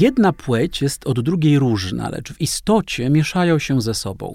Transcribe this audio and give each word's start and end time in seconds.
Jedna 0.00 0.32
płeć 0.32 0.82
jest 0.82 1.06
od 1.06 1.20
drugiej 1.20 1.58
różna, 1.58 2.08
lecz 2.08 2.32
w 2.32 2.40
istocie 2.40 3.10
mieszają 3.10 3.58
się 3.58 3.80
ze 3.80 3.94
sobą. 3.94 4.34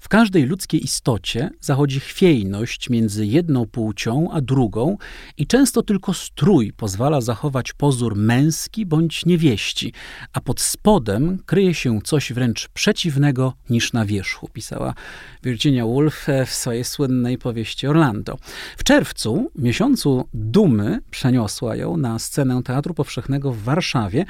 W 0.00 0.08
każdej 0.08 0.46
ludzkiej 0.46 0.84
istocie 0.84 1.50
zachodzi 1.60 2.00
chwiejność 2.00 2.90
między 2.90 3.26
jedną 3.26 3.66
płcią 3.66 4.28
a 4.32 4.40
drugą 4.40 4.96
i 5.36 5.46
często 5.46 5.82
tylko 5.82 6.14
strój 6.14 6.72
pozwala 6.72 7.20
zachować 7.20 7.72
pozór 7.72 8.16
męski 8.16 8.86
bądź 8.86 9.26
niewieści, 9.26 9.92
a 10.32 10.40
pod 10.40 10.60
spodem 10.60 11.38
kryje 11.46 11.74
się 11.74 12.00
coś 12.02 12.32
wręcz 12.32 12.68
przeciwnego 12.68 13.52
niż 13.70 13.92
na 13.92 14.04
wierzchu, 14.04 14.48
pisała 14.52 14.94
Virginia 15.42 15.86
Woolf 15.86 16.26
w 16.46 16.50
swojej 16.50 16.84
słynnej 16.84 17.38
powieści 17.38 17.86
Orlando. 17.86 18.38
W 18.76 18.84
czerwcu, 18.84 19.50
miesiącu 19.56 20.28
dumy, 20.34 20.98
przeniosła 21.10 21.76
ją 21.76 21.96
na 21.96 22.18
scenę 22.18 22.62
Teatru 22.62 22.94
Powszechnego 22.94 23.52
w 23.52 23.62
Warszawie 23.62 24.24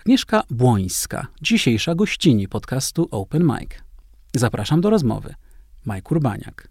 Agnieszka 0.00 0.42
Błońska, 0.50 1.26
dzisiejsza 1.42 1.94
gościni 1.94 2.48
podcastu 2.48 3.08
Open 3.10 3.44
Mic. 3.44 3.70
Zapraszam 4.34 4.80
do 4.80 4.90
rozmowy. 4.90 5.34
Mike 5.86 6.08
Urbaniak. 6.10 6.68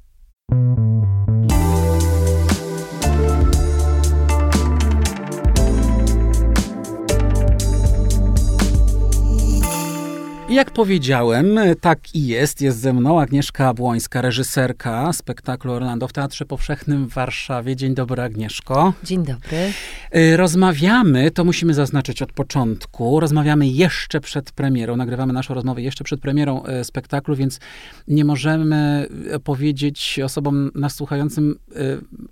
Jak 10.50 10.72
powiedziałem, 10.72 11.60
tak 11.82 12.16
i 12.16 12.28
jest. 12.28 12.62
Jest 12.62 12.80
ze 12.80 12.94
mną 12.94 13.22
Agnieszka 13.22 13.74
Błońska, 13.74 14.22
reżyserka 14.22 15.14
spektaklu 15.14 15.72
Orlando 15.72 16.08
w 16.08 16.14
Teatrze 16.14 16.46
Powszechnym 16.46 17.08
w 17.08 17.14
Warszawie. 17.14 17.76
Dzień 17.76 17.96
dobry, 17.96 18.22
Agnieszko. 18.22 18.94
Dzień 19.04 19.24
dobry. 19.24 19.72
Y, 20.16 20.38
rozmawiamy, 20.38 21.32
to 21.32 21.44
musimy 21.44 21.74
zaznaczyć 21.74 22.22
od 22.22 22.34
początku, 22.34 23.20
rozmawiamy 23.20 23.68
jeszcze 23.68 24.20
przed 24.20 24.52
premierą, 24.52 24.96
nagrywamy 24.96 25.34
naszą 25.34 25.54
rozmowę 25.54 25.82
jeszcze 25.82 26.04
przed 26.04 26.22
premierą 26.22 26.64
y, 26.66 26.84
spektaklu, 26.84 27.36
więc 27.36 27.60
nie 28.08 28.26
możemy 28.26 29.08
y, 29.36 29.40
powiedzieć 29.40 30.20
osobom 30.24 30.72
nas 30.76 30.96
słuchającym 30.96 31.60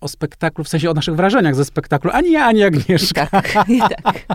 o 0.02 0.08
spektaklu, 0.08 0.64
w 0.64 0.70
sensie 0.70 0.90
o 0.90 0.94
naszych 0.94 1.16
wrażeniach 1.16 1.56
ze 1.56 1.66
spektaklu, 1.66 2.12
ani 2.14 2.31
ja, 2.31 2.45
ani 2.45 2.64
Agnieszka. 2.64 3.28
Tak, 3.28 3.53
tak. 4.04 4.26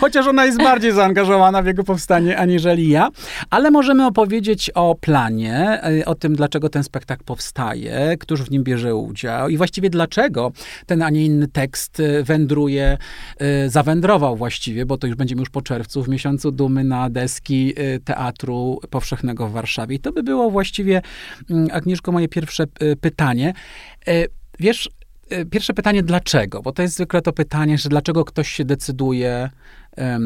Chociaż 0.00 0.26
ona 0.26 0.44
jest 0.44 0.58
bardziej 0.58 0.92
zaangażowana 0.92 1.62
w 1.62 1.66
jego 1.66 1.84
powstanie, 1.84 2.38
aniżeli 2.38 2.88
ja. 2.88 3.08
Ale 3.50 3.70
możemy 3.70 4.06
opowiedzieć 4.06 4.70
o 4.70 4.94
planie, 4.94 5.80
y, 6.00 6.04
o 6.04 6.14
tym, 6.14 6.36
dlaczego 6.36 6.68
ten 6.68 6.84
spektakl 6.84 7.24
powstaje, 7.24 8.16
któż 8.20 8.42
w 8.42 8.50
nim 8.50 8.64
bierze 8.64 8.96
udział 8.96 9.48
i 9.48 9.56
właściwie 9.56 9.90
dlaczego 9.90 10.52
ten, 10.86 11.02
a 11.02 11.10
nie 11.10 11.24
inny 11.24 11.48
tekst 11.48 12.00
y, 12.00 12.22
wędruje, 12.22 12.98
y, 13.66 13.70
zawędrował 13.70 14.36
właściwie, 14.36 14.86
bo 14.86 14.98
to 14.98 15.06
już 15.06 15.16
będziemy 15.16 15.40
już 15.40 15.50
po 15.50 15.62
czerwcu, 15.62 16.02
w 16.02 16.08
miesiącu 16.08 16.52
dumy 16.52 16.84
na 16.84 17.10
deski 17.10 17.74
Teatru 18.04 18.80
Powszechnego 18.90 19.48
w 19.48 19.52
Warszawie. 19.52 19.96
I 19.96 20.00
to 20.00 20.12
by 20.12 20.22
było 20.22 20.50
właściwie, 20.50 21.02
mm, 21.50 21.68
Agnieszko, 21.72 22.12
moje 22.12 22.28
pierwsze 22.28 22.64
pytanie. 23.00 23.52
Wiesz, 24.60 24.88
pierwsze 25.50 25.74
pytanie, 25.74 26.02
dlaczego? 26.02 26.62
Bo 26.62 26.72
to 26.72 26.82
jest 26.82 26.94
zwykle 26.94 27.22
to 27.22 27.32
pytanie, 27.32 27.78
że 27.78 27.88
dlaczego 27.88 28.24
ktoś 28.24 28.48
się 28.48 28.64
decyduje 28.64 29.50
E, 29.98 30.18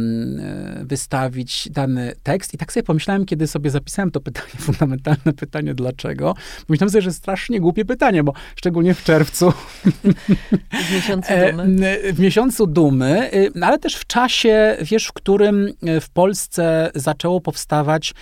wystawić 0.82 1.68
dany 1.70 2.14
tekst. 2.22 2.54
I 2.54 2.58
tak 2.58 2.72
sobie 2.72 2.84
pomyślałem, 2.84 3.26
kiedy 3.26 3.46
sobie 3.46 3.70
zapisałem 3.70 4.10
to 4.10 4.20
pytanie, 4.20 4.52
fundamentalne 4.68 5.32
pytanie, 5.36 5.74
dlaczego. 5.74 6.34
Myślałem 6.68 6.90
sobie, 6.90 7.02
że 7.02 7.12
strasznie 7.12 7.60
głupie 7.60 7.84
pytanie, 7.84 8.24
bo 8.24 8.32
szczególnie 8.56 8.94
w 8.94 9.04
czerwcu. 9.04 9.52
W 10.88 10.94
miesiącu 10.94 11.32
e, 11.32 11.52
dumy. 11.52 11.98
W 12.12 12.18
miesiącu 12.18 12.66
dumy, 12.66 13.34
y, 13.34 13.50
ale 13.62 13.78
też 13.78 13.96
w 13.96 14.06
czasie, 14.06 14.76
wiesz, 14.82 15.06
w 15.06 15.12
którym 15.12 15.66
y, 15.66 16.00
w 16.00 16.10
Polsce 16.10 16.90
zaczęło 16.94 17.40
powstawać 17.40 18.14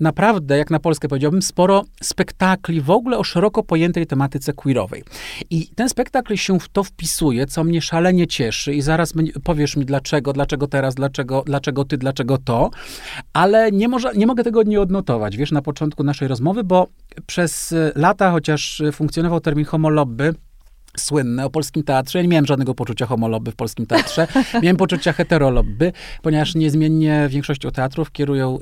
naprawdę, 0.00 0.58
jak 0.58 0.70
na 0.70 0.78
Polskę 0.78 1.08
powiedziałbym, 1.08 1.42
sporo 1.42 1.84
spektakli 2.02 2.80
w 2.80 2.90
ogóle 2.90 3.18
o 3.18 3.24
szeroko 3.24 3.62
pojętej 3.62 4.06
tematyce 4.06 4.52
queerowej. 4.52 5.04
I 5.50 5.68
ten 5.74 5.88
spektakl 5.88 6.36
się 6.36 6.60
w 6.60 6.68
to 6.68 6.84
wpisuje, 6.84 7.46
co 7.46 7.64
mnie 7.64 7.82
szalenie 7.82 8.26
cieszy 8.26 8.74
i 8.74 8.82
zaraz 8.82 9.12
powiesz 9.44 9.76
mi 9.76 9.84
dlaczego, 9.84 10.32
dlaczego 10.32 10.66
teraz, 10.66 10.94
dlaczego, 10.94 11.42
dlaczego 11.46 11.84
ty, 11.84 11.98
dlaczego 11.98 12.38
to, 12.38 12.70
ale 13.32 13.72
nie, 13.72 13.88
może, 13.88 14.14
nie 14.14 14.26
mogę 14.26 14.44
tego 14.44 14.62
nie 14.62 14.80
odnotować, 14.80 15.36
wiesz, 15.36 15.52
na 15.52 15.62
początku 15.62 16.04
naszej 16.04 16.28
rozmowy, 16.28 16.64
bo 16.64 16.86
przez 17.26 17.74
lata, 17.94 18.30
chociaż 18.30 18.82
funkcjonował 18.92 19.40
termin 19.40 19.64
homolobby, 19.64 20.34
słynne 20.98 21.44
o 21.46 21.50
polskim 21.50 21.82
teatrze. 21.82 22.18
Ja 22.18 22.22
nie 22.22 22.28
miałem 22.28 22.46
żadnego 22.46 22.74
poczucia 22.74 23.06
homolobby 23.06 23.50
w 23.50 23.56
polskim 23.56 23.86
teatrze. 23.86 24.26
miałem 24.62 24.76
poczucia 24.76 25.12
heterolobby, 25.12 25.92
ponieważ 26.22 26.54
niezmiennie 26.54 27.26
większością 27.28 27.70
teatrów 27.70 28.12
kierują 28.12 28.58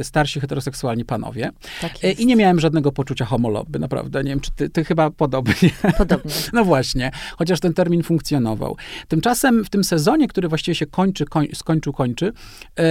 y, 0.00 0.04
starsi 0.04 0.40
heteroseksualni 0.40 1.04
panowie. 1.04 1.50
Tak 1.80 2.04
y, 2.04 2.12
I 2.12 2.26
nie 2.26 2.36
miałem 2.36 2.60
żadnego 2.60 2.92
poczucia 2.92 3.24
homolobby, 3.24 3.78
naprawdę. 3.78 4.24
Nie 4.24 4.30
wiem, 4.30 4.40
czy 4.40 4.50
ty, 4.50 4.70
ty 4.70 4.84
chyba 4.84 5.10
podobnie. 5.10 5.70
Podobnie. 5.98 6.32
no 6.52 6.64
właśnie, 6.64 7.10
chociaż 7.36 7.60
ten 7.60 7.74
termin 7.74 8.02
funkcjonował. 8.02 8.76
Tymczasem 9.08 9.64
w 9.64 9.70
tym 9.70 9.84
sezonie, 9.84 10.28
który 10.28 10.48
właściwie 10.48 10.74
się 10.74 10.86
kończy, 10.86 11.24
koń, 11.24 11.46
skończył, 11.54 11.92
kończy, 11.92 12.26
y, 12.26 12.82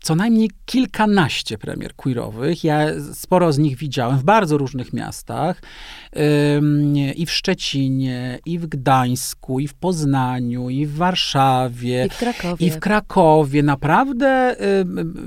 co 0.00 0.14
najmniej 0.14 0.50
kilkanaście 0.66 1.58
premier 1.58 1.94
queerowych. 1.94 2.64
Ja 2.64 2.86
sporo 3.14 3.52
z 3.52 3.58
nich 3.58 3.76
widziałem 3.76 4.18
w 4.18 4.24
bardzo 4.24 4.58
różnych 4.58 4.92
miastach. 4.92 5.62
I 7.16 7.26
w 7.26 7.30
Szczecinie, 7.30 8.27
i 8.46 8.58
w 8.58 8.66
Gdańsku, 8.66 9.60
i 9.60 9.68
w 9.68 9.74
Poznaniu, 9.74 10.70
i 10.70 10.86
w 10.86 10.94
Warszawie, 10.94 12.06
i 12.06 12.10
w 12.10 12.18
Krakowie. 12.18 12.66
I 12.66 12.70
w 12.70 12.78
Krakowie. 12.78 13.62
Naprawdę 13.62 14.56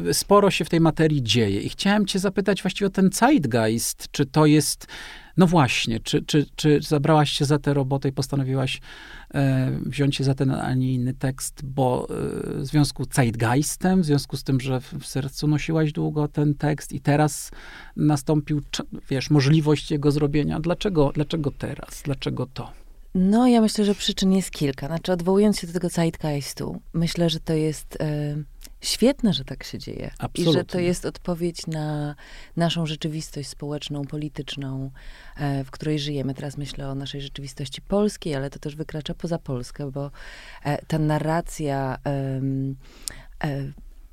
y, 0.08 0.14
sporo 0.14 0.52
się 0.52 0.66
w 0.66 0.70
tej 0.70 0.80
materii 0.80 1.24
dzieje. 1.24 1.62
I 1.62 1.70
chciałem 1.70 2.06
cię 2.06 2.20
zapytać 2.20 2.62
właściwie 2.62 2.88
o 2.88 2.92
ten 2.92 3.10
zeitgeist. 3.14 4.08
Czy 4.12 4.26
to 4.26 4.46
jest 4.46 4.88
no 5.38 5.48
właśnie, 5.48 6.00
czy, 6.00 6.22
czy, 6.22 6.46
czy 6.56 6.80
zabrałaś 6.82 7.32
się 7.32 7.46
za 7.46 7.60
tę 7.60 7.74
robotę 7.74 8.10
i 8.10 8.12
postanowiłaś 8.12 8.82
e, 9.34 9.72
wziąć 9.86 10.16
się 10.16 10.24
za 10.24 10.34
ten, 10.34 10.52
a 10.52 10.74
nie 10.74 10.94
inny 10.94 11.14
tekst, 11.14 11.66
bo 11.66 12.08
e, 12.10 12.14
w 12.62 12.66
związku 12.66 13.04
z 13.06 13.16
zeitgeistem, 13.16 14.02
w 14.02 14.06
związku 14.06 14.38
z 14.38 14.44
tym, 14.44 14.60
że 14.60 14.80
w, 14.80 14.94
w 14.94 15.08
sercu 15.08 15.48
nosiłaś 15.48 15.92
długo 15.92 16.28
ten 16.28 16.56
tekst 16.56 16.94
i 16.94 17.00
teraz 17.00 17.52
nastąpił, 17.96 18.62
wiesz, 19.10 19.30
możliwość 19.30 19.92
jego 19.92 20.12
zrobienia. 20.12 20.60
Dlaczego, 20.60 21.12
dlaczego 21.14 21.52
teraz? 21.52 22.02
Dlaczego 22.06 22.46
to? 22.54 22.81
No, 23.16 23.48
ja 23.48 23.62
myślę, 23.62 23.86
że 23.86 23.96
przyczyn 23.96 24.32
jest 24.32 24.52
kilka. 24.52 24.88
Znaczy, 24.88 25.12
odwołując 25.12 25.60
się 25.60 25.68
do 25.68 25.74
tego 25.74 25.90
zeitgeistu, 25.90 26.82
myślę, 26.94 27.30
że 27.30 27.40
to 27.40 27.54
jest 27.54 27.98
e, 28.02 28.36
świetne, 28.82 29.34
że 29.34 29.46
tak 29.46 29.64
się 29.64 29.78
dzieje. 29.78 30.12
Absolutnie. 30.20 30.52
I 30.52 30.54
że 30.54 30.66
to 30.66 30.80
jest 30.80 31.06
odpowiedź 31.06 31.68
na 31.68 32.16
naszą 32.58 32.86
rzeczywistość 32.86 33.50
społeczną, 33.50 34.06
polityczną, 34.06 34.92
e, 35.38 35.64
w 35.64 35.72
której 35.72 36.00
żyjemy. 36.00 36.34
Teraz 36.34 36.58
myślę 36.58 36.90
o 36.90 36.96
naszej 36.96 37.22
rzeczywistości 37.22 37.82
polskiej, 37.82 38.36
ale 38.36 38.50
to 38.50 38.60
też 38.60 38.76
wykracza 38.76 39.14
poza 39.14 39.38
Polskę, 39.40 39.92
bo 39.92 40.12
e, 40.64 40.86
ta 40.86 41.00
narracja 41.00 41.98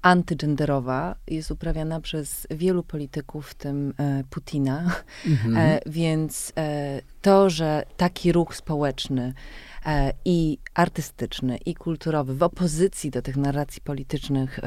antygenderowa 0.08 1.14
jest 1.26 1.50
uprawiana 1.50 2.00
przez 2.00 2.46
wielu 2.50 2.82
polityków, 2.82 3.48
w 3.48 3.54
tym 3.54 3.94
e, 3.98 4.24
Putina. 4.30 4.91
Mhm. 5.26 5.56
E, 5.56 5.80
więc 5.86 6.52
e, 6.56 7.00
to, 7.22 7.50
że 7.50 7.84
taki 7.96 8.32
ruch 8.32 8.54
społeczny 8.54 9.34
e, 9.86 10.12
i 10.24 10.58
artystyczny, 10.74 11.56
i 11.56 11.74
kulturowy 11.74 12.34
w 12.34 12.42
opozycji 12.42 13.10
do 13.10 13.22
tych 13.22 13.36
narracji 13.36 13.82
politycznych 13.82 14.60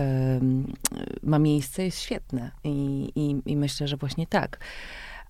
ma 1.24 1.40
miejsce, 1.40 1.86
jest 1.86 2.02
świetne. 2.02 2.52
I, 2.64 3.12
i, 3.16 3.52
i 3.52 3.58
myślę, 3.58 3.88
że 3.88 3.98
właśnie 3.98 4.28
tak. 4.28 4.60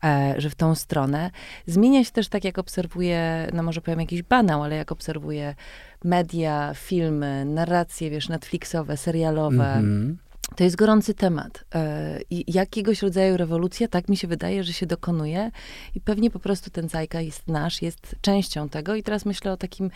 E, 0.03 0.33
że 0.37 0.49
w 0.49 0.55
tą 0.55 0.75
stronę. 0.75 1.31
Zmienia 1.65 2.03
się 2.03 2.11
też 2.11 2.27
tak, 2.27 2.43
jak 2.43 2.57
obserwuję, 2.57 3.47
no 3.53 3.63
może 3.63 3.81
powiem 3.81 3.99
jakiś 3.99 4.23
banał, 4.23 4.63
ale 4.63 4.75
jak 4.75 4.91
obserwuję 4.91 5.55
media, 6.03 6.73
filmy, 6.75 7.45
narracje, 7.45 8.09
wiesz, 8.09 8.29
Netflixowe, 8.29 8.97
serialowe. 8.97 9.73
Mm 9.73 10.17
-hmm 10.17 10.31
to 10.55 10.63
jest 10.63 10.75
gorący 10.75 11.13
temat. 11.13 11.65
E, 11.75 12.19
I 12.29 12.53
jakiegoś 12.53 13.01
rodzaju 13.01 13.37
rewolucja, 13.37 13.87
tak 13.87 14.09
mi 14.09 14.17
się 14.17 14.27
wydaje, 14.27 14.63
że 14.63 14.73
się 14.73 14.85
dokonuje 14.85 15.51
i 15.95 16.01
pewnie 16.01 16.31
po 16.31 16.39
prostu 16.39 16.69
ten 16.69 16.87
jest 17.13 17.47
nasz 17.47 17.81
jest 17.81 18.15
częścią 18.21 18.69
tego 18.69 18.95
i 18.95 19.03
teraz 19.03 19.25
myślę 19.25 19.51
o 19.51 19.57
takim, 19.57 19.91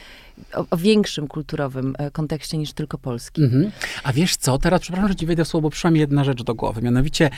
o, 0.54 0.66
o 0.69 0.78
większym 0.78 1.28
kulturowym 1.28 1.96
e, 1.98 2.12
kontekście 2.12 2.57
niż 2.57 2.74
tylko 2.74 2.98
polski. 2.98 3.44
Mhm. 3.44 3.72
A 4.04 4.13
wiesz 4.13 4.38
co, 4.38 4.57
teraz 4.57 4.81
przepraszam, 4.81 5.10
że 5.10 5.16
ci 5.16 5.25
wejdę 5.25 5.46
w 5.46 5.48
słowo, 5.48 5.69
przyszła 5.69 5.92
mi 5.92 6.00
jedna 6.00 6.24
rzecz 6.24 6.44
do 6.44 6.56
głowy, 6.56 6.81
mianowicie 6.81 7.30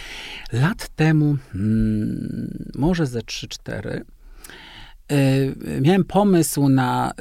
lat 0.52 0.88
temu, 0.96 1.36
hmm, 1.54 2.72
może 2.76 3.06
ze 3.06 3.20
3-4, 3.20 3.88
y, 3.88 4.06
miałem 5.82 6.04
pomysł 6.04 6.70
na 6.70 7.12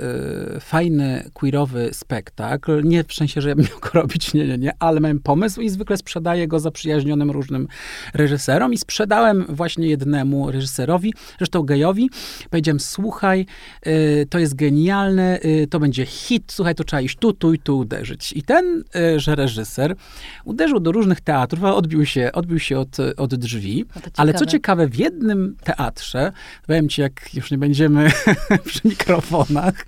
y, 0.56 0.60
fajny 0.60 1.30
queerowy 1.32 1.88
spektakl. 1.92 2.84
Nie 2.84 3.04
w 3.04 3.14
sensie, 3.14 3.40
że 3.40 3.48
ja 3.48 3.54
bym 3.54 3.64
miał 3.64 3.80
go 3.80 3.88
robić, 4.00 4.34
nie, 4.34 4.46
nie, 4.46 4.58
nie, 4.58 4.72
ale 4.78 5.00
miałem 5.00 5.20
pomysł 5.20 5.60
i 5.60 5.68
zwykle 5.68 5.96
sprzedaję 5.96 6.48
go 6.48 6.60
zaprzyjaźnionym 6.60 7.30
różnym 7.30 7.68
reżyserom 8.14 8.72
i 8.72 8.78
sprzedałem 8.78 9.46
właśnie 9.48 9.88
jednemu 9.88 10.50
reżyserowi, 10.50 11.14
zresztą 11.38 11.62
gejowi. 11.62 12.10
Powiedziałem, 12.50 12.80
słuchaj, 12.80 13.46
y, 13.86 14.26
to 14.30 14.38
jest 14.38 14.54
genialne, 14.54 15.40
y, 15.44 15.66
to 15.70 15.80
będzie 15.80 16.06
hit, 16.06 16.52
słuchaj, 16.52 16.74
to 16.74 16.84
trzeba 16.84 17.00
iść 17.00 17.18
tu, 17.18 17.32
tu 17.32 17.54
i 17.54 17.58
tu 17.58 17.78
uderzyć. 17.78 18.32
I 18.32 18.42
ten, 18.42 18.84
y, 18.96 19.20
że 19.20 19.34
reżyser 19.34 19.96
uderzył 20.44 20.80
do 20.80 20.92
różnych 20.92 21.20
teatrów, 21.20 21.64
a 21.64 21.74
odbił 21.74 22.06
się, 22.06 22.30
odbił 22.32 22.58
się 22.58 22.78
od, 22.78 22.96
od 23.16 23.34
drzwi. 23.34 23.84
Ale 24.16 24.34
co 24.34 24.46
ciekawe, 24.46 24.88
w 24.88 24.96
jednym 24.96 25.56
teatrze, 25.64 26.32
powiem 26.66 26.88
ci, 26.88 27.00
jak 27.00 27.34
już 27.34 27.50
nie 27.50 27.58
będziemy 27.76 28.10
przy 28.64 28.80
mikrofonach, 28.84 29.86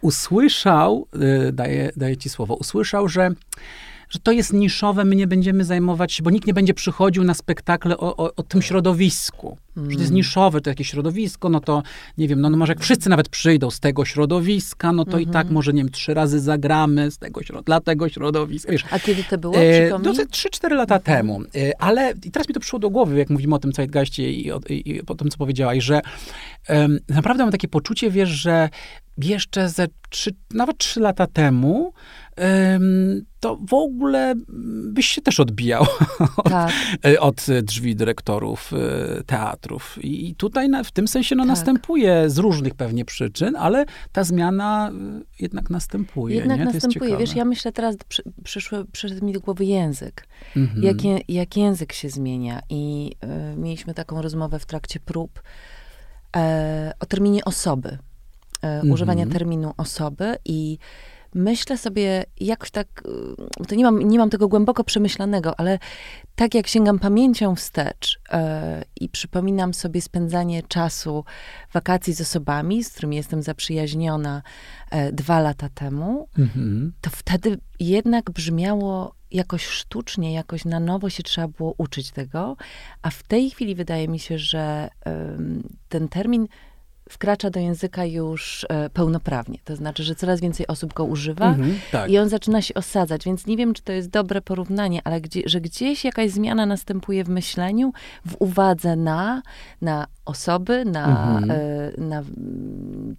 usłyszał, 0.00 1.06
y, 1.48 1.52
daję, 1.52 1.90
daję 1.96 2.16
ci 2.16 2.28
słowo, 2.28 2.54
usłyszał, 2.54 3.08
że 3.08 3.30
że 4.12 4.18
to 4.18 4.32
jest 4.32 4.52
niszowe, 4.52 5.04
my 5.04 5.16
nie 5.16 5.26
będziemy 5.26 5.64
zajmować 5.64 6.12
się, 6.12 6.22
bo 6.22 6.30
nikt 6.30 6.46
nie 6.46 6.54
będzie 6.54 6.74
przychodził 6.74 7.24
na 7.24 7.34
spektakle 7.34 7.96
o, 7.96 8.16
o, 8.16 8.34
o 8.36 8.42
tym 8.42 8.62
środowisku. 8.62 9.58
Mm. 9.76 9.90
Że 9.90 9.96
to 9.96 10.00
jest 10.00 10.10
mm. 10.10 10.16
niszowe, 10.16 10.60
to 10.60 10.70
jakieś 10.70 10.90
środowisko, 10.90 11.48
no 11.48 11.60
to 11.60 11.82
nie 12.18 12.28
wiem, 12.28 12.40
no, 12.40 12.50
no 12.50 12.56
może 12.56 12.72
jak 12.72 12.80
wszyscy 12.80 13.08
nawet 13.08 13.28
przyjdą 13.28 13.70
z 13.70 13.80
tego 13.80 14.04
środowiska, 14.04 14.92
no 14.92 15.04
to 15.04 15.10
mm 15.10 15.20
-hmm. 15.20 15.28
i 15.28 15.32
tak 15.32 15.42
mhm. 15.42 15.54
może, 15.54 15.72
nie 15.72 15.82
wiem, 15.82 15.90
trzy 15.90 16.14
razy 16.14 16.40
zagramy 16.40 17.10
z 17.10 17.18
tego, 17.18 17.40
dla 17.64 17.80
tego 17.80 18.08
środowiska. 18.08 18.72
Wiesz, 18.72 18.84
A 18.90 18.98
kiedy 18.98 19.24
to 19.24 19.38
było? 19.38 19.56
E, 19.56 19.98
no, 20.02 20.12
trzy, 20.30 20.50
cztery 20.50 20.76
lata 20.76 20.98
temu. 20.98 21.42
E, 21.54 21.82
ale 21.82 22.14
i 22.24 22.30
teraz 22.30 22.48
mi 22.48 22.54
to 22.54 22.60
przyszło 22.60 22.78
do 22.78 22.90
głowy, 22.90 23.18
jak 23.18 23.30
mówimy 23.30 23.54
o 23.54 23.58
tym 23.58 23.72
Zeitgeistie 23.72 24.30
i, 24.30 24.50
i, 24.68 24.90
i 24.90 25.06
o 25.06 25.14
tym, 25.14 25.30
co 25.30 25.38
powiedziałaś, 25.38 25.84
że 25.84 26.00
naprawdę 27.08 27.42
mam 27.42 27.52
takie 27.52 27.68
poczucie, 27.68 28.10
wiesz, 28.10 28.28
że 28.28 28.68
jeszcze 29.18 29.68
ze 29.68 29.86
trzy, 30.10 30.30
nawet 30.54 30.78
trzy 30.78 31.00
lata 31.00 31.26
temu 31.26 31.92
to 33.40 33.58
w 33.68 33.74
ogóle 33.74 34.34
byś 34.84 35.06
się 35.06 35.22
też 35.22 35.40
odbijał 35.40 35.86
tak. 36.44 36.72
od, 37.20 37.46
drzwi 37.62 37.96
dyrektorów 37.96 38.72
e, 38.72 39.22
teatrów. 39.24 39.98
I 40.00 40.34
tutaj 40.34 40.68
na, 40.68 40.84
w 40.84 40.90
tym 40.90 41.08
sensie 41.08 41.34
no, 41.34 41.42
tak. 41.42 41.48
następuje 41.48 42.30
z 42.30 42.38
różnych 42.38 42.74
pewnie 42.74 43.04
przyczyn, 43.04 43.56
ale 43.56 43.84
ta 44.12 44.24
zmiana 44.24 44.90
e, 44.90 45.22
jednak 45.40 45.70
następuje. 45.70 46.36
Jednak 46.36 46.58
nie? 46.58 46.64
następuje. 46.64 47.16
Wiesz, 47.16 47.34
ja 47.34 47.44
myślę 47.44 47.72
teraz, 47.72 47.96
przy, 48.08 48.22
przyszły, 48.44 48.84
przyszedł 48.84 49.26
mi 49.26 49.32
do 49.32 49.40
głowy 49.40 49.64
język. 49.64 50.26
Mhm. 50.56 50.82
Jak, 50.82 50.96
jak 51.28 51.56
język 51.56 51.92
się 51.92 52.08
zmienia. 52.10 52.60
I 52.68 53.12
y, 53.54 53.56
mieliśmy 53.56 53.94
taką 53.94 54.22
rozmowę 54.22 54.58
w 54.58 54.66
trakcie 54.66 55.00
prób 55.00 55.42
o 57.00 57.06
terminie 57.06 57.44
osoby. 57.44 57.98
Mhm. 58.62 58.90
Używania 58.90 59.26
terminu 59.26 59.74
osoby 59.76 60.36
i 60.44 60.78
myślę 61.34 61.78
sobie 61.78 62.24
jakoś 62.40 62.70
tak, 62.70 63.02
y, 63.60 63.66
to 63.66 63.74
nie 63.74 63.84
mam, 63.84 64.02
nie 64.02 64.18
mam 64.18 64.30
tego 64.30 64.48
głęboko 64.48 64.84
przemyślanego, 64.84 65.60
ale 65.60 65.78
tak 66.34 66.54
jak 66.54 66.66
sięgam 66.66 66.98
pamięcią 66.98 67.54
wstecz 67.54 68.20
yy, 68.32 68.38
i 69.00 69.08
przypominam 69.08 69.74
sobie 69.74 70.02
spędzanie 70.02 70.62
czasu, 70.62 71.24
wakacji 71.72 72.14
z 72.14 72.20
osobami, 72.20 72.84
z 72.84 72.92
którymi 72.92 73.16
jestem 73.16 73.42
zaprzyjaźniona 73.42 74.42
yy, 74.92 75.12
dwa 75.12 75.40
lata 75.40 75.68
temu, 75.68 76.28
mhm. 76.38 76.92
to 77.00 77.10
wtedy 77.10 77.58
jednak 77.80 78.30
brzmiało 78.30 79.14
jakoś 79.30 79.66
sztucznie, 79.66 80.32
jakoś 80.32 80.64
na 80.64 80.80
nowo 80.80 81.10
się 81.10 81.22
trzeba 81.22 81.48
było 81.48 81.74
uczyć 81.78 82.10
tego, 82.10 82.56
a 83.02 83.10
w 83.10 83.22
tej 83.22 83.50
chwili 83.50 83.74
wydaje 83.74 84.08
mi 84.08 84.18
się, 84.18 84.38
że 84.38 84.90
yy, 85.06 85.12
ten 85.88 86.08
termin 86.08 86.48
wkracza 87.08 87.50
do 87.50 87.60
języka 87.60 88.04
już 88.04 88.66
e, 88.68 88.90
pełnoprawnie. 88.90 89.58
To 89.64 89.76
znaczy, 89.76 90.02
że 90.02 90.14
coraz 90.14 90.40
więcej 90.40 90.66
osób 90.66 90.94
go 90.94 91.04
używa 91.04 91.48
mhm, 91.48 91.78
tak. 91.92 92.10
i 92.10 92.18
on 92.18 92.28
zaczyna 92.28 92.62
się 92.62 92.74
osadzać. 92.74 93.24
Więc 93.24 93.46
nie 93.46 93.56
wiem, 93.56 93.74
czy 93.74 93.82
to 93.82 93.92
jest 93.92 94.10
dobre 94.10 94.40
porównanie, 94.40 95.00
ale 95.04 95.20
gdzie, 95.20 95.42
że 95.46 95.60
gdzieś 95.60 96.04
jakaś 96.04 96.30
zmiana 96.30 96.66
następuje 96.66 97.24
w 97.24 97.28
myśleniu, 97.28 97.92
w 98.26 98.36
uwadze 98.38 98.96
na, 98.96 99.42
na 99.80 100.06
osoby, 100.24 100.84
na, 100.84 101.38
mhm. 101.38 101.50
e, 101.50 102.00
na 102.00 102.22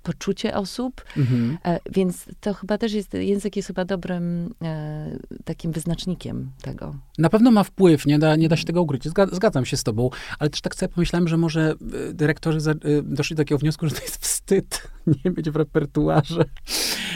poczucie 0.04 0.56
osób. 0.56 1.06
Mhm. 1.18 1.58
E, 1.66 1.80
więc 1.92 2.26
to 2.40 2.54
chyba 2.54 2.78
też 2.78 2.94
jest, 2.94 3.14
język 3.14 3.56
jest 3.56 3.68
chyba 3.68 3.86
dobrym 3.86 4.54
e, 4.62 5.18
takim 5.46 5.72
wyznacznikiem 5.72 6.52
tego. 6.62 6.96
Na 7.18 7.30
pewno 7.30 7.52
ma 7.52 7.64
wpływ, 7.64 8.06
nie 8.06 8.20
da, 8.20 8.36
nie 8.36 8.50
da 8.50 8.56
się 8.56 8.66
tego 8.66 8.82
ukryć. 8.82 9.04
Zgadzam 9.32 9.66
się 9.66 9.78
z 9.78 9.84
tobą, 9.84 10.10
ale 10.40 10.50
też 10.50 10.62
tak 10.62 10.76
sobie 10.76 10.94
pomyślałem, 10.94 11.28
że 11.28 11.38
może 11.38 11.74
dyrektorzy 12.14 12.60
doszli 13.04 13.36
do 13.36 13.44
takiego 13.44 13.60
wniosku, 13.60 13.83
że 13.88 13.96
to 13.96 14.02
jest 14.02 14.18
wstyd 14.18 14.94
nie 15.26 15.32
mieć 15.38 15.50
w 15.50 15.56
repertuarze. 15.56 16.46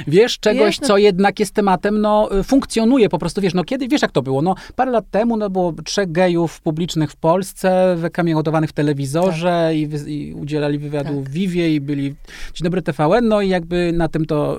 Wiesz, 0.07 0.39
czegoś, 0.39 0.81
no. 0.81 0.87
co 0.87 0.97
jednak 0.97 1.39
jest 1.39 1.53
tematem, 1.53 2.01
no, 2.01 2.29
funkcjonuje 2.43 3.09
po 3.09 3.17
prostu, 3.17 3.41
wiesz, 3.41 3.53
no 3.53 3.63
kiedy, 3.63 3.87
wiesz 3.87 4.01
jak 4.01 4.11
to 4.11 4.21
było, 4.21 4.41
no, 4.41 4.55
parę 4.75 4.91
lat 4.91 5.05
temu, 5.11 5.37
no, 5.37 5.49
było 5.49 5.73
trzech 5.85 6.11
gejów 6.11 6.61
publicznych 6.61 7.11
w 7.11 7.15
Polsce, 7.15 7.95
wykamiełowanych 7.97 8.69
w 8.69 8.73
telewizorze 8.73 9.65
tak. 9.69 9.77
i, 9.77 9.87
wy, 9.87 10.11
i, 10.11 10.33
udzielali 10.33 10.79
wywiadu 10.79 11.15
tak. 11.15 11.29
w 11.29 11.31
Vivie 11.31 11.75
i 11.75 11.81
byli 11.81 12.15
Dzień 12.53 12.63
dobry 12.63 12.81
TVN, 12.81 13.27
no 13.27 13.41
i 13.41 13.49
jakby 13.49 13.91
na 13.93 14.07
tym 14.07 14.25
to, 14.25 14.57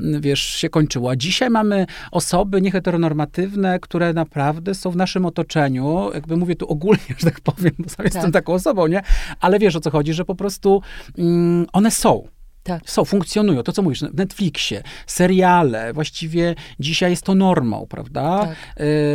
y, 0.00 0.20
wiesz, 0.20 0.40
się 0.40 0.68
kończyło. 0.68 1.10
A 1.10 1.16
dzisiaj 1.16 1.50
mamy 1.50 1.86
osoby 2.10 2.60
nieheteronormatywne, 2.60 3.78
które 3.80 4.12
naprawdę 4.12 4.74
są 4.74 4.90
w 4.90 4.96
naszym 4.96 5.26
otoczeniu, 5.26 6.10
jakby 6.14 6.36
mówię 6.36 6.56
tu 6.56 6.66
ogólnie, 6.66 7.14
że 7.18 7.30
tak 7.30 7.40
powiem, 7.40 7.72
bo 7.78 7.88
sam 7.88 7.96
tak. 7.96 8.14
jestem 8.14 8.32
taką 8.32 8.52
osobą, 8.52 8.86
nie? 8.86 9.02
Ale 9.40 9.58
wiesz 9.58 9.76
o 9.76 9.80
co 9.80 9.90
chodzi, 9.90 10.12
że 10.12 10.24
po 10.24 10.34
prostu 10.34 10.82
one 11.72 11.90
są. 11.90 12.33
Tak. 12.64 12.90
Są, 12.90 13.04
funkcjonują. 13.04 13.62
To, 13.62 13.72
co 13.72 13.82
mówisz, 13.82 14.00
w 14.00 14.14
Netflixie, 14.14 14.82
seriale, 15.06 15.92
właściwie 15.92 16.54
dzisiaj 16.80 17.10
jest 17.10 17.22
to 17.22 17.34
normą, 17.34 17.86
prawda? 17.88 18.40
Tak. 18.40 18.56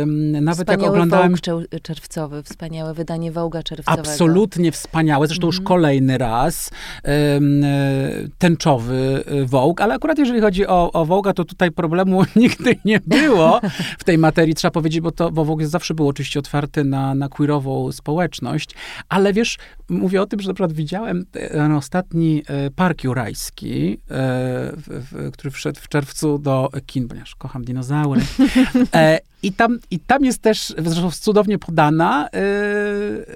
Ym, 0.02 0.44
nawet 0.44 0.60
wspaniały 0.60 0.82
jak 0.82 0.90
oglądałem... 0.90 1.34
Wołg 1.46 1.66
czerwcowy, 1.82 2.42
wspaniałe 2.42 2.94
wydanie 2.94 3.32
Wołga 3.32 3.62
czerwcowego. 3.62 4.08
Absolutnie 4.08 4.72
wspaniałe, 4.72 5.26
zresztą 5.26 5.42
mm 5.42 5.50
-hmm. 5.50 5.54
już 5.54 5.60
mhm. 5.60 5.66
kolejny 5.66 6.18
raz 6.18 6.70
ym, 7.36 7.64
tęczowy 8.38 9.24
Wołg, 9.46 9.80
ale 9.80 9.94
akurat 9.94 10.18
jeżeli 10.18 10.40
chodzi 10.40 10.66
o, 10.66 10.92
o 10.92 11.04
Wołga, 11.04 11.32
to 11.32 11.44
tutaj 11.44 11.70
problemu 11.70 12.22
nigdy 12.36 12.76
nie 12.84 13.00
było 13.06 13.60
w 13.98 14.04
tej 14.04 14.18
materii, 14.18 14.54
trzeba 14.54 14.72
powiedzieć, 14.72 15.00
bo 15.00 15.10
to 15.10 15.30
bo 15.30 15.44
Wołg 15.44 15.64
zawsze 15.64 15.94
był 15.94 16.08
oczywiście 16.08 16.38
otwarty 16.38 16.84
na, 16.84 17.14
na 17.14 17.28
queerową 17.28 17.92
społeczność, 17.92 18.70
ale 19.08 19.32
wiesz, 19.32 19.58
mówię 19.88 20.22
o 20.22 20.26
tym, 20.26 20.40
że 20.40 20.48
na 20.48 20.54
przykład 20.54 20.72
widziałem 20.72 21.26
ten 21.26 21.72
ostatni 21.72 22.42
e, 22.48 22.70
Park 22.70 23.04
Jurajski, 23.04 23.39
e, 24.10 25.30
który 25.32 25.50
wszedł 25.50 25.80
w 25.80 25.88
czerwcu 25.88 26.38
do 26.38 26.70
kin, 26.86 27.08
ponieważ 27.08 27.34
kocham 27.34 27.64
dinozaury. 27.64 28.20
E, 28.94 29.18
I 29.42 29.52
tam, 29.52 29.78
I 29.90 29.98
tam 29.98 30.24
jest 30.24 30.42
też 30.42 30.74
zresztą 30.78 31.10
cudownie 31.10 31.58
podana 31.58 32.28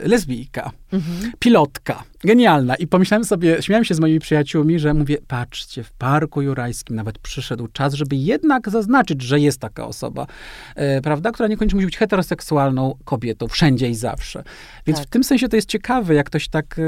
lesbijka, 0.02 0.70
mhm. 0.92 1.32
pilotka, 1.38 2.02
genialna. 2.24 2.74
I 2.74 2.86
pomyślałem 2.86 3.24
sobie, 3.24 3.62
śmiałem 3.62 3.84
się 3.84 3.94
z 3.94 4.00
moimi 4.00 4.20
przyjaciółmi, 4.20 4.78
że 4.78 4.94
mówię, 4.94 5.18
patrzcie, 5.28 5.84
w 5.84 5.92
Parku 5.92 6.42
Jurajskim 6.42 6.96
nawet 6.96 7.18
przyszedł 7.18 7.68
czas, 7.68 7.94
żeby 7.94 8.16
jednak 8.16 8.70
zaznaczyć, 8.70 9.22
że 9.22 9.40
jest 9.40 9.60
taka 9.60 9.86
osoba, 9.86 10.26
prawda, 11.02 11.32
która 11.32 11.48
niekoniecznie 11.48 11.76
musi 11.76 11.86
być 11.86 11.96
heteroseksualną 11.96 12.94
kobietą, 13.04 13.48
wszędzie 13.48 13.88
i 13.88 13.94
zawsze. 13.94 14.44
Więc 14.86 14.98
tak. 14.98 15.06
w 15.06 15.10
tym 15.10 15.24
sensie 15.24 15.48
to 15.48 15.56
jest 15.56 15.68
ciekawe, 15.68 16.14
jak 16.14 16.26
ktoś 16.26 16.48
tak 16.48 16.80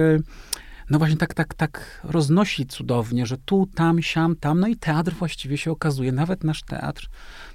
no 0.90 0.98
właśnie 0.98 1.16
tak, 1.16 1.34
tak, 1.34 1.54
tak 1.54 2.00
roznosi 2.04 2.66
cudownie, 2.66 3.26
że 3.26 3.36
tu, 3.38 3.68
tam, 3.74 4.02
siam, 4.02 4.36
tam. 4.36 4.60
No 4.60 4.66
i 4.66 4.76
teatr 4.76 5.12
właściwie 5.12 5.58
się 5.58 5.70
okazuje, 5.70 6.12
nawet 6.12 6.44
nasz 6.44 6.62
teatr 6.62 7.08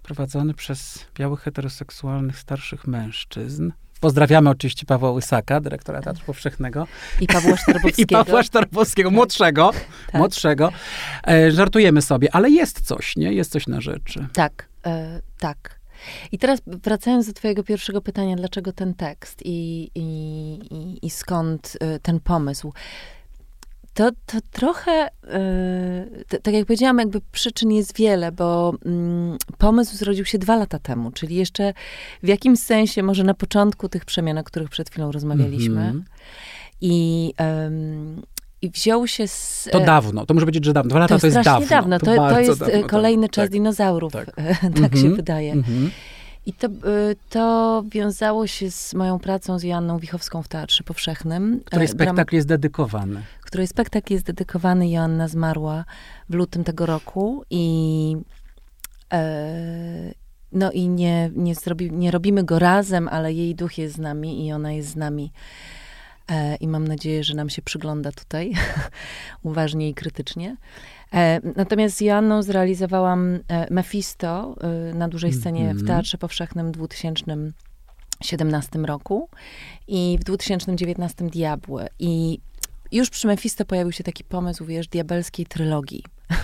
prowadzony 0.04 0.54
przez 0.54 1.06
białych, 1.16 1.40
heteroseksualnych, 1.40 2.40
starszych 2.40 2.88
mężczyzn. 2.88 3.72
Pozdrawiamy 4.00 4.50
oczywiście 4.50 4.86
Pawła 4.86 5.12
Łysaka, 5.12 5.62
dyrektora 5.62 6.02
Teatru 6.02 6.26
Powszechnego. 6.26 6.88
I 7.22 7.28
Pawła 7.28 7.58
Sztarbowskiego. 7.58 8.22
I 8.22 8.26
Pawła 8.26 8.44
Sztarbowskiego, 8.44 9.10
tak. 9.10 9.16
młodszego. 9.16 9.72
Tak. 10.06 10.20
młodszego. 10.20 10.72
E, 11.28 11.52
żartujemy 11.52 12.02
sobie, 12.02 12.36
ale 12.36 12.50
jest 12.50 12.82
coś, 12.82 13.16
nie? 13.16 13.34
Jest 13.34 13.52
coś 13.52 13.68
na 13.68 13.82
rzeczy. 13.82 14.28
Tak, 14.34 14.68
e, 14.86 15.22
tak. 15.40 15.82
I 16.32 16.38
teraz 16.38 16.62
wracając 16.66 17.28
do 17.28 17.34
twojego 17.34 17.64
pierwszego 17.64 18.02
pytania, 18.02 18.36
dlaczego 18.36 18.74
ten 18.74 18.94
tekst 18.94 19.42
i, 19.46 19.92
i, 19.96 20.04
i, 20.72 21.06
i 21.06 21.10
skąd 21.10 21.78
y, 21.96 22.00
ten 22.00 22.20
pomysł? 22.20 22.74
To, 23.94 24.12
to 24.26 24.38
trochę, 24.52 25.10
yy, 26.32 26.40
tak 26.40 26.54
jak 26.54 26.66
powiedziałam, 26.66 26.98
jakby 26.98 27.22
przyczyn 27.32 27.72
jest 27.72 27.98
wiele, 27.98 28.32
bo 28.32 28.74
yy, 28.86 29.56
pomysł 29.58 29.98
zrodził 29.98 30.26
się 30.26 30.38
dwa 30.38 30.56
lata 30.56 30.80
temu, 30.80 31.12
czyli 31.12 31.36
jeszcze 31.36 31.74
w 32.24 32.28
jakimś 32.28 32.60
sensie, 32.60 33.04
może 33.04 33.24
na 33.24 33.34
początku 33.34 33.90
tych 33.90 34.06
przemian, 34.06 34.38
o 34.38 34.44
których 34.44 34.70
przed 34.70 34.90
chwilą 34.90 35.12
rozmawialiśmy. 35.12 35.82
Mm 35.82 36.00
-hmm. 36.00 36.04
I, 36.82 37.34
i 38.62 38.70
wziął 38.70 39.08
się 39.08 39.28
z... 39.28 39.70
To 39.72 39.80
dawno, 39.80 40.26
to 40.26 40.34
może 40.34 40.46
powiedzieć, 40.46 40.66
że 40.66 40.74
dawno. 40.74 40.90
Dwa 40.90 41.00
lata 41.00 41.16
to, 41.16 41.22
to 41.22 41.28
jest 41.28 41.42
dawno. 41.42 41.68
dawno. 41.68 42.00
To, 42.00 42.06
to, 42.06 42.16
to 42.16 42.40
jest 42.40 42.60
dawno, 42.60 42.88
kolejny 42.88 43.30
czas 43.30 43.44
tak. 43.44 43.52
dinozaurów, 43.52 44.14
tak, 44.14 44.26
tak 44.36 44.64
mm 44.64 44.90
-hmm. 44.90 45.02
się 45.02 45.10
wydaje. 45.10 45.52
Mm 45.52 45.64
-hmm. 45.64 45.90
I 46.46 46.54
to, 46.54 46.68
to 47.30 47.84
wiązało 47.92 48.48
się 48.48 48.72
z 48.72 48.94
moją 48.94 49.20
pracą 49.20 49.60
z 49.60 49.64
Joanną 49.64 50.00
Wichowską 50.00 50.44
w 50.44 50.48
Teatrze 50.48 50.84
Powszechnym. 50.84 51.62
Której 51.66 51.88
spektakl 51.88 52.36
jest 52.36 52.48
dedykowany. 52.48 53.22
Której 53.42 53.68
spektakl 53.68 54.14
jest 54.14 54.26
dedykowany. 54.26 54.90
Joanna 54.90 55.28
zmarła 55.28 55.86
w 56.30 56.34
lutym 56.34 56.64
tego 56.64 56.86
roku 56.86 57.44
i 57.50 58.16
no 60.52 60.72
i 60.72 60.90
nie, 60.90 61.32
nie, 61.36 61.56
zrobi, 61.56 61.92
nie 61.92 62.12
robimy 62.12 62.44
go 62.44 62.60
razem, 62.60 63.08
ale 63.08 63.34
jej 63.34 63.56
duch 63.56 63.78
jest 63.78 63.96
z 63.96 64.00
nami 64.00 64.48
i 64.48 64.54
ona 64.54 64.72
jest 64.72 64.90
z 64.90 64.96
nami. 64.96 65.32
E, 66.32 66.56
I 66.56 66.68
mam 66.68 66.88
nadzieję, 66.88 67.24
że 67.24 67.34
nam 67.34 67.50
się 67.50 67.62
przygląda 67.62 68.12
tutaj 68.12 68.54
uważnie 69.44 69.90
i 69.90 69.94
krytycznie. 69.94 70.58
E, 71.14 71.42
natomiast 71.56 71.98
z 71.98 72.02
Joanną 72.02 72.44
zrealizowałam 72.44 73.40
e, 73.48 73.74
Mephisto 73.74 74.56
e, 74.62 74.68
na 74.94 75.08
dużej 75.08 75.34
scenie 75.34 75.62
mm 75.62 75.74
-hmm. 75.74 75.80
w 75.80 75.82
mhm. 75.82 75.98
Teatrze 75.98 76.18
Powszechnym 76.18 76.68
w 76.68 76.72
2017 76.72 78.80
roku 78.80 79.30
i 79.88 80.18
w 80.22 80.24
2019 80.24 81.26
Diabły. 81.26 81.88
I 82.00 82.40
już 82.92 83.10
przy 83.10 83.28
Mephisto 83.28 83.66
pojawił 83.66 83.92
się 83.92 84.04
taki 84.04 84.24
pomysł, 84.24 84.66
wiesz, 84.66 84.88
diabelskiej 84.88 85.46
trylogii. 85.46 86.04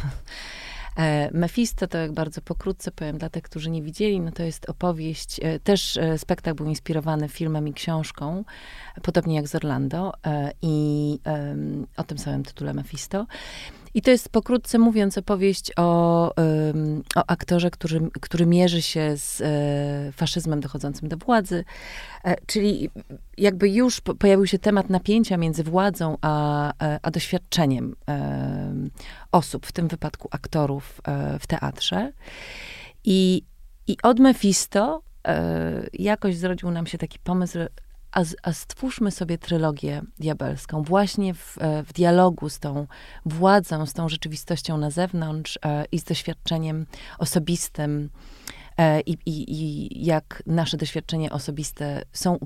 Mephisto, 1.32 1.88
to 1.88 1.98
jak 1.98 2.12
bardzo 2.12 2.42
pokrótce 2.42 2.92
powiem 2.92 3.18
dla 3.18 3.30
tych, 3.30 3.44
którzy 3.44 3.70
nie 3.70 3.82
widzieli, 3.82 4.20
no 4.20 4.32
to 4.32 4.44
jest 4.44 4.70
opowieść, 4.70 5.40
też 5.64 6.00
spektakl 6.18 6.58
był 6.58 6.70
inspirowany 6.70 7.30
filmem 7.30 7.68
i 7.68 7.74
książką, 7.74 8.44
podobnie 9.04 9.36
jak 9.36 9.48
z 9.48 9.56
Orlando 9.56 10.14
i 10.62 11.20
o 11.98 12.04
tym 12.04 12.18
samym 12.18 12.44
tytule 12.44 12.74
Mephisto. 12.74 13.26
I 13.94 14.01
to 14.01 14.12
jest 14.12 14.29
pokrótce 14.29 14.79
mówiąc 14.79 15.17
opowieść 15.17 15.72
o, 15.77 16.34
o 17.15 17.24
aktorze, 17.27 17.72
który, 17.72 18.10
który 18.22 18.46
mierzy 18.46 18.82
się 18.82 19.17
z 19.17 19.41
e, 19.41 20.12
faszyzmem 20.12 20.60
dochodzącym 20.60 21.10
do 21.10 21.17
władzy. 21.17 21.63
E, 22.24 22.36
czyli 22.46 22.89
jakby 23.38 23.70
już 23.70 24.01
pojawił 24.01 24.48
się 24.48 24.60
temat 24.60 24.89
napięcia 24.89 25.38
między 25.38 25.63
władzą 25.63 26.17
a, 26.22 26.70
e, 26.84 27.00
a 27.01 27.12
doświadczeniem 27.12 27.96
osób, 29.32 29.65
w 29.65 29.72
tym 29.72 29.88
wypadku 29.88 30.27
aktorów 30.32 31.01
w 31.39 31.48
teatrze. 31.48 32.12
I, 33.03 33.44
i 33.88 33.98
od 34.03 34.20
Mephisto 34.20 35.01
jakoś 35.94 36.38
zrodził 36.38 36.72
nam 36.72 36.88
się 36.88 36.98
taki 36.98 37.20
pomysł, 37.20 37.60
a, 38.12 38.24
a 38.44 38.54
stwórzmy 38.54 39.12
sobie 39.12 39.38
trylogię 39.38 40.02
diabelską, 40.20 40.84
właśnie 40.84 41.34
w, 41.34 41.58
e, 41.62 41.84
w 41.84 41.94
dialogu 41.94 42.50
z 42.50 42.60
tą 42.60 42.88
władzą, 43.26 43.86
z 43.86 43.94
tą 43.94 44.10
rzeczywistością 44.10 44.78
na 44.78 44.92
zewnątrz 44.92 45.60
e, 45.66 45.86
i 45.92 46.00
z 46.00 46.04
doświadczeniem 46.04 46.86
osobistym 47.20 48.10
i, 49.05 49.17
i, 49.25 49.53
i 49.53 50.05
jak 50.05 50.43
nasze 50.46 50.77
doświadczenia 50.77 51.29
osobiste 51.29 52.01
są 52.13 52.38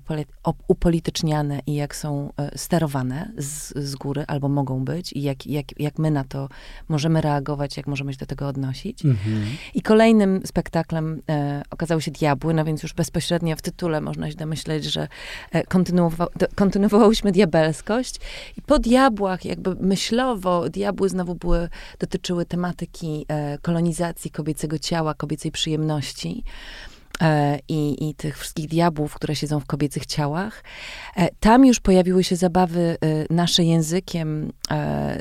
upolityczniane 0.67 1.59
i 1.67 1.75
jak 1.75 1.95
są 1.95 2.33
e, 2.37 2.57
sterowane 2.57 3.31
z, 3.37 3.73
z 3.75 3.95
góry, 3.95 4.23
albo 4.27 4.49
mogą 4.49 4.85
być, 4.85 5.13
i 5.13 5.21
jak, 5.21 5.47
jak, 5.47 5.79
jak 5.79 5.99
my 5.99 6.11
na 6.11 6.23
to 6.23 6.49
możemy 6.89 7.21
reagować, 7.21 7.77
jak 7.77 7.87
możemy 7.87 8.13
się 8.13 8.19
do 8.19 8.25
tego 8.25 8.47
odnosić. 8.47 9.05
Mhm. 9.05 9.45
I 9.73 9.81
kolejnym 9.81 10.41
spektaklem 10.45 11.21
e, 11.29 11.61
okazały 11.69 12.01
się 12.01 12.11
Diabły, 12.11 12.53
no 12.53 12.65
więc 12.65 12.83
już 12.83 12.93
bezpośrednio 12.93 13.55
w 13.55 13.61
tytule 13.61 14.01
można 14.01 14.31
się 14.31 14.37
domyśleć, 14.37 14.85
że 14.85 15.07
e, 15.51 15.63
kontynuowa 15.63 16.27
kontynuowałyśmy 16.55 17.31
diabelskość. 17.31 18.15
I 18.57 18.61
po 18.61 18.79
Diabłach, 18.79 19.45
jakby 19.45 19.75
myślowo, 19.75 20.69
Diabły 20.69 21.09
znowu 21.09 21.35
były, 21.35 21.69
dotyczyły 21.99 22.45
tematyki 22.45 23.25
e, 23.27 23.57
kolonizacji 23.57 24.31
kobiecego 24.31 24.79
ciała, 24.79 25.13
kobiecej 25.13 25.51
przyjemności, 25.51 26.20
E, 27.21 27.59
i, 27.67 28.09
i 28.09 28.15
tych 28.15 28.37
wszystkich 28.37 28.67
diabłów, 28.67 29.13
które 29.13 29.35
siedzą 29.35 29.59
w 29.59 29.65
kobiecych 29.65 30.05
ciałach. 30.05 30.63
E, 31.15 31.29
tam 31.39 31.65
już 31.65 31.79
pojawiły 31.79 32.23
się 32.23 32.35
zabawy 32.35 32.97
e, 33.01 33.33
nasze 33.33 33.63
językiem, 33.63 34.51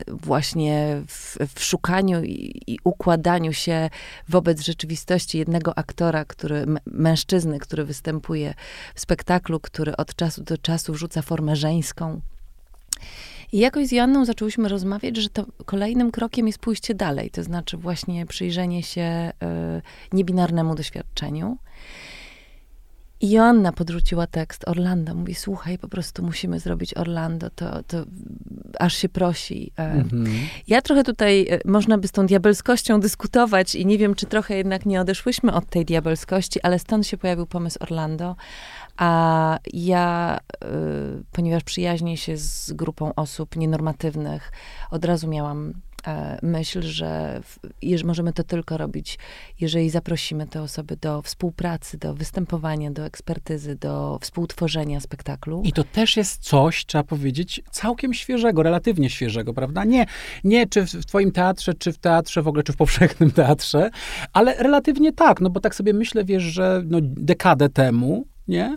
właśnie 0.08 1.02
w, 1.06 1.36
w 1.54 1.64
szukaniu 1.64 2.22
i, 2.22 2.62
i, 2.66 2.78
układaniu 2.84 3.52
się 3.52 3.90
wobec 4.28 4.60
rzeczywistości 4.60 5.38
jednego 5.38 5.78
aktora, 5.78 6.24
który, 6.24 6.66
mężczyzny, 6.86 7.58
który 7.58 7.84
występuje 7.84 8.54
w 8.94 9.00
spektaklu, 9.00 9.60
który 9.60 9.96
od 9.96 10.14
czasu 10.14 10.44
do 10.44 10.58
czasu 10.58 10.94
rzuca 10.94 11.22
formę 11.22 11.56
żeńską. 11.56 12.20
I 13.52 13.58
jakoś 13.58 13.86
z 13.86 13.92
Joanną 13.92 14.24
zaczęłyśmy 14.24 14.68
rozmawiać, 14.68 15.16
że 15.16 15.28
to 15.28 15.46
kolejnym 15.64 16.10
krokiem 16.10 16.46
jest 16.46 16.58
pójście 16.58 16.94
dalej, 16.94 17.30
to 17.30 17.42
znaczy 17.42 17.76
właśnie 17.76 18.26
przyjrzenie 18.26 18.82
się 18.82 19.32
y, 20.12 20.16
niebinarnemu 20.16 20.74
doświadczeniu. 20.74 21.58
I 23.22 23.30
Joanna 23.30 23.72
podrzuciła 23.72 24.26
tekst 24.26 24.68
Orlando. 24.68 25.14
Mówi, 25.14 25.34
słuchaj, 25.34 25.78
po 25.78 25.88
prostu 25.88 26.22
musimy 26.22 26.60
zrobić 26.60 26.96
Orlando, 26.96 27.50
to, 27.50 27.82
to 27.82 28.04
aż 28.78 28.94
się 28.96 29.08
prosi. 29.08 29.72
Mhm. 29.76 30.26
Ja 30.68 30.82
trochę 30.82 31.04
tutaj, 31.04 31.46
e, 31.50 31.60
można 31.64 31.98
by 31.98 32.08
z 32.08 32.12
tą 32.12 32.26
diabelskością 32.26 33.00
dyskutować 33.00 33.74
i 33.74 33.86
nie 33.86 33.98
wiem, 33.98 34.14
czy 34.14 34.26
trochę 34.26 34.56
jednak 34.56 34.86
nie 34.86 35.00
odeszłyśmy 35.00 35.52
od 35.52 35.66
tej 35.66 35.84
diabelskości, 35.84 36.62
ale 36.62 36.78
stąd 36.78 37.06
się 37.06 37.16
pojawił 37.16 37.46
pomysł 37.46 37.78
Orlando. 37.80 38.36
A 38.96 39.58
ja, 39.72 40.38
y, 40.64 40.68
ponieważ 41.32 41.64
przyjaźnię 41.64 42.16
się 42.16 42.36
z 42.36 42.72
grupą 42.72 43.14
osób 43.14 43.56
nienormatywnych, 43.56 44.52
od 44.90 45.04
razu 45.04 45.28
miałam 45.28 45.72
e, 46.06 46.38
myśl, 46.42 46.82
że 46.82 47.40
możemy 48.04 48.32
to 48.32 48.44
tylko 48.44 48.76
robić, 48.76 49.18
jeżeli 49.60 49.90
zaprosimy 49.90 50.46
te 50.46 50.62
osoby 50.62 50.96
do 50.96 51.22
współpracy, 51.22 51.98
do 51.98 52.14
występowania, 52.14 52.90
do 52.90 53.04
ekspertyzy, 53.04 53.76
do 53.76 54.18
współtworzenia 54.20 55.00
spektaklu. 55.00 55.62
I 55.64 55.72
to 55.72 55.84
też 55.84 56.16
jest 56.16 56.42
coś, 56.42 56.86
trzeba 56.86 57.04
powiedzieć, 57.04 57.62
całkiem 57.70 58.14
świeżego, 58.14 58.62
relatywnie 58.62 59.10
świeżego, 59.10 59.54
prawda? 59.54 59.84
Nie, 59.84 60.06
nie 60.44 60.66
czy 60.66 60.86
w 60.86 61.06
twoim 61.06 61.32
teatrze, 61.32 61.74
czy 61.74 61.92
w 61.92 61.98
teatrze 61.98 62.42
w 62.42 62.48
ogóle, 62.48 62.62
czy 62.62 62.72
w 62.72 62.76
powszechnym 62.76 63.30
teatrze, 63.40 63.90
ale 64.32 64.54
relatywnie 64.54 65.12
tak, 65.12 65.40
no 65.40 65.50
bo 65.50 65.60
tak 65.60 65.74
sobie 65.74 65.92
myślę, 65.92 66.24
wiesz, 66.24 66.42
że 66.42 66.82
no, 66.86 66.98
dekadę 67.02 67.68
temu 67.68 68.29
nie? 68.48 68.76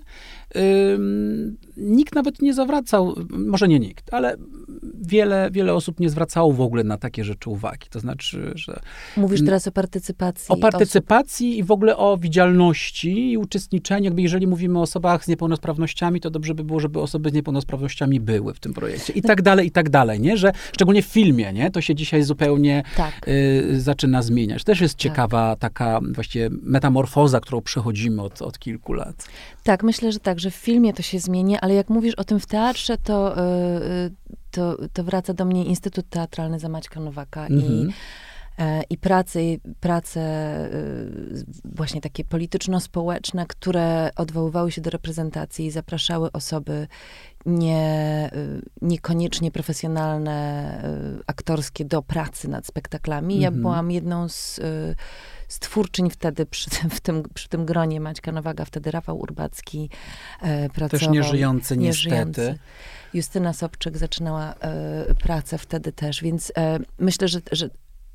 Nikt 1.78 2.16
nawet 2.16 2.42
nie 2.42 2.54
zawracał, 2.54 3.16
może 3.30 3.68
nie 3.68 3.80
nikt, 3.80 4.14
ale 4.14 4.38
wiele, 5.02 5.50
wiele 5.52 5.74
osób 5.74 6.00
nie 6.00 6.10
zwracało 6.10 6.54
w 6.54 6.62
ogóle 6.62 6.84
na 6.84 6.98
takie 6.98 7.24
rzeczy 7.24 7.50
uwagi. 7.50 7.88
To 7.90 8.00
znaczy, 8.00 8.52
że. 8.56 8.80
Mówisz 9.18 9.46
teraz 9.46 9.68
o 9.68 9.72
partycypacji. 9.72 10.46
O 10.50 10.58
partycypacji 10.58 11.50
osób. 11.50 11.60
i 11.60 11.64
w 11.64 11.72
ogóle 11.72 11.98
o 11.98 12.18
widzialności 12.18 13.32
i 13.32 13.38
uczestniczeniu. 13.38 14.06
Jakby 14.06 14.22
jeżeli 14.22 14.48
mówimy 14.48 14.80
o 14.80 14.82
osobach 14.82 15.26
z 15.26 15.28
niepełnosprawnościami, 15.28 16.22
to 16.22 16.30
dobrze 16.30 16.56
by 16.56 16.64
było, 16.64 16.80
żeby 16.80 17.02
osoby 17.02 17.30
z 17.30 17.34
niepełnosprawnościami 17.34 18.20
były 18.20 18.54
w 18.54 18.60
tym 18.60 18.74
projekcie. 18.74 19.14
I 19.14 19.22
tak 19.22 19.42
dalej, 19.42 19.68
i 19.68 19.72
tak 19.72 19.90
dalej, 19.90 20.20
nie? 20.20 20.38
Że 20.38 20.52
szczególnie 20.74 21.02
w 21.02 21.06
filmie, 21.06 21.54
nie? 21.54 21.72
To 21.72 21.82
się 21.82 21.96
dzisiaj 21.96 22.24
zupełnie 22.24 22.84
tak. 22.98 23.28
y, 23.28 23.82
zaczyna 23.82 24.22
zmieniać. 24.22 24.64
Też 24.64 24.82
jest 24.82 24.94
tak. 24.94 25.02
ciekawa 25.02 25.56
taka 25.56 26.00
właściwie 26.14 26.50
metamorfoza, 26.52 27.40
którą 27.40 27.62
przechodzimy 27.62 28.22
od, 28.22 28.42
od 28.42 28.60
kilku 28.60 28.94
lat. 28.94 29.28
Tak, 29.64 29.84
myślę, 29.84 30.12
że 30.12 30.20
tak, 30.20 30.40
że 30.40 30.52
w 30.52 30.56
filmie 30.56 30.94
to 30.94 31.02
się 31.02 31.20
zmieni, 31.20 31.58
ale 31.64 31.74
jak 31.74 31.90
mówisz 31.90 32.16
o 32.16 32.24
tym 32.24 32.40
w 32.40 32.46
teatrze, 32.46 32.98
to, 32.98 33.36
yy, 33.36 34.12
to, 34.52 34.78
to 34.94 35.04
wraca 35.04 35.34
do 35.34 35.46
mnie 35.46 35.66
Instytut 35.66 36.10
Teatralny 36.10 36.60
Zamaćka 36.60 37.00
Nowaka 37.00 37.48
i 37.48 37.54
mhm. 37.54 37.90
e, 37.90 37.94
i 38.90 38.98
prace, 38.98 39.40
prace 39.80 40.22
y, 40.74 41.46
właśnie 41.66 42.02
takie 42.02 42.24
polityczno-społeczne, 42.24 43.46
które 43.48 44.12
odwoływały 44.16 44.72
się 44.72 44.82
do 44.82 44.90
reprezentacji 44.90 45.66
i 45.66 45.72
zapraszały 45.72 46.32
osoby 46.32 46.88
nie, 47.46 48.30
y, 48.34 48.62
niekoniecznie 48.82 49.52
profesjonalne, 49.52 50.78
y, 51.20 51.24
aktorskie 51.28 51.86
do 51.86 52.02
pracy 52.02 52.48
nad 52.48 52.68
spektaklami. 52.68 53.40
Ja 53.40 53.48
mhm. 53.48 53.62
byłam 53.62 53.92
jedną 53.92 54.30
z 54.30 54.62
stwórczyń 55.48 56.10
wtedy 56.10 56.46
przy 56.46 56.70
tym, 56.70 56.90
w 56.90 57.02
tym, 57.02 57.24
przy 57.34 57.50
tym 57.50 57.66
gronie 57.66 58.00
Maćka 58.00 58.32
Nowaga, 58.32 58.66
wtedy 58.66 58.92
Rafał 58.92 59.20
Urbacki 59.20 59.90
e, 60.42 60.70
pracował. 60.70 61.00
Też 61.00 61.10
nieżyjący, 61.10 61.78
niestety. 61.78 62.60
Justyna 63.14 63.54
Sobczyk 63.54 63.98
zaczynała 63.98 64.54
e, 64.54 65.16
pracę 65.16 65.58
wtedy 65.58 65.92
też, 65.92 66.22
więc 66.22 66.52
e, 66.58 66.80
myślę, 67.00 67.28
że, 67.28 67.40
że 67.52 67.70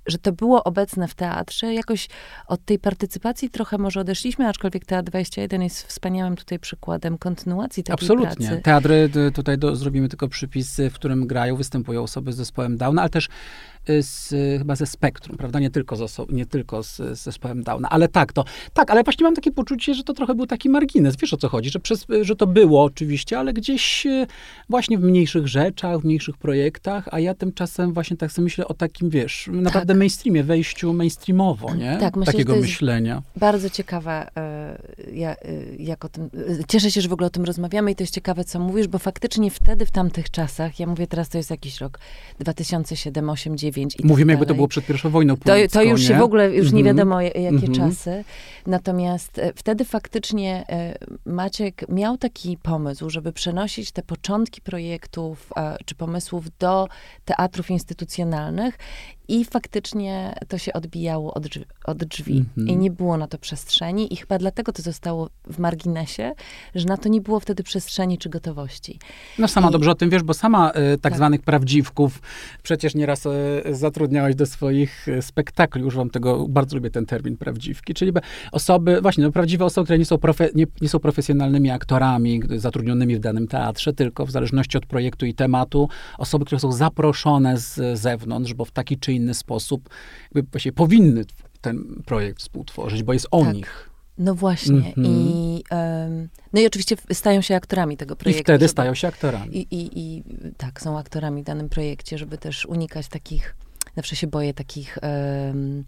że 0.09 0.19
to 0.19 0.33
było 0.33 0.65
obecne 0.65 1.09
w 1.09 1.15
teatrze. 1.15 1.75
Jakoś 1.75 2.09
od 2.47 2.65
tej 2.65 2.79
partycypacji 2.79 3.51
trochę 3.51 3.79
może 3.79 4.01
odeszliśmy, 4.01 4.49
aczkolwiek 4.49 4.85
Teatr 4.85 5.11
21 5.11 5.63
jest 5.63 5.87
wspaniałym 5.87 6.37
tutaj 6.37 6.59
przykładem 6.59 7.19
kontynuacji 7.19 7.83
takiej 7.85 7.95
Absolutnie. 8.07 8.47
pracy. 8.47 8.63
Teatry, 8.63 9.11
tutaj 9.35 9.59
do, 9.59 9.77
zrobimy 9.77 10.09
tylko 10.09 10.29
przypis, 10.29 10.81
w 10.91 10.95
którym 10.95 11.27
grają, 11.27 11.57
występują 11.57 12.03
osoby 12.03 12.33
z 12.33 12.37
zespołem 12.37 12.77
Downa, 12.77 13.03
ale 13.03 13.11
też 13.11 13.29
z, 14.01 14.29
chyba 14.59 14.77
ze 14.77 14.87
spektrum, 14.87 15.37
prawda? 15.37 15.61
Nie 15.61 15.71
tylko 15.71 15.97
z, 15.97 16.01
oso- 16.01 16.33
nie 16.33 16.47
tylko 16.47 16.83
z, 16.83 16.97
z 16.97 17.23
zespołem 17.23 17.63
Downa. 17.63 17.89
Ale 17.91 18.09
tak, 18.09 18.33
to 18.33 18.45
tak, 18.73 18.91
ale 18.91 19.05
właśnie 19.05 19.25
mam 19.25 19.35
takie 19.35 19.51
poczucie, 19.53 19.95
że 19.95 20.05
to 20.05 20.13
trochę 20.15 20.35
był 20.35 20.47
taki 20.47 20.69
margines. 20.69 21.17
Wiesz 21.17 21.35
o 21.35 21.37
co 21.37 21.49
chodzi? 21.49 21.71
Że, 21.71 21.81
przez, 21.81 22.07
że 22.23 22.37
to 22.37 22.47
było 22.47 22.83
oczywiście, 22.85 23.39
ale 23.39 23.53
gdzieś 23.53 24.07
e, 24.07 24.27
właśnie 24.69 24.99
w 24.99 25.03
mniejszych 25.03 25.49
rzeczach, 25.49 26.01
w 26.01 26.05
mniejszych 26.05 26.37
projektach, 26.37 27.09
a 27.11 27.21
ja 27.21 27.35
tymczasem 27.35 27.93
właśnie 27.93 28.17
tak 28.17 28.33
sobie 28.33 28.45
myślę 28.45 28.69
o 28.69 28.75
takim, 28.75 29.11
wiesz, 29.11 29.49
naprawdę 29.53 29.95
Tak. 29.95 29.99
mainstreamie, 29.99 30.45
wejściu 30.45 30.93
mainstreamowo, 30.93 31.75
nie? 31.75 31.97
Tak, 32.01 32.17
myślę, 32.17 32.33
Takiego 32.33 32.57
myślenia. 32.57 33.23
Bardzo 33.37 33.71
ciekawe, 33.71 34.29
e, 34.37 34.79
ja, 35.13 35.31
e, 35.31 35.37
jak 35.79 36.05
o 36.05 36.09
tym. 36.09 36.31
Cieszę 36.69 36.91
się, 36.91 37.01
że 37.01 37.09
w 37.09 37.13
ogóle 37.13 37.27
o 37.27 37.31
tym 37.31 37.45
rozmawiamy 37.45 37.91
i 37.91 37.95
to 37.95 38.03
jest 38.03 38.15
ciekawe, 38.15 38.45
co 38.45 38.59
mówisz, 38.59 38.89
bo 38.89 38.99
faktycznie 38.99 39.51
wtedy, 39.51 39.87
w 39.87 39.91
tamtych 39.91 40.31
czasach, 40.31 40.81
ja 40.81 40.87
mówię 40.87 41.07
teraz, 41.07 41.29
to 41.29 41.39
jest 41.39 41.51
jakiś 41.51 41.81
rok 41.81 41.99
2007, 42.41 43.31
8, 43.31 43.57
9 43.57 43.78
i 43.83 43.87
Mówimy, 44.05 44.27
tak 44.33 44.33
jakby 44.33 44.47
to 44.47 44.55
było 44.55 44.69
przed 44.69 44.87
pierwszą 44.87 45.11
wojną 45.11 45.37
To, 45.37 45.53
to 45.73 45.83
już 45.83 46.03
się 46.03 46.19
w 46.19 46.23
ogóle, 46.23 46.55
już 46.55 46.73
nie 46.73 46.79
Mhm. 46.81 46.97
wiadomo 46.97 47.21
ja- 47.21 47.29
jakie 47.29 47.49
Mhm. 47.67 47.73
czasy. 47.75 48.25
Natomiast 48.67 49.39
e, 49.39 49.53
wtedy 49.57 49.85
faktycznie 49.85 50.65
e, 50.69 50.99
Maciek 51.27 51.89
miał 51.89 52.19
taki 52.19 52.57
pomysł, 52.63 53.11
żeby 53.11 53.33
przenosić 53.33 53.91
te 53.93 54.03
początki 54.03 54.61
projektów 54.61 55.53
czy 55.85 55.95
pomysłów 55.95 56.45
do 56.59 56.89
teatrów 57.25 57.71
instytucjonalnych 57.71 58.79
i 59.29 59.45
faktycznie 59.45 60.35
to 60.49 60.59
się 60.59 60.73
odbijało 60.73 61.35
od 61.35 61.43
drzwi. 61.49 61.65
Od 61.85 61.99
drzwi. 62.05 62.39
Mhm. 62.39 62.69
I 62.69 62.77
nie 62.77 62.91
było 62.91 63.17
na 63.17 63.27
to 63.27 63.39
przestrzeni 63.39 64.13
i 64.13 64.17
chyba 64.17 64.39
dlatego 64.39 64.73
to 64.73 64.83
zostało 64.83 65.31
w 65.51 65.59
marginesie, 65.59 66.33
że 66.75 66.87
na 66.87 66.97
to 66.97 67.09
nie 67.09 67.21
było 67.21 67.41
wtedy 67.41 67.63
przestrzeni 67.63 68.19
czy 68.19 68.29
gotowości. 68.29 68.99
No 69.39 69.49
sama 69.49 69.69
I- 69.69 69.73
dobrze 69.73 69.91
o 69.91 69.95
tym 69.95 70.11
wiesz, 70.11 70.23
bo 70.23 70.35
sama 70.35 70.71
e, 70.71 70.91
tak, 70.91 71.01
Tak. 71.01 71.17
zwanych 71.17 71.43
prawdziwków 71.43 72.23
przecież 72.63 72.95
nieraz 72.95 73.27
e, 73.27 73.31
zatrudniałaś 73.75 74.35
do 74.35 74.47
swoich 74.47 75.09
e, 75.09 75.23
spektakli. 75.23 75.85
Używam 75.85 76.11
tego, 76.11 76.49
bardzo 76.49 76.77
lubię 76.77 76.91
ten 76.91 77.07
termin 77.07 77.37
prawdziwki, 77.37 77.95
czyli 77.95 78.13
osoby, 78.53 79.01
właśnie 79.01 79.25
no, 79.25 79.33
prawdziwe 79.33 79.65
osoby, 79.65 79.85
które 79.85 79.99
nie 79.99 80.05
są, 80.05 80.19
profe, 80.19 80.49
nie, 80.55 80.67
nie 80.81 80.89
są 80.89 80.99
profesjonalnymi 80.99 81.71
aktorami 81.71 82.41
zatrudnionymi 82.57 83.17
w 83.17 83.21
danym 83.21 83.49
teatrze, 83.49 83.93
tylko 83.93 84.27
w 84.27 84.31
zależności 84.31 84.79
od 84.79 84.87
projektu 84.87 85.27
i 85.27 85.35
tematu, 85.35 85.89
osoby, 86.19 86.45
które 86.45 86.61
są 86.61 86.73
zaproszone 86.73 87.59
z 87.59 87.99
zewnątrz, 87.99 88.55
bo 88.55 88.65
w 88.65 88.71
taki 88.71 88.99
czy 88.99 89.13
inny 89.13 89.18
sposób 89.35 89.89
jakby 90.35 90.51
właściwie 90.51 90.73
powinny 90.73 91.25
ten 91.61 92.03
projekt 92.07 92.39
współtworzyć, 92.41 93.03
bo 93.03 93.13
jest 93.13 93.29
o 93.31 93.45
Tak. 93.45 93.55
nich. 93.55 93.91
No 94.19 94.35
właśnie. 94.35 94.77
Mhm. 94.77 95.07
I, 95.07 95.65
em, 95.71 96.29
no 96.53 96.61
i 96.61 96.67
oczywiście 96.67 96.97
stają 97.13 97.41
się 97.41 97.55
aktorami 97.57 97.97
tego 97.97 98.15
I 98.15 98.17
projektu. 98.17 98.43
wtedy 98.45 98.59
żeby- 98.65 98.69
stają 98.69 98.95
się 98.95 99.09
aktorami. 99.09 99.57
I, 99.57 99.75
i, 99.75 99.91
I 100.01 100.23
tak, 100.57 100.81
są 100.81 100.99
aktorami 100.99 101.43
w 101.43 101.45
danym 101.45 101.69
projekcie, 101.69 102.19
żeby 102.19 102.39
też 102.39 102.67
unikać 102.67 103.09
takich, 103.09 103.57
zawsze 103.97 104.17
się 104.17 104.27
boję 104.27 104.55
takich 104.55 104.99
em, 105.03 105.85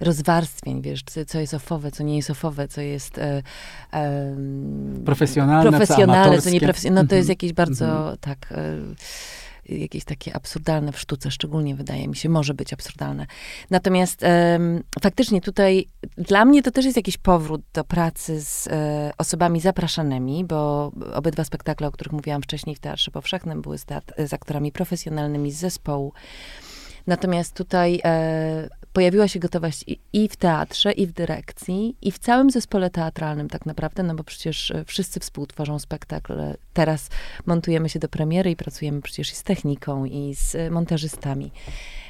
rozwarstwień, 0.00 0.82
wiesz, 0.82 1.02
co, 1.06 1.24
co 1.24 1.40
jest 1.40 1.54
ofowe, 1.54 1.90
co 1.90 2.02
nie 2.02 2.16
jest 2.16 2.30
ofowe, 2.30 2.68
co 2.68 2.80
jest 2.80 3.18
e, 3.18 3.42
em, 3.92 5.02
Profesjonalne, 5.04 5.64
co 5.70 5.76
profesjonalne, 5.76 6.14
co 6.14 6.28
amatorskie. 6.28 6.50
nieprofesjonalne. 6.52 7.02
No 7.02 7.08
to 7.08 7.14
jest 7.14 7.26
Mhm. 7.26 7.32
jakieś 7.32 7.52
bardzo, 7.52 7.86
Mhm. 7.98 8.16
tak, 8.20 8.52
e, 8.52 8.76
jakieś 9.68 10.04
takie 10.04 10.36
absurdalne 10.36 10.92
w 10.92 10.98
sztuce, 10.98 11.30
szczególnie 11.30 11.74
wydaje 11.74 12.08
mi 12.08 12.16
się, 12.16 12.28
może 12.28 12.54
być 12.54 12.72
absurdalne. 12.72 13.26
Natomiast 13.70 14.22
em, 14.22 14.82
faktycznie 15.00 15.40
tutaj 15.40 15.86
dla 16.18 16.44
mnie 16.44 16.62
to 16.62 16.70
też 16.70 16.84
jest 16.84 16.96
jakiś 16.96 17.18
powrót 17.18 17.62
do 17.72 17.84
pracy 17.84 18.40
z 18.40 18.66
e, 18.66 19.12
osobami 19.18 19.60
zapraszanymi, 19.60 20.44
bo 20.44 20.92
obydwa 21.14 21.44
spektakle, 21.44 21.86
o 21.86 21.90
których 21.90 22.12
mówiłam 22.12 22.42
wcześniej 22.42 22.76
w 22.76 22.80
Teatrze 22.80 23.10
Powszechnym, 23.10 23.62
były 23.62 23.78
z, 23.78 23.86
z 24.18 24.32
aktorami 24.32 24.72
profesjonalnymi 24.72 25.52
z 25.52 25.56
zespołu. 25.56 26.12
Natomiast 27.06 27.54
tutaj 27.54 28.00
e, 28.04 28.68
pojawiła 28.94 29.28
się 29.28 29.38
gotowość 29.38 29.84
i, 29.86 29.98
i 30.12 30.28
w 30.28 30.36
teatrze, 30.36 30.92
i 30.92 31.06
w 31.06 31.12
dyrekcji, 31.12 31.96
i 32.02 32.12
w 32.12 32.18
całym 32.18 32.50
zespole 32.50 32.90
teatralnym 32.90 33.48
tak 33.48 33.66
naprawdę, 33.66 34.02
no 34.02 34.14
bo 34.14 34.24
przecież 34.24 34.70
e, 34.70 34.84
wszyscy 34.84 35.20
współtworzą 35.20 35.78
spektakl. 35.78 36.32
Teraz 36.72 37.08
montujemy 37.46 37.88
się 37.88 37.98
do 37.98 38.08
premiery 38.08 38.50
i 38.50 38.56
pracujemy 38.56 39.02
przecież 39.02 39.32
i 39.32 39.34
z 39.34 39.42
techniką, 39.42 40.04
i 40.04 40.34
z 40.34 40.54
e, 40.54 40.70
montażystami. 40.70 41.50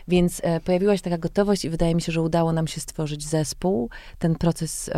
Więc 0.08 0.40
e, 0.44 0.60
pojawiła 0.60 0.96
się 0.96 1.02
taka 1.02 1.18
gotowość 1.18 1.64
i 1.64 1.70
wydaje 1.70 1.94
mi 1.94 2.02
się, 2.02 2.12
że 2.12 2.22
udało 2.22 2.52
nam 2.52 2.66
się 2.66 2.80
stworzyć 2.80 3.24
zespół. 3.24 3.90
Ten 4.18 4.34
proces 4.34 4.90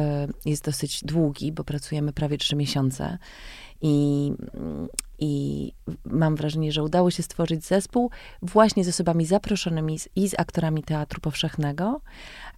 jest 0.44 0.64
dosyć 0.64 1.04
długi, 1.04 1.52
bo 1.52 1.64
pracujemy 1.64 2.12
prawie 2.12 2.38
trzy 2.38 2.56
miesiące. 2.56 3.18
I, 3.82 4.32
I 5.18 5.72
mam 6.04 6.36
wrażenie, 6.36 6.72
że 6.72 6.82
udało 6.82 7.10
się 7.10 7.22
stworzyć 7.22 7.64
zespół 7.64 8.10
właśnie 8.42 8.84
z 8.84 8.88
osobami 8.88 9.26
zaproszonymi 9.26 9.98
z, 9.98 10.08
i 10.16 10.28
z 10.28 10.34
aktorami 10.38 10.82
Teatru 10.82 11.20
Powszechnego, 11.20 12.00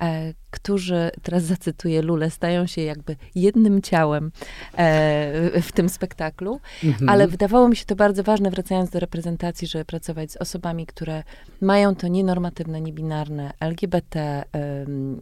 e, 0.00 0.34
którzy, 0.50 1.10
teraz 1.22 1.42
zacytuję 1.42 2.02
Lulę, 2.02 2.30
stają 2.30 2.66
się 2.66 2.82
jakby 2.82 3.16
jednym 3.34 3.82
ciałem 3.82 4.30
e, 4.76 5.60
w 5.60 5.72
tym 5.72 5.88
spektaklu. 5.88 6.60
Mhm. 6.84 7.08
Ale 7.08 7.28
wydawało 7.28 7.68
mi 7.68 7.76
się 7.76 7.84
to 7.84 7.96
bardzo 7.96 8.22
ważne, 8.22 8.50
wracając 8.50 8.90
do 8.90 9.00
reprezentacji, 9.00 9.68
żeby 9.68 9.84
pracować 9.84 10.32
z 10.32 10.36
osobami, 10.36 10.86
które 10.86 11.22
mają 11.60 11.94
to 11.94 12.08
nienormatywne, 12.08 12.80
niebinarne, 12.80 13.52
LGBT, 13.60 14.44
em, 14.52 15.20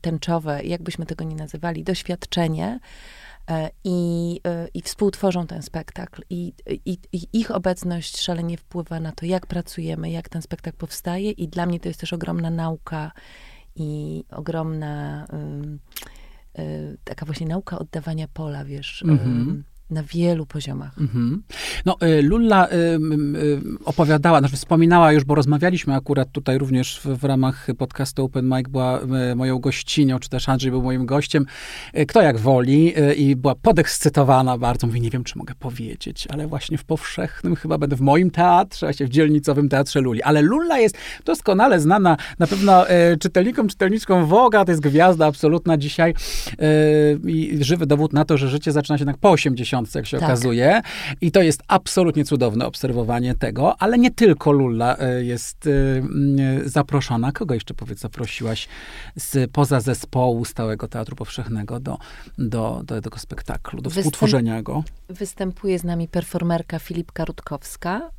tęczowe, 0.00 0.64
jakbyśmy 0.64 1.06
tego 1.06 1.24
nie 1.24 1.36
nazywali, 1.36 1.84
doświadczenie 1.84 2.66
e, 2.66 3.27
i, 3.84 4.40
e, 4.46 4.68
i 4.74 4.82
współtworzą 4.82 5.46
ten 5.46 5.62
spektakl. 5.62 6.22
I, 6.30 6.52
i, 6.84 6.98
I 7.12 7.28
ich 7.32 7.50
obecność 7.50 8.20
szalenie 8.20 8.56
wpływa 8.56 9.00
na 9.00 9.12
to, 9.12 9.26
jak 9.26 9.46
pracujemy, 9.46 10.10
jak 10.10 10.28
ten 10.28 10.42
spektakl 10.42 10.78
powstaje 10.78 11.30
i 11.30 11.48
dla 11.48 11.66
mnie 11.66 11.80
to 11.80 11.88
jest 11.88 12.00
też 12.00 12.12
ogromna 12.12 12.50
nauka 12.50 13.12
i 13.76 14.24
ogromna 14.30 15.26
e, 16.58 16.96
taka 17.04 17.26
właśnie 17.26 17.46
nauka 17.46 17.78
oddawania 17.78 18.28
pola, 18.28 18.64
wiesz, 18.64 19.02
em, 19.02 19.10
Mhm. 19.10 19.64
Na 19.90 20.02
wielu 20.02 20.46
poziomach. 20.46 20.98
Mhm. 20.98 21.42
No, 21.86 21.96
y, 22.02 22.22
Lulla 22.22 22.68
y, 22.68 22.74
y, 22.74 23.60
opowiadała, 23.84 24.38
znaczy 24.38 24.56
wspominała 24.56 25.12
już, 25.12 25.24
bo 25.24 25.34
rozmawialiśmy 25.34 25.94
akurat 25.94 26.32
tutaj 26.32 26.58
również 26.58 27.00
w, 27.00 27.06
w 27.06 27.24
ramach 27.24 27.66
podcastu 27.78 28.24
Open 28.24 28.48
Mic, 28.48 28.68
była 28.68 29.00
y, 29.32 29.34
moją 29.36 29.58
gościnią, 29.58 30.18
czy 30.18 30.28
też 30.28 30.48
Andrzej 30.48 30.70
był 30.70 30.82
moim 30.82 31.06
gościem, 31.06 31.46
y, 31.98 32.06
kto 32.06 32.22
jak 32.22 32.38
woli 32.38 32.98
y, 32.98 33.14
i 33.14 33.36
była 33.36 33.54
podekscytowana 33.54 34.58
bardzo. 34.58 34.86
Mówi, 34.86 35.00
nie 35.00 35.10
wiem, 35.10 35.24
czy 35.24 35.38
mogę 35.38 35.54
powiedzieć, 35.54 36.28
ale 36.30 36.46
właśnie 36.46 36.78
w 36.78 36.84
powszechnym 36.84 37.56
chyba 37.56 37.78
będę 37.78 37.96
w 37.96 38.00
moim 38.00 38.30
teatrze, 38.30 38.86
właśnie 38.86 39.06
w 39.06 39.08
dzielnicowym 39.08 39.68
teatrze 39.68 40.00
Luli. 40.00 40.22
Ale 40.22 40.42
Lulla 40.42 40.78
jest 40.78 40.98
doskonale 41.24 41.80
znana 41.80 42.16
na 42.38 42.46
pewno 42.46 42.84
czytelnikom, 43.20 43.68
czytelniczkom 43.68 44.26
Woga, 44.26 44.64
to 44.64 44.70
jest 44.70 44.82
gwiazda 44.82 45.26
absolutna 45.26 45.76
dzisiaj 45.76 46.14
i 47.26 47.58
żywy 47.60 47.86
dowód 47.86 48.12
na 48.12 48.24
to, 48.24 48.38
że 48.38 48.48
życie 48.48 48.72
zaczyna 48.72 48.98
się 48.98 49.02
jednak 49.02 49.18
po 49.18 49.30
80 49.30 49.77
jak 49.94 50.06
się 50.06 50.18
Tak. 50.18 50.28
okazuje. 50.28 50.80
I 51.20 51.30
to 51.30 51.42
jest 51.42 51.62
absolutnie 51.68 52.24
cudowne 52.24 52.66
obserwowanie 52.66 53.34
tego, 53.34 53.76
ale 53.82 53.98
nie 53.98 54.10
tylko 54.10 54.52
Lulla 54.52 54.96
e, 54.98 55.24
jest 55.24 55.66
e, 55.66 55.70
mm, 55.98 56.68
zaproszona. 56.68 57.32
Kogo 57.32 57.54
jeszcze, 57.54 57.74
powiedz, 57.74 57.98
zaprosiłaś 57.98 58.68
z, 59.16 59.50
poza 59.50 59.80
zespołu 59.80 60.44
Stałego 60.44 60.88
Teatru 60.88 61.16
Powszechnego 61.16 61.80
do, 61.80 61.98
do, 62.38 62.82
do 62.84 63.00
tego 63.02 63.18
spektaklu, 63.18 63.80
do 63.82 63.90
Występ- 63.90 63.94
współtworzenia 63.94 64.62
go? 64.62 64.84
Występuje 65.08 65.78
z 65.78 65.84
nami 65.84 66.08
performerka 66.08 66.78
Filipka 66.78 67.24
Rutkowska, 67.24 68.10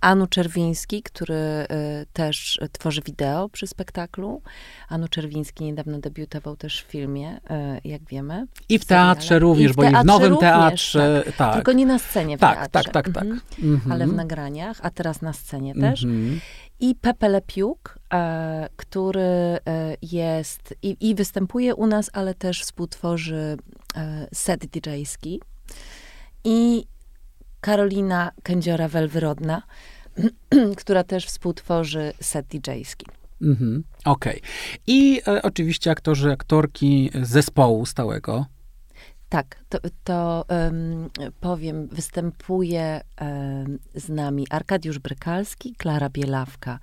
Anu 0.00 0.26
Czerwiński, 0.26 1.02
który 1.02 1.34
y, 1.34 1.66
też 2.12 2.60
tworzy 2.72 3.00
wideo 3.06 3.48
przy 3.48 3.66
spektaklu. 3.66 4.42
Anu 4.88 5.08
Czerwiński 5.08 5.64
niedawno 5.64 5.98
debiutował 5.98 6.56
też 6.56 6.82
w 6.82 6.86
filmie, 6.86 7.36
y, 7.36 7.88
jak 7.88 8.04
wiemy. 8.04 8.46
I 8.68 8.78
w 8.78 8.84
teatrze 8.84 9.38
również, 9.38 9.70
I 9.70 9.74
w 9.74 9.76
bo 9.76 9.84
i 9.84 9.86
w 9.86 9.90
teatrze 9.90 10.06
nowym 10.06 10.32
również, 10.32 10.50
teatrze, 10.50 11.24
tak. 11.36 11.54
Tylko 11.54 11.72
nie 11.72 11.86
na 11.86 11.98
scenie 11.98 12.36
w 12.36 12.40
tak, 12.40 12.58
teatrze. 12.58 12.92
tak, 12.92 13.04
tak, 13.04 13.14
tak. 13.14 13.24
Mhm. 13.24 13.40
Mhm. 13.62 13.92
Ale 13.92 14.06
w 14.06 14.12
nagraniach, 14.12 14.78
a 14.82 14.90
teraz 14.90 15.22
na 15.22 15.32
scenie 15.32 15.74
też. 15.74 16.04
Mhm. 16.04 16.40
I 16.80 16.94
Pepe 16.94 17.28
Lepiuk, 17.28 17.98
e, 18.12 18.68
który 18.76 19.20
e, 19.20 19.58
jest 20.02 20.74
i, 20.82 20.96
i 21.00 21.14
występuje 21.14 21.74
u 21.74 21.86
nas, 21.86 22.10
ale 22.12 22.34
też 22.34 22.62
współtworzy 22.62 23.56
e, 23.96 24.28
set 24.34 24.66
DJ-ski. 24.66 25.40
I 26.44 26.86
Karolina 27.66 28.30
Kędziora-Welwyrodna, 28.42 29.62
która 30.80 31.04
też 31.04 31.26
współtworzy 31.26 32.12
set 32.20 32.46
DJ-ski. 32.46 33.06
Mhm. 33.42 33.84
Okej. 34.04 34.40
I 34.86 35.20
e, 35.26 35.42
oczywiście 35.42 35.90
aktorzy, 35.90 36.32
aktorki 36.32 37.10
zespołu 37.22 37.86
stałego. 37.86 38.46
Tak, 39.28 39.64
to, 39.68 39.78
to 40.04 40.44
em, 40.48 41.10
powiem, 41.40 41.86
występuje 41.86 43.00
em, 43.16 43.78
z 43.94 44.08
nami 44.08 44.46
Arkadiusz 44.50 44.98
Brykalski, 44.98 45.74
Klara 45.74 46.08
Bielawka, 46.08 46.78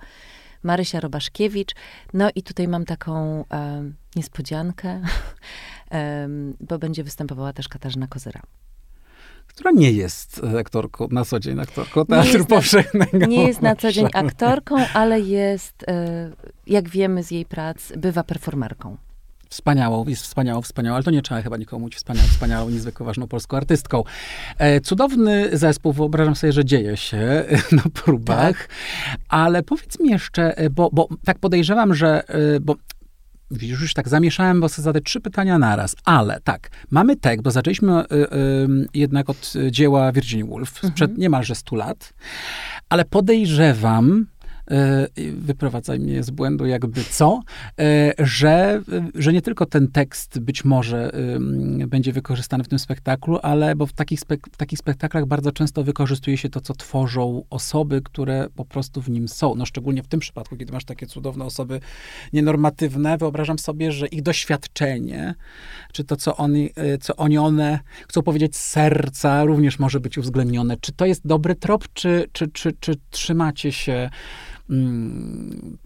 Marysia 0.62 1.00
Robaszkiewicz. 1.00 1.74
No 2.12 2.30
i 2.34 2.42
tutaj 2.42 2.68
mam 2.68 2.84
taką 2.84 3.44
em, 3.48 3.94
niespodziankę, 4.16 5.00
bo 6.68 6.78
będzie 6.78 7.04
występowała 7.04 7.52
też 7.52 7.68
Katarzyna 7.68 8.06
Kozyra. 8.06 8.40
Która 9.54 9.70
nie 9.70 9.92
jest 9.92 10.40
aktorką 10.60 11.08
na 11.10 11.24
co 11.24 11.40
dzień, 11.40 11.60
aktorką 11.60 12.06
teatru 12.06 12.38
nie 12.38 12.44
powszechnego. 12.44 13.18
Na, 13.18 13.26
nie 13.26 13.46
jest 13.46 13.62
na 13.62 13.76
co 13.76 13.92
dzień 13.92 14.08
aktorką, 14.14 14.76
ale 14.94 15.20
jest, 15.20 15.84
e, 15.88 16.30
jak 16.66 16.88
wiemy 16.88 17.22
z 17.22 17.30
jej 17.30 17.44
prac, 17.44 17.92
bywa 17.96 18.24
performerką. 18.24 18.96
Wspaniałą, 19.48 20.04
jest 20.08 20.22
wspaniałą, 20.22 20.62
wspaniałą, 20.62 20.94
ale 20.94 21.04
to 21.04 21.10
nie 21.10 21.22
trzeba 21.22 21.42
chyba 21.42 21.56
nikomu 21.56 21.80
mówić, 21.80 21.96
wspaniałą, 21.96 22.28
wspaniałą, 22.28 22.70
niezwykle 22.70 23.06
ważną 23.06 23.28
polską 23.28 23.56
artystką. 23.56 24.04
E, 24.58 24.80
cudowny 24.80 25.58
zespół, 25.58 25.92
wyobrażam 25.92 26.36
sobie, 26.36 26.52
że 26.52 26.64
dzieje 26.64 26.96
się 26.96 27.44
na 27.72 27.82
próbach, 27.94 28.56
tak. 28.56 28.68
ale 29.28 29.62
powiedz 29.62 30.00
mi 30.00 30.10
jeszcze, 30.10 30.58
e, 30.58 30.70
bo, 30.70 30.90
bo 30.92 31.08
tak 31.24 31.38
podejrzewam, 31.38 31.94
że, 31.94 32.28
e, 32.28 32.60
bo 32.60 32.74
Widzisz, 33.58 33.80
już 33.80 33.94
tak 33.94 34.08
zamieszałem, 34.08 34.60
bo 34.60 34.68
chcę 34.68 34.82
zadać 34.82 35.04
trzy 35.04 35.20
pytania 35.20 35.58
naraz. 35.58 35.96
Ale 36.04 36.40
tak, 36.44 36.70
mamy 36.90 37.16
tekst, 37.16 37.44
bo 37.44 37.50
zaczęliśmy 37.50 38.00
y, 38.00 38.14
y, 38.14 38.28
jednak 38.94 39.30
od 39.30 39.52
dzieła 39.70 40.12
Virginia 40.12 40.46
Woolf 40.46 40.70
sprzed 40.70 41.02
mhm. 41.02 41.20
niemalże 41.20 41.54
100 41.54 41.76
lat, 41.76 42.14
ale 42.88 43.04
podejrzewam, 43.04 44.26
wyprowadzaj 45.36 46.00
mnie 46.00 46.22
z 46.22 46.30
błędu 46.30 46.66
jakby 46.66 47.04
co, 47.04 47.40
e, 47.80 48.12
że, 48.18 48.82
że 49.14 49.32
nie 49.32 49.42
tylko 49.42 49.66
ten 49.66 49.88
tekst 49.88 50.38
być 50.38 50.64
może 50.64 51.10
będzie 51.86 52.12
wykorzystany 52.12 52.64
w 52.64 52.68
tym 52.68 52.78
spektaklu, 52.78 53.38
ale 53.42 53.76
bo 53.76 53.86
w 53.86 53.92
takich, 53.92 54.20
spek 54.20 54.40
takich 54.56 54.78
spektaklach 54.78 55.26
bardzo 55.26 55.52
często 55.52 55.84
wykorzystuje 55.84 56.36
się 56.36 56.48
to, 56.48 56.60
co 56.60 56.74
tworzą 56.74 57.44
osoby, 57.50 58.02
które 58.02 58.48
po 58.56 58.64
prostu 58.64 59.02
w 59.02 59.10
nim 59.10 59.28
są. 59.28 59.54
No 59.54 59.66
szczególnie 59.66 60.02
w 60.02 60.08
tym 60.08 60.20
przypadku, 60.20 60.56
kiedy 60.56 60.72
masz 60.72 60.84
takie 60.84 61.06
cudowne 61.06 61.44
osoby 61.44 61.80
nienormatywne, 62.32 63.18
wyobrażam 63.18 63.58
sobie, 63.58 63.92
że 63.92 64.06
ich 64.06 64.22
doświadczenie, 64.22 65.34
czy 65.92 66.04
to, 66.04 66.16
co 66.16 66.36
oni, 66.36 66.70
e, 66.76 66.98
co 66.98 67.16
oni 67.16 67.38
one 67.38 67.78
chcą 68.08 68.22
powiedzieć 68.22 68.56
z 68.56 68.70
serca, 68.70 69.44
również 69.44 69.78
może 69.78 70.00
być 70.00 70.18
uwzględnione. 70.18 70.76
Czy 70.80 70.92
to 70.92 71.06
jest 71.06 71.26
dobry 71.26 71.54
trop, 71.54 71.84
czy, 71.92 72.28
czy, 72.32 72.48
czy, 72.48 72.72
czy 72.80 72.94
trzymacie 73.10 73.72
się 73.72 74.10
Mm, 74.70 75.78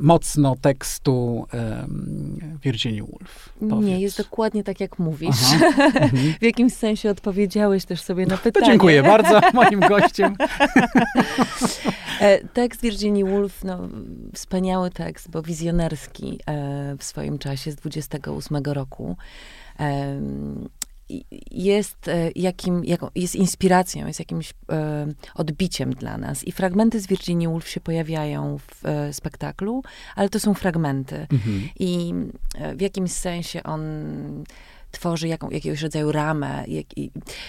mocno 0.00 0.56
tekstu 0.60 1.46
um, 1.52 2.58
Virginia 2.62 3.02
Woolf. 3.04 3.48
Powiedz. 3.70 3.86
Nie, 3.86 4.00
jest 4.00 4.18
dokładnie 4.18 4.64
tak, 4.64 4.80
jak 4.80 4.98
mówisz. 4.98 5.36
w 6.40 6.42
jakimś 6.42 6.72
sensie 6.72 7.10
odpowiedziałeś 7.10 7.84
też 7.84 8.02
sobie 8.02 8.26
na 8.26 8.36
pytanie. 8.36 8.66
To 8.66 8.72
dziękuję 8.72 9.02
bardzo 9.02 9.40
moim 9.54 9.80
gościem. 9.80 10.36
E, 12.20 12.48
tekst 12.48 12.82
Virginia 12.82 13.26
Woolf, 13.26 13.64
no, 13.64 13.88
wspaniały 14.34 14.90
tekst, 14.90 15.30
bo 15.30 15.42
wizjonerski 15.42 16.40
e, 16.46 16.96
w 16.98 17.04
swoim 17.04 17.38
czasie 17.38 17.72
z 17.72 17.76
28 17.76 18.56
roku 18.56 19.16
jest, 21.50 22.08
e, 22.08 22.30
jakim, 22.36 22.82
jest 23.14 23.34
inspiracją, 23.34 24.06
jest 24.06 24.18
jakimś 24.18 24.54
e, 24.72 25.06
odbiciem 25.34 25.94
dla 25.94 26.18
nas. 26.18 26.44
I 26.44 26.52
fragmenty 26.52 27.00
z 27.00 27.06
Virginia 27.06 27.48
Woolf 27.48 27.68
się 27.68 27.80
pojawiają 27.80 28.58
w 28.58 28.86
e, 28.86 29.12
spektaklu, 29.12 29.82
ale 30.16 30.28
to 30.28 30.40
są 30.40 30.54
fragmenty. 30.54 31.26
Mhm. 31.32 31.68
I 31.78 32.14
e, 32.54 32.76
w 32.76 32.80
jakimś 32.80 33.12
sensie 33.12 33.62
on 33.62 33.80
tworzy 34.94 35.28
jaką, 35.28 35.50
jakiegoś 35.50 35.82
rodzaju 35.82 36.12
ramę. 36.12 36.64
Jak, 36.68 36.86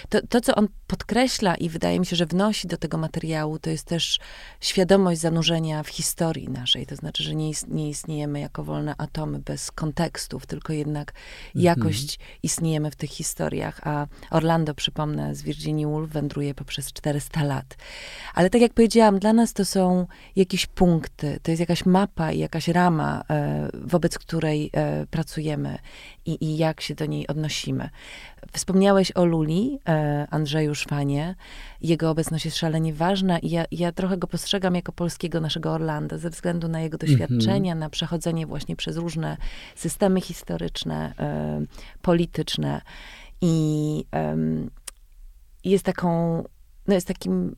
to, 0.10 0.28
to, 0.30 0.42
co 0.42 0.56
on 0.56 0.68
podkreśla 0.88 1.56
i 1.56 1.70
wydaje 1.70 2.00
mi 2.00 2.06
się, 2.06 2.16
że 2.16 2.26
wnosi 2.26 2.68
do 2.68 2.78
tego 2.78 2.98
materiału, 2.98 3.60
to 3.60 3.70
jest 3.70 3.86
też 3.86 4.20
świadomość 4.62 5.22
zanurzenia 5.22 5.84
w 5.84 5.88
historii 5.88 6.50
naszej. 6.50 6.86
To 6.86 6.96
znaczy, 6.96 7.24
że 7.24 7.36
nie, 7.36 7.52
nie 7.68 7.90
istniejemy 7.90 8.40
jako 8.40 8.64
wolne 8.64 8.96
atomy 8.98 9.40
bez 9.40 9.72
kontekstów, 9.72 10.46
tylko 10.46 10.74
jednak 10.74 11.12
mhm. 11.12 11.66
jakość 11.66 12.20
istniejemy 12.44 12.92
w 12.92 12.96
tych 12.96 13.10
historiach. 13.10 13.88
A 13.88 14.08
Orlando, 14.32 14.74
przypomnę, 14.74 15.36
z 15.36 15.42
Virginia 15.42 15.88
Woolf 15.88 16.10
wędruje 16.10 16.54
poprzez 16.54 16.94
400 16.94 17.44
lat. 17.44 17.78
Ale 18.34 18.50
tak 18.50 18.62
jak 18.62 18.74
powiedziałam, 18.74 19.20
dla 19.20 19.34
nas 19.34 19.54
to 19.54 19.66
są 19.66 20.08
jakieś 20.36 20.66
punkty, 20.66 21.40
to 21.44 21.52
jest 21.52 21.60
jakaś 21.60 21.86
mapa 21.86 22.32
i 22.32 22.40
jakaś 22.40 22.68
rama, 22.68 23.24
e, 23.30 23.70
wobec 23.74 24.20
której 24.20 24.70
e, 24.74 25.06
pracujemy 25.08 25.78
i, 26.26 26.46
i 26.46 26.58
jak 26.58 26.82
się 26.82 26.96
do 26.96 27.06
niej 27.06 27.28
odnosimy. 27.28 27.35
Wspomniałeś 28.54 29.12
o 29.12 29.26
Luli, 29.26 29.80
e, 29.88 30.28
Andrzeju 30.30 30.76
Szwanie. 30.76 31.36
Jego 31.82 32.10
obecność 32.10 32.46
jest 32.46 32.58
szalenie 32.58 32.94
ważna 32.94 33.40
i 33.40 33.50
ja, 33.50 33.66
ja 33.72 33.92
trochę 33.92 34.18
go 34.18 34.28
postrzegam 34.28 34.76
jako 34.76 34.92
polskiego 34.92 35.42
naszego 35.42 35.72
Orlando, 35.72 36.18
ze 36.18 36.30
względu 36.30 36.68
na 36.68 36.82
jego 36.82 36.98
doświadczenia, 36.98 37.72
mm 37.72 37.78
-hmm. 37.78 37.80
na 37.80 37.90
przechodzenie 37.90 38.48
właśnie 38.48 38.76
przez 38.76 38.98
różne 38.98 39.38
systemy 39.76 40.22
historyczne, 40.22 41.14
e, 41.20 41.62
polityczne. 42.02 42.82
I 43.42 44.06
jest 45.64 45.86
taką, 45.86 46.44
no 46.88 46.94
jest 46.94 47.08
takim 47.08 47.56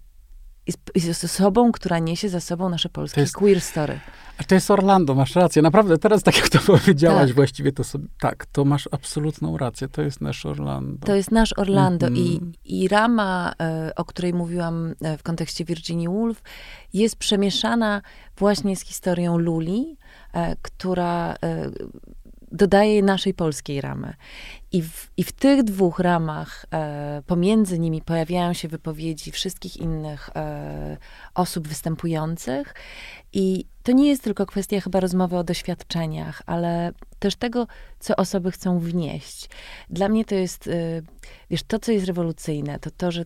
jest, 0.68 1.08
jest 1.08 1.24
osobą, 1.24 1.72
która 1.72 2.00
niesie 2.00 2.30
za 2.30 2.40
sobą 2.40 2.70
nasze 2.70 2.90
polskie 2.90 3.22
jest, 3.22 3.34
queer 3.34 3.62
story. 3.62 4.00
A 4.38 4.44
to 4.44 4.56
jest 4.56 4.72
Orlando, 4.72 5.16
masz 5.16 5.36
rację. 5.36 5.62
Naprawdę, 5.62 5.98
teraz 5.98 6.24
tak 6.24 6.38
jak 6.38 6.50
to 6.50 6.60
powiedziałaś, 6.78 7.28
tak. 7.28 7.36
właściwie 7.36 7.72
to 7.72 7.84
sobie, 7.84 8.08
tak, 8.20 8.46
to 8.46 8.66
masz 8.66 8.90
absolutną 8.92 9.58
rację. 9.58 9.88
To 9.88 10.02
jest 10.02 10.22
nasz 10.22 10.46
Orlando. 10.46 11.08
To 11.08 11.16
jest 11.16 11.32
nasz 11.32 11.54
Orlando 11.58 12.08
mm 12.08 12.20
-hmm. 12.20 12.52
i, 12.64 12.84
i 12.84 12.88
rama, 12.88 13.54
e, 13.62 13.92
o 13.96 14.06
której 14.06 14.34
mówiłam 14.34 14.94
e, 15.02 15.18
w 15.18 15.24
kontekście 15.24 15.66
Virginia 15.66 16.10
Woolf, 16.10 16.42
jest 16.94 17.16
przemieszana 17.16 18.02
właśnie 18.38 18.76
z 18.76 18.82
historią 18.82 19.38
Luli, 19.38 19.98
e, 20.34 20.56
która 20.62 21.36
dodaje 22.52 23.04
naszej 23.04 23.34
polskiej 23.34 23.82
ramy. 23.82 24.14
I 24.72 24.82
w, 24.82 25.12
I 25.18 25.24
w 25.24 25.32
tych 25.32 25.64
dwóch 25.64 26.00
ramach, 26.00 26.66
e, 26.74 27.22
pomiędzy 27.28 27.80
nimi 27.80 28.02
pojawiają 28.02 28.54
się 28.54 28.68
wypowiedzi 28.68 29.32
wszystkich 29.32 29.78
innych 29.78 30.30
e, 30.36 30.98
osób 31.36 31.68
występujących. 31.68 32.76
I 33.34 33.66
to 33.84 33.92
nie 33.92 34.08
jest 34.10 34.24
tylko 34.24 34.46
kwestia 34.46 34.82
chyba 34.82 35.00
rozmowy 35.00 35.38
o 35.38 35.44
doświadczeniach, 35.44 36.42
ale 36.46 36.92
też 37.20 37.36
tego, 37.36 37.68
co 38.00 38.16
osoby 38.16 38.52
chcą 38.52 38.80
wnieść. 38.80 39.50
Dla 39.90 40.10
mnie 40.10 40.26
to 40.26 40.36
jest, 40.36 40.68
e, 40.68 41.02
wiesz, 41.50 41.64
to, 41.64 41.80
co 41.80 41.92
jest 41.92 42.08
rewolucyjne, 42.08 42.80
to 42.80 42.92
to, 42.92 43.12
że 43.12 43.26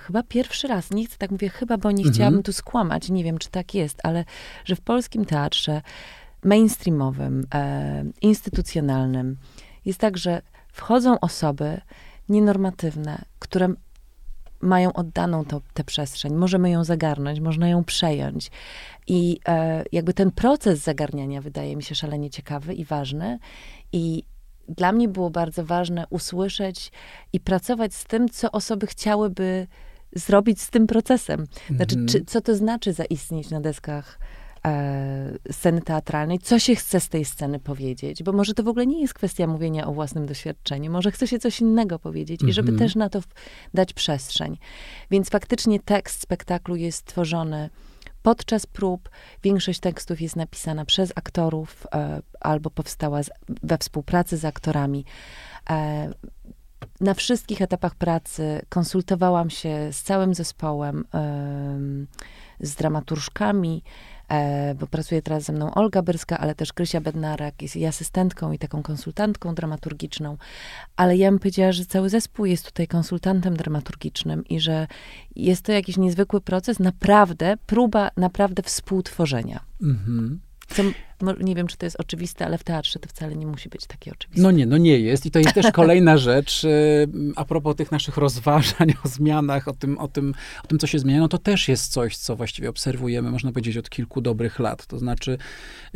chyba 0.00 0.22
pierwszy 0.22 0.68
raz, 0.68 0.90
nie 0.90 1.06
chcę 1.06 1.18
tak 1.18 1.30
mówię 1.30 1.48
chyba, 1.48 1.76
bo 1.76 1.90
nie 1.90 1.96
mhm. 1.96 2.14
chciałabym 2.14 2.42
tu 2.42 2.52
skłamać, 2.52 3.08
nie 3.10 3.24
wiem, 3.24 3.38
czy 3.38 3.48
tak 3.48 3.74
jest, 3.74 3.98
ale 4.02 4.24
że 4.64 4.76
w 4.76 4.80
polskim 4.80 5.24
teatrze 5.24 5.82
mainstreamowym, 6.44 7.46
e, 7.54 8.04
instytucjonalnym 8.20 9.36
jest 9.84 9.98
tak, 9.98 10.16
że 10.18 10.42
wchodzą 10.72 11.20
osoby 11.20 11.80
nienormatywne, 12.28 13.24
które 13.38 13.74
mają 14.60 14.92
oddaną 14.92 15.44
tę 15.74 15.84
przestrzeń. 15.84 16.34
Możemy 16.34 16.70
ją 16.70 16.84
zagarnąć, 16.84 17.40
można 17.40 17.68
ją 17.68 17.84
przejąć. 17.84 18.50
I 19.06 19.40
e, 19.48 19.84
jakby 19.92 20.14
ten 20.14 20.30
proces 20.30 20.78
zagarniania 20.78 21.40
wydaje 21.40 21.76
mi 21.76 21.82
się 21.82 21.94
szalenie 21.94 22.30
ciekawy 22.30 22.74
i 22.74 22.84
ważny. 22.84 23.38
I 23.92 24.22
dla 24.68 24.92
mnie 24.92 25.08
było 25.08 25.30
bardzo 25.30 25.64
ważne 25.64 26.04
usłyszeć 26.10 26.92
i 27.32 27.40
pracować 27.40 27.94
z 27.94 28.04
tym, 28.04 28.28
co 28.28 28.52
osoby 28.52 28.86
chciałyby 28.86 29.66
zrobić 30.12 30.60
z 30.60 30.70
tym 30.70 30.86
procesem. 30.86 31.46
Znaczy, 31.76 31.96
-hmm. 31.96 32.08
czy, 32.12 32.24
co 32.24 32.40
to 32.40 32.56
znaczy 32.56 32.92
zaistnieć 32.92 33.50
na 33.50 33.60
deskach 33.60 34.18
sceny 35.50 35.80
teatralnej, 35.80 36.38
co 36.38 36.58
się 36.58 36.76
chce 36.76 37.00
z 37.00 37.08
tej 37.08 37.24
sceny 37.24 37.58
powiedzieć, 37.58 38.22
bo 38.22 38.32
może 38.32 38.54
to 38.54 38.62
w 38.62 38.68
ogóle 38.68 38.86
nie 38.86 39.00
jest 39.00 39.14
kwestia 39.14 39.46
mówienia 39.46 39.86
o 39.86 39.92
własnym 39.92 40.26
doświadczeniu, 40.26 40.92
może 40.92 41.10
chce 41.10 41.28
się 41.28 41.38
coś 41.38 41.60
innego 41.60 41.98
powiedzieć 41.98 42.40
mm 42.40 42.48
-hmm. 42.48 42.50
i 42.50 42.54
żeby 42.54 42.70
mhm. 42.70 42.88
też 42.88 42.96
na 42.96 43.08
to 43.08 43.20
dać 43.74 43.92
przestrzeń. 43.92 44.58
Więc 45.10 45.30
faktycznie 45.30 45.80
tekst 45.80 46.20
spektaklu 46.20 46.76
jest 46.76 47.04
tworzony 47.04 47.70
podczas 48.22 48.66
prób. 48.66 49.10
Większość 49.42 49.80
tekstów 49.80 50.20
jest 50.20 50.36
napisana 50.36 50.84
przez 50.84 51.12
aktorów 51.16 51.86
e, 51.94 52.22
albo 52.40 52.70
powstała 52.70 53.22
z, 53.22 53.30
we 53.62 53.78
współpracy 53.78 54.36
z 54.36 54.44
aktorami. 54.44 55.04
E, 55.70 56.10
na 57.00 57.14
wszystkich 57.14 57.62
etapach 57.62 57.94
pracy 57.94 58.62
konsultowałam 58.68 59.50
się 59.50 59.88
z 59.92 60.02
całym 60.02 60.34
zespołem, 60.34 61.04
z 62.60 62.74
dramaturżkami, 62.74 63.82
E, 63.82 64.11
bo 64.80 64.86
pracuje 64.86 65.22
teraz 65.22 65.42
ze 65.42 65.52
mną 65.52 65.74
Olga 65.74 66.02
Byrska, 66.02 66.38
ale 66.38 66.54
też 66.54 66.72
Krysia 66.72 67.00
Bednarak 67.00 67.62
jest 67.62 67.76
jej 67.76 67.86
asystentką 67.86 68.52
i 68.52 68.58
taką 68.58 68.82
konsultantką 68.82 69.54
dramaturgiczną. 69.54 70.36
Ale 70.96 71.16
ja 71.16 71.30
bym 71.30 71.38
powiedziała, 71.38 71.72
że 71.72 71.86
cały 71.86 72.08
zespół 72.08 72.46
jest 72.46 72.66
tutaj 72.66 72.86
konsultantem 72.86 73.56
dramaturgicznym 73.56 74.44
i 74.48 74.60
że 74.60 74.86
jest 75.36 75.62
to 75.62 75.72
jakiś 75.72 75.96
niezwykły 75.96 76.40
proces, 76.40 76.78
naprawdę, 76.78 77.56
próba 77.66 78.10
naprawdę 78.16 78.62
współtworzenia. 78.62 79.60
Mhm. 79.82 80.40
Co, 80.68 80.82
nie 81.40 81.54
wiem, 81.54 81.66
czy 81.66 81.76
to 81.76 81.86
jest 81.86 82.00
oczywiste, 82.00 82.46
ale 82.46 82.58
w 82.58 82.64
teatrze 82.64 82.98
to 82.98 83.08
wcale 83.08 83.36
nie 83.36 83.46
musi 83.46 83.68
być 83.68 83.86
takie 83.86 84.12
oczywiste. 84.12 84.42
No 84.42 84.50
nie, 84.50 84.66
no 84.66 84.76
nie 84.76 84.98
jest. 84.98 85.26
I 85.26 85.30
to 85.30 85.38
jest 85.38 85.54
też 85.54 85.66
kolejna 85.82 86.16
rzecz, 86.16 86.64
y, 86.64 87.08
a 87.36 87.44
propos 87.44 87.76
tych 87.76 87.92
naszych 87.92 88.16
rozważań 88.16 88.92
o 89.04 89.08
zmianach, 89.08 89.68
o 89.68 89.72
tym, 89.72 89.98
o 89.98 90.08
tym, 90.08 90.34
o 90.64 90.66
tym 90.66 90.78
co 90.78 90.86
się 90.86 90.98
zmienia, 90.98 91.20
no 91.20 91.28
to 91.28 91.38
też 91.38 91.68
jest 91.68 91.92
coś, 91.92 92.16
co 92.16 92.36
właściwie 92.36 92.68
obserwujemy, 92.68 93.30
można 93.30 93.52
powiedzieć, 93.52 93.76
od 93.76 93.90
kilku 93.90 94.20
dobrych 94.20 94.58
lat. 94.58 94.86
To 94.86 94.98
znaczy, 94.98 95.38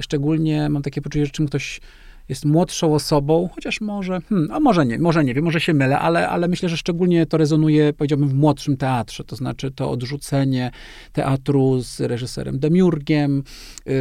szczególnie 0.01 0.69
mam 0.69 0.83
takie 0.83 1.03
poczucie, 1.03 1.27
że 1.27 1.33
czym 1.33 1.47
ktoś 1.47 1.81
jest 2.29 2.45
młodszą 2.45 2.95
osobą, 2.95 3.49
chociaż 3.55 3.81
może, 3.81 4.21
hmm, 4.21 4.51
a 4.51 4.61
może 4.61 4.87
nie, 4.87 4.99
może 4.99 5.25
nie 5.25 5.35
wiem, 5.35 5.45
może 5.45 5.61
się 5.61 5.75
mylę, 5.75 5.99
ale, 5.99 6.29
ale 6.29 6.49
myślę, 6.49 6.69
że 6.69 6.77
szczególnie 6.77 7.27
to 7.27 7.37
rezonuje, 7.37 7.93
powiedziałbym, 7.93 8.29
w 8.29 8.35
młodszym 8.35 8.77
teatrze, 8.77 9.25
to 9.25 9.37
znaczy 9.37 9.71
to 9.71 9.91
odrzucenie 9.91 10.71
teatru 11.13 11.81
z 11.81 12.01
reżyserem 12.01 12.59
Demiurgiem, 12.59 13.43
yy, 13.87 13.93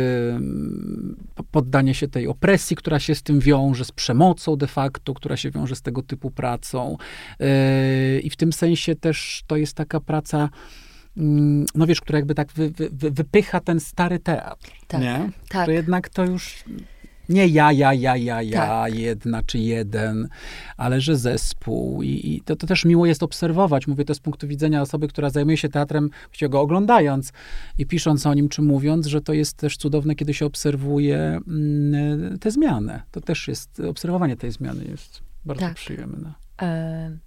poddanie 1.52 1.94
się 1.94 2.08
tej 2.08 2.28
opresji, 2.28 2.76
która 2.76 3.00
się 3.00 3.16
z 3.16 3.24
tym 3.24 3.40
wiąże, 3.40 3.86
z 3.86 3.92
przemocą 3.92 4.56
de 4.56 4.68
facto, 4.68 5.14
która 5.14 5.38
się 5.38 5.52
wiąże 5.52 5.76
z 5.76 5.82
tego 5.82 6.02
typu 6.02 6.32
pracą. 6.32 6.98
Yy, 7.40 8.20
I 8.20 8.30
w 8.30 8.36
tym 8.36 8.54
sensie 8.54 8.96
też 8.96 9.44
to 9.48 9.56
jest 9.56 9.74
taka 9.74 10.00
praca, 10.00 10.50
no 11.76 11.88
wiesz, 11.88 12.02
która 12.02 12.20
jakby 12.20 12.36
tak 12.36 12.52
wy, 12.54 12.72
wy, 12.92 13.12
wypycha 13.12 13.60
ten 13.60 13.80
stary 13.80 14.20
teatr, 14.20 14.72
tak, 14.88 15.02
nie? 15.02 15.30
Tak. 15.50 15.66
To 15.66 15.72
jednak 15.72 16.10
to 16.10 16.26
już 16.26 16.64
nie 17.30 17.48
ja, 17.48 17.72
ja, 17.72 17.94
ja, 17.94 18.18
ja, 18.18 18.42
ja, 18.42 18.68
tak. 18.68 18.96
jedna 18.96 19.44
czy 19.44 19.60
jeden, 19.60 20.28
ale 20.78 21.02
że 21.02 21.18
zespół. 21.18 22.04
I, 22.04 22.08
i 22.24 22.42
to, 22.42 22.56
to, 22.56 22.68
też 22.68 22.86
miło 22.86 23.06
jest 23.06 23.24
obserwować. 23.24 23.88
Mówię 23.88 24.06
to 24.06 24.16
z 24.16 24.20
punktu 24.20 24.48
widzenia 24.48 24.82
osoby, 24.82 25.08
która 25.08 25.30
zajmuje 25.30 25.58
się 25.58 25.70
teatrem, 25.70 26.10
właściwie 26.26 26.50
go 26.50 26.62
oglądając 26.62 27.32
i 27.78 27.86
pisząc 27.86 28.26
o 28.26 28.34
nim, 28.34 28.50
czy 28.50 28.62
mówiąc, 28.62 29.06
że 29.06 29.22
to 29.22 29.34
jest 29.34 29.58
też 29.58 29.78
cudowne, 29.78 30.16
kiedy 30.16 30.34
się 30.34 30.46
obserwuje 30.46 31.40
mm, 31.48 32.40
te 32.40 32.52
zmiany. 32.52 33.02
To 33.12 33.22
też 33.22 33.48
jest, 33.48 33.80
obserwowanie 33.80 34.38
tej 34.38 34.52
zmiany 34.52 34.86
jest 34.86 35.22
bardzo 35.46 35.66
tak. 35.66 35.74
przyjemne. 35.74 36.34
E 36.62 37.26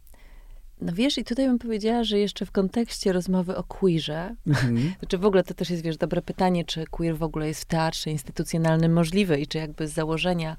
no 0.81 0.93
wiesz, 0.93 1.19
i 1.19 1.25
tutaj 1.25 1.47
bym 1.47 1.59
powiedziała, 1.59 2.05
że 2.05 2.19
jeszcze 2.19 2.47
w 2.47 2.53
kontekście 2.53 3.12
rozmowy 3.12 3.57
o 3.57 3.64
queerze, 3.64 4.35
mhm. 4.47 4.93
znaczy 4.99 5.19
w 5.19 5.25
ogóle 5.25 5.45
to 5.45 5.55
też 5.55 5.71
jest, 5.71 5.83
wiesz, 5.83 5.97
dobre 5.97 6.23
pytanie, 6.23 6.64
czy 6.64 6.85
queer 6.87 7.17
w 7.17 7.23
ogóle 7.23 7.49
jest 7.49 7.62
w 7.62 7.64
teatrze 7.64 8.11
instytucjonalnym 8.11 8.93
możliwy 8.93 9.41
i 9.41 9.47
czy 9.47 9.59
jakby 9.59 9.88
z 9.88 9.93
założenia 9.93 10.57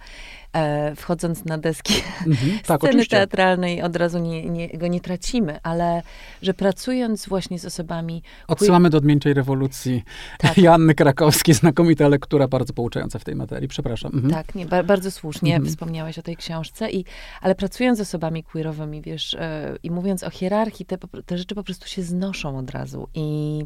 e, 0.53 0.95
wchodząc 0.95 1.45
na 1.45 1.57
deski 1.57 1.93
mhm, 2.27 2.59
tak, 2.67 2.81
sceny 2.81 3.05
teatralnej 3.05 3.81
od 3.81 3.95
razu 3.95 4.19
nie, 4.19 4.49
nie, 4.49 4.69
go 4.69 4.87
nie 4.87 5.01
tracimy, 5.01 5.59
ale 5.63 6.01
że 6.41 6.53
pracując 6.53 7.27
właśnie 7.27 7.59
z 7.59 7.65
osobami... 7.65 8.23
Odsyłamy 8.47 8.89
do 8.89 8.97
Odmieńczej 8.97 9.33
Rewolucji 9.33 10.03
tak. 10.37 10.57
Joanny 10.63 10.95
Krakowskiej, 10.95 11.55
znakomita 11.55 12.07
lektura, 12.07 12.47
bardzo 12.47 12.73
pouczająca 12.73 13.19
w 13.19 13.23
tej 13.23 13.35
materii, 13.35 13.67
przepraszam. 13.67 14.11
Mhm. 14.13 14.33
Tak, 14.33 14.55
nie, 14.55 14.65
ba 14.65 14.83
bardzo 14.83 15.11
słusznie 15.11 15.55
mhm. 15.55 15.71
wspomniałaś 15.71 16.19
o 16.19 16.21
tej 16.21 16.37
książce, 16.37 16.91
i, 16.91 17.05
ale 17.41 17.55
pracując 17.55 17.97
z 17.97 18.01
osobami 18.01 18.43
queerowymi, 18.43 19.01
wiesz, 19.01 19.33
e, 19.33 19.75
i 19.83 19.91
mówiąc 19.91 20.23
o 20.23 20.29
hierarchii, 20.29 20.85
te, 20.85 20.97
te 21.25 21.37
rzeczy 21.37 21.55
po 21.55 21.63
prostu 21.63 21.87
się 21.87 22.01
znoszą 22.01 22.57
od 22.57 22.71
razu 22.71 23.07
i 23.13 23.59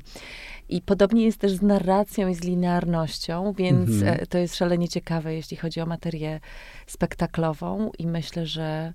i 0.69 0.81
podobnie 0.81 1.25
jest 1.25 1.37
też 1.37 1.51
z 1.51 1.61
narracją 1.61 2.27
i 2.27 2.35
z 2.35 2.43
linearnością, 2.43 3.53
więc 3.53 3.89
mhm. 3.89 4.19
E, 4.21 4.25
to 4.25 4.37
jest 4.37 4.55
szalenie 4.55 4.89
ciekawe, 4.89 5.33
jeśli 5.33 5.57
chodzi 5.57 5.81
o 5.81 5.85
materię 5.85 6.39
spektaklową 6.87 7.91
i 7.99 8.07
myślę, 8.07 8.45
że 8.45 8.93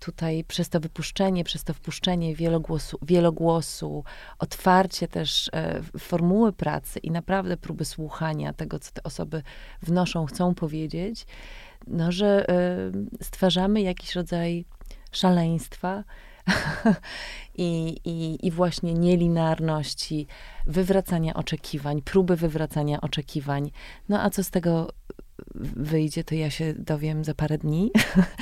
tutaj 0.00 0.44
przez 0.44 0.68
to 0.68 0.80
wypuszczenie, 0.80 1.44
przez 1.44 1.64
to 1.64 1.74
wpuszczenie 1.74 2.34
wielogłosu, 2.34 2.98
wielogłosu 3.02 4.04
otwarcie 4.38 5.08
też 5.08 5.50
e, 5.52 5.82
formuły 5.98 6.52
pracy 6.52 6.98
i 6.98 7.10
naprawdę 7.10 7.56
próby 7.56 7.84
słuchania 7.84 8.52
tego, 8.52 8.78
co 8.78 8.92
te 8.92 9.02
osoby 9.02 9.42
wnoszą, 9.82 10.26
chcą 10.26 10.54
powiedzieć, 10.54 11.26
no, 11.86 12.12
że 12.12 12.48
e, 12.48 12.90
stwarzamy 13.22 13.82
jakiś 13.82 14.14
rodzaj 14.14 14.64
szaleństwa, 15.12 16.04
I, 17.54 17.96
i, 18.04 18.46
i 18.46 18.50
właśnie 18.50 18.94
nielinearności, 18.94 20.26
wywracania 20.66 21.34
oczekiwań, 21.34 22.02
próby 22.02 22.36
wywracania 22.36 23.00
oczekiwań. 23.00 23.70
No 24.08 24.22
a 24.22 24.30
co 24.30 24.44
z 24.44 24.50
tego 24.50 24.92
wyjdzie, 25.76 26.24
to 26.24 26.34
ja 26.34 26.50
się 26.50 26.74
dowiem 26.74 27.24
za 27.24 27.34
parę 27.34 27.58
dni. 27.58 27.90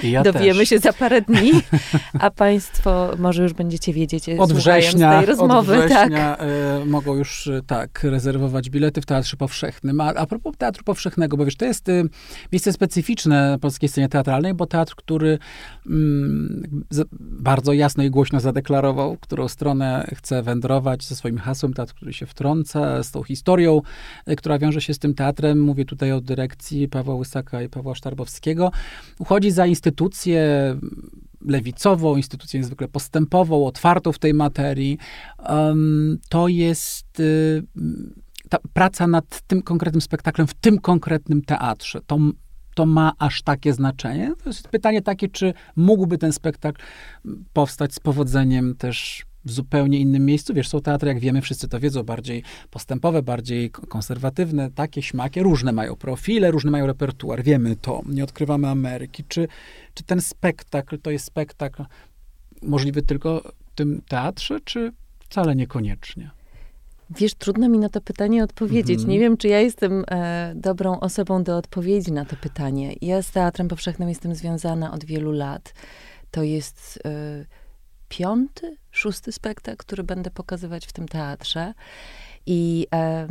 Ja 0.03 0.23
Dowiemy 0.33 0.59
też. 0.59 0.69
się 0.69 0.79
za 0.79 0.93
parę 0.93 1.23
dni, 1.23 1.51
a 2.21 2.31
państwo 2.31 3.11
może 3.19 3.43
już 3.43 3.53
będziecie 3.53 3.93
wiedzieć 3.93 4.29
od 4.39 4.53
września, 4.53 5.19
tej 5.19 5.27
rozmowy. 5.27 5.79
Od 5.79 5.85
września 5.85 6.37
tak. 6.37 6.49
y, 6.83 6.87
mogą 6.87 7.15
już 7.17 7.47
y, 7.47 7.63
tak 7.67 8.05
rezerwować 8.05 8.71
bilety 8.71 9.01
w 9.01 9.07
Teatrze 9.07 9.37
Powszechnym. 9.37 10.01
A, 10.01 10.15
a 10.15 10.27
propos 10.27 10.57
Teatru 10.59 10.85
Powszechnego, 10.85 11.37
bo 11.37 11.45
wiesz, 11.45 11.57
to 11.57 11.65
jest 11.65 11.89
y, 11.89 12.05
miejsce 12.53 12.73
specyficzne 12.73 13.59
polskiej 13.61 13.89
scenie 13.89 14.09
teatralnej, 14.09 14.55
bo 14.55 14.67
teatr, 14.67 14.95
który 14.97 15.39
mm, 15.87 16.85
z, 16.91 17.09
bardzo 17.21 17.73
jasno 17.73 18.05
i 18.05 18.11
głośno 18.11 18.41
zadeklarował, 18.41 19.17
którą 19.21 19.49
stronę 19.49 20.09
chce 20.15 20.43
wędrować 20.43 21.05
ze 21.05 21.17
swoim 21.17 21.39
hasłem, 21.39 21.75
teatr, 21.75 21.95
który 21.95 22.13
się 22.13 22.27
wtrąca, 22.27 23.03
z 23.03 23.11
tą 23.11 23.23
historią, 23.23 23.83
która 24.37 24.59
wiąże 24.59 24.81
się 24.81 24.95
z 24.95 24.99
tym 24.99 25.15
teatrem. 25.15 25.61
Mówię 25.61 25.85
tutaj 25.85 26.13
o 26.13 26.21
dyrekcji 26.21 26.88
Pawła 26.89 27.15
Łysaka 27.15 27.63
i 27.63 27.69
Pawła 27.69 27.95
Sztarbowskiego, 27.95 28.71
uchodzi 29.19 29.51
za 29.51 29.67
instytucję 29.67 30.75
lewicową, 31.41 32.17
instytucję 32.17 32.61
niezwykle 32.61 32.89
postępową, 32.89 33.67
otwartą 33.67 34.13
w 34.13 34.19
tej 34.19 34.35
materii. 34.35 34.99
to 36.29 36.49
jest 36.49 37.21
y, 37.21 37.63
ta 38.49 38.59
praca 38.73 39.07
nad 39.07 39.41
tym 39.47 39.63
konkretnym 39.63 40.01
spektaklem 40.01 40.47
w 40.47 40.55
tym 40.55 40.79
konkretnym 40.79 41.43
teatrze. 41.43 42.01
To, 42.07 42.19
to 42.75 42.87
ma 42.87 43.13
aż 43.19 43.43
takie 43.43 43.73
znaczenie? 43.73 44.33
To 44.45 44.51
jest 44.51 44.69
pytanie 44.69 45.03
takie, 45.03 45.29
czy 45.29 45.55
mógłby 45.77 46.19
ten 46.19 46.33
spektakl 46.33 46.83
powstać 47.53 47.95
z 47.95 48.01
powodzeniem 48.01 48.75
też 48.77 49.27
w 49.49 49.53
zupełnie 49.53 49.99
innym 49.99 50.25
miejscu. 50.25 50.55
Wiesz, 50.55 50.69
są 50.69 50.81
teatry, 50.81 51.09
jak 51.09 51.19
wiemy, 51.19 51.41
wszyscy 51.43 51.69
to 51.69 51.81
wiedzą, 51.81 52.03
bardziej 52.03 52.43
postępowe, 52.71 53.23
bardziej 53.23 53.71
konserwatywne, 53.71 54.71
takie, 54.71 55.03
śmakie, 55.03 55.43
różne 55.43 55.73
mają 55.73 55.97
profile, 55.97 56.51
różny 56.51 56.71
mają 56.71 56.87
repertuar. 56.87 57.43
Wiemy 57.43 57.77
to, 57.77 58.03
nie 58.07 58.25
odkrywamy 58.25 58.69
Ameryki. 58.69 59.25
Czy, 59.29 59.49
czy 59.95 60.05
ten 60.05 60.21
spektakl 60.21 60.99
to 60.99 61.11
jest 61.11 61.25
spektakl 61.25 61.85
możliwy 62.63 63.03
tylko 63.03 63.53
w 63.73 63.75
tym 63.75 64.03
teatrze, 64.09 64.61
czy 64.65 64.93
wcale 65.19 65.57
niekoniecznie? 65.57 66.31
Wiesz, 67.11 67.35
trudno 67.35 67.69
mi 67.69 67.79
na 67.79 67.89
to 67.89 68.01
pytanie 68.01 68.45
odpowiedzieć. 68.45 68.99
Mm 68.99 69.07
-hmm. 69.07 69.13
Nie 69.13 69.19
wiem, 69.19 69.37
czy 69.37 69.49
ja 69.49 69.61
jestem 69.61 70.05
e, 70.11 70.53
dobrą 70.57 71.01
osobą 71.01 71.43
do 71.43 71.57
odpowiedzi 71.57 72.13
na 72.13 72.25
to 72.25 72.37
pytanie. 72.37 72.95
Ja 73.01 73.23
z 73.23 73.31
Teatrem 73.31 73.69
Powszechnym 73.69 74.09
jestem 74.09 74.35
związana 74.35 74.93
od 74.93 75.05
wielu 75.05 75.33
lat. 75.33 75.75
To 76.31 76.43
jest 76.43 76.99
e, 77.05 77.45
piąty, 78.09 78.77
szósty 78.91 79.33
spektakl, 79.33 79.77
który 79.77 80.03
będę 80.03 80.31
pokazywać 80.31 80.87
w 80.87 80.93
tym 80.93 81.09
teatrze. 81.09 81.75
I 82.47 82.87
e, 82.95 83.29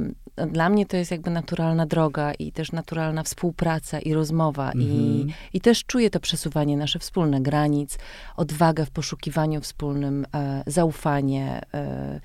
dla 0.47 0.69
mnie 0.69 0.85
to 0.85 0.97
jest 0.97 1.11
jakby 1.11 1.29
naturalna 1.29 1.85
droga 1.85 2.33
i 2.33 2.51
też 2.51 2.71
naturalna 2.71 3.23
współpraca 3.23 3.99
i 3.99 4.13
rozmowa. 4.13 4.71
I, 4.71 5.21
mhm. 5.21 5.33
I 5.53 5.61
też 5.61 5.85
czuję 5.85 6.09
to 6.09 6.19
przesuwanie 6.19 6.77
nasze 6.77 6.99
wspólne 6.99 7.41
granic, 7.41 7.97
odwagę 8.35 8.85
w 8.85 8.91
poszukiwaniu 8.91 9.61
wspólnym, 9.61 10.25
e, 10.35 10.63
zaufanie. 10.67 11.61
E, 11.73 12.19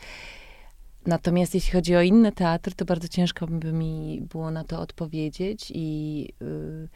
Natomiast 1.06 1.54
jeśli 1.54 1.72
chodzi 1.72 1.96
o 1.96 2.02
inne 2.02 2.32
teatry, 2.32 2.74
to 2.74 2.84
bardzo 2.84 3.08
ciężko 3.08 3.46
by 3.46 3.72
mi 3.72 4.20
było 4.32 4.50
na 4.50 4.64
to 4.64 4.80
odpowiedzieć 4.80 5.72
i 5.74 6.28
y, 6.42 6.88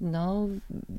no, 0.00 0.48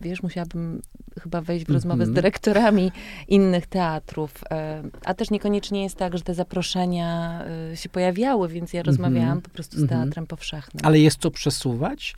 wiesz, 0.02 0.24
musiałabym 0.24 0.82
chyba 1.22 1.42
wejść 1.42 1.66
w 1.66 1.70
rozmowę 1.70 1.94
mm 1.94 2.04
-hmm. 2.04 2.08
z 2.08 2.10
mhm. 2.10 2.16
dyrektorami 2.16 2.92
innych 3.28 3.68
teatrów. 3.68 4.44
E, 4.52 4.84
a 5.06 5.14
też 5.14 5.30
niekoniecznie 5.32 5.84
jest 5.84 5.96
tak, 5.96 6.18
że 6.18 6.24
te 6.24 6.34
zaproszenia 6.34 7.42
e, 7.72 7.78
się 7.78 7.90
pojawiały, 7.90 8.48
więc 8.48 8.74
ja 8.74 8.84
rozmawiałam 8.84 9.30
mm 9.30 9.40
-hmm. 9.40 9.44
po 9.44 9.50
prostu 9.50 9.78
z 9.78 9.82
mhm. 9.82 10.02
Teatrem 10.02 10.28
Powszechnym. 10.28 10.86
Ale 10.86 11.00
jest 11.00 11.20
co 11.20 11.32
przesuwać? 11.32 12.16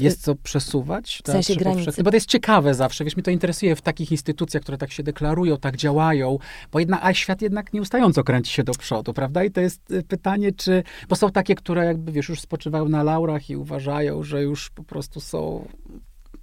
Jest 0.00 0.22
co 0.22 0.34
przesuwać? 0.34 1.22
W 1.24 1.30
sensie 1.30 1.56
granicy. 1.56 2.02
Bo 2.02 2.10
to 2.10 2.16
jest 2.16 2.28
ciekawe 2.28 2.74
zawsze, 2.74 3.04
wiesz, 3.04 3.16
mnie 3.16 3.22
to 3.22 3.30
interesuje 3.30 3.76
w 3.76 3.82
takich 3.82 4.12
instytucjach, 4.12 4.62
które 4.62 4.78
tak 4.78 4.92
się 4.92 5.02
deklarują, 5.02 5.56
tak 5.56 5.76
działają, 5.76 6.38
bo 6.72 6.78
jednak, 6.78 7.00
a 7.02 7.14
świat 7.14 7.42
jednak 7.42 7.72
nieustająco 7.72 8.24
kręci 8.24 8.52
się 8.52 8.64
do 8.64 8.72
przodu, 8.72 9.14
prawda? 9.14 9.44
I 9.44 9.50
to 9.50 9.60
jest 9.60 9.90
y, 9.90 10.02
pytanie, 10.02 10.52
czy, 10.52 10.82
bo 11.08 11.16
są 11.16 11.30
takie, 11.30 11.54
które 11.54 11.84
jakby, 11.84 12.12
wiesz, 12.12 12.28
już 12.28 12.40
spoczywają 12.40 12.88
na 12.88 13.02
laurach 13.02 13.50
i 13.50 13.56
uważają, 13.56 14.22
że 14.22 14.42
już 14.42 14.70
po 14.70 14.84
prostu 14.84 15.20
są 15.20 15.68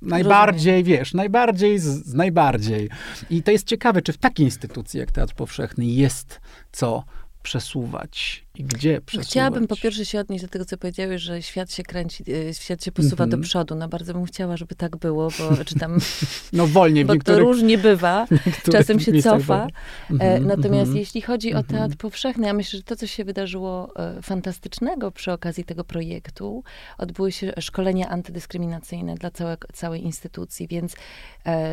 najbardziej, 0.01 0.81
Rozumiem. 0.81 0.99
wiesz, 0.99 1.13
najbardziej 1.13 1.79
z, 1.79 1.83
z, 1.83 2.13
najbardziej. 2.13 2.89
I 3.29 3.43
to 3.43 3.51
jest 3.51 3.67
ciekawe, 3.67 4.01
czy 4.01 4.13
w 4.13 4.17
takiej 4.17 4.45
instytucji 4.45 4.99
jak 4.99 5.11
Teatr 5.11 5.35
Powszechny 5.35 5.85
jest 5.85 6.41
co 6.71 7.03
przesuwać 7.43 8.45
i 8.57 8.63
gdzie 8.63 9.01
przesuwać? 9.01 9.27
Chciałabym 9.27 9.67
po 9.67 9.75
pierwsze 9.75 10.05
się 10.05 10.19
odnieść 10.19 10.43
do 10.43 10.49
tego, 10.49 10.65
co 10.65 10.77
powiedziałeś, 10.77 11.21
że 11.21 11.41
świat 11.41 11.71
się 11.71 11.83
kręci, 11.83 12.23
e, 12.49 12.53
świat 12.53 12.83
się 12.83 12.91
posuwa 12.91 13.17
do 13.17 13.23
mhm. 13.23 13.41
przodu. 13.41 13.75
No 13.75 13.89
bardzo 13.89 14.13
bym 14.13 14.25
chciała, 14.25 14.57
żeby 14.57 14.75
tak 14.75 14.97
było, 14.97 15.29
bo 15.39 15.65
czy 15.65 15.75
tam... 15.75 15.97
no 16.53 16.67
wolniej. 16.67 17.05
Bo 17.05 17.15
to 17.15 17.39
różnie 17.39 17.77
bywa. 17.77 18.27
Czasem 18.71 18.99
się 18.99 19.21
cofa. 19.21 19.67
Mm 20.09 20.41
-hmm, 20.41 20.45
Natomiast 20.45 20.71
mm 20.71 20.93
-hmm. 20.93 20.97
jeśli 20.97 21.21
chodzi 21.21 21.53
o 21.53 21.57
mhm. 21.57 21.79
teatr 21.79 21.97
powszechny, 21.97 22.47
ja 22.47 22.53
myślę, 22.53 22.77
że 22.77 22.83
to, 22.83 22.95
co 22.95 23.07
się 23.07 23.25
wydarzyło 23.25 23.93
e, 23.95 24.21
fantastycznego 24.21 25.11
przy 25.11 25.31
okazji 25.31 25.63
tego 25.63 25.83
projektu, 25.83 26.63
odbyły 26.97 27.31
się 27.31 27.53
szkolenia 27.59 28.09
antydyskryminacyjne 28.09 29.15
dla 29.15 29.31
całe, 29.31 29.57
całej 29.73 30.03
instytucji, 30.03 30.67
więc 30.67 30.95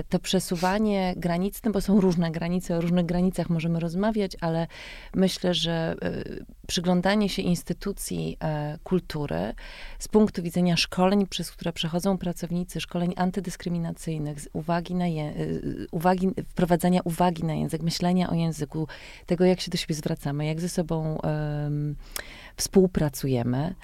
to 0.08 0.18
przesuwanie 0.18 1.14
granic, 1.16 1.60
no 1.64 1.70
bo 1.70 1.80
są 1.80 2.00
różne 2.00 2.30
granice, 2.30 2.76
o 2.76 2.80
różnych 2.80 3.06
granicach 3.06 3.50
możemy 3.50 3.80
rozmawiać, 3.80 4.36
ale 4.40 4.66
myślę, 5.14 5.54
że 5.54 5.96
przyglądanie 6.70 7.28
się 7.28 7.42
instytucji 7.42 8.38
kultury 8.84 9.54
z 9.98 10.08
punktu 10.08 10.42
widzenia 10.42 10.76
szkoleń, 10.76 11.26
przez 11.26 11.50
które 11.50 11.72
przechodzą 11.72 12.18
pracownicy, 12.18 12.80
szkoleń 12.80 13.14
antydyskryminacyjnych, 13.16 14.40
z 14.40 14.48
uwagi 14.52 14.94
na 14.94 15.06
je, 15.06 15.34
uwagi, 15.90 16.28
wprowadzania 16.48 17.00
uwagi 17.04 17.44
na 17.44 17.54
język, 17.54 17.82
myślenia 17.82 18.30
o 18.30 18.34
języku, 18.34 18.88
tego, 19.26 19.44
jak 19.44 19.60
się 19.60 19.70
do 19.70 19.78
siebie 19.78 19.94
zwracamy, 19.94 20.46
jak 20.46 20.60
ze 20.60 20.68
sobą 20.68 21.18
um, 21.22 21.96
współpracujemy 22.56 23.74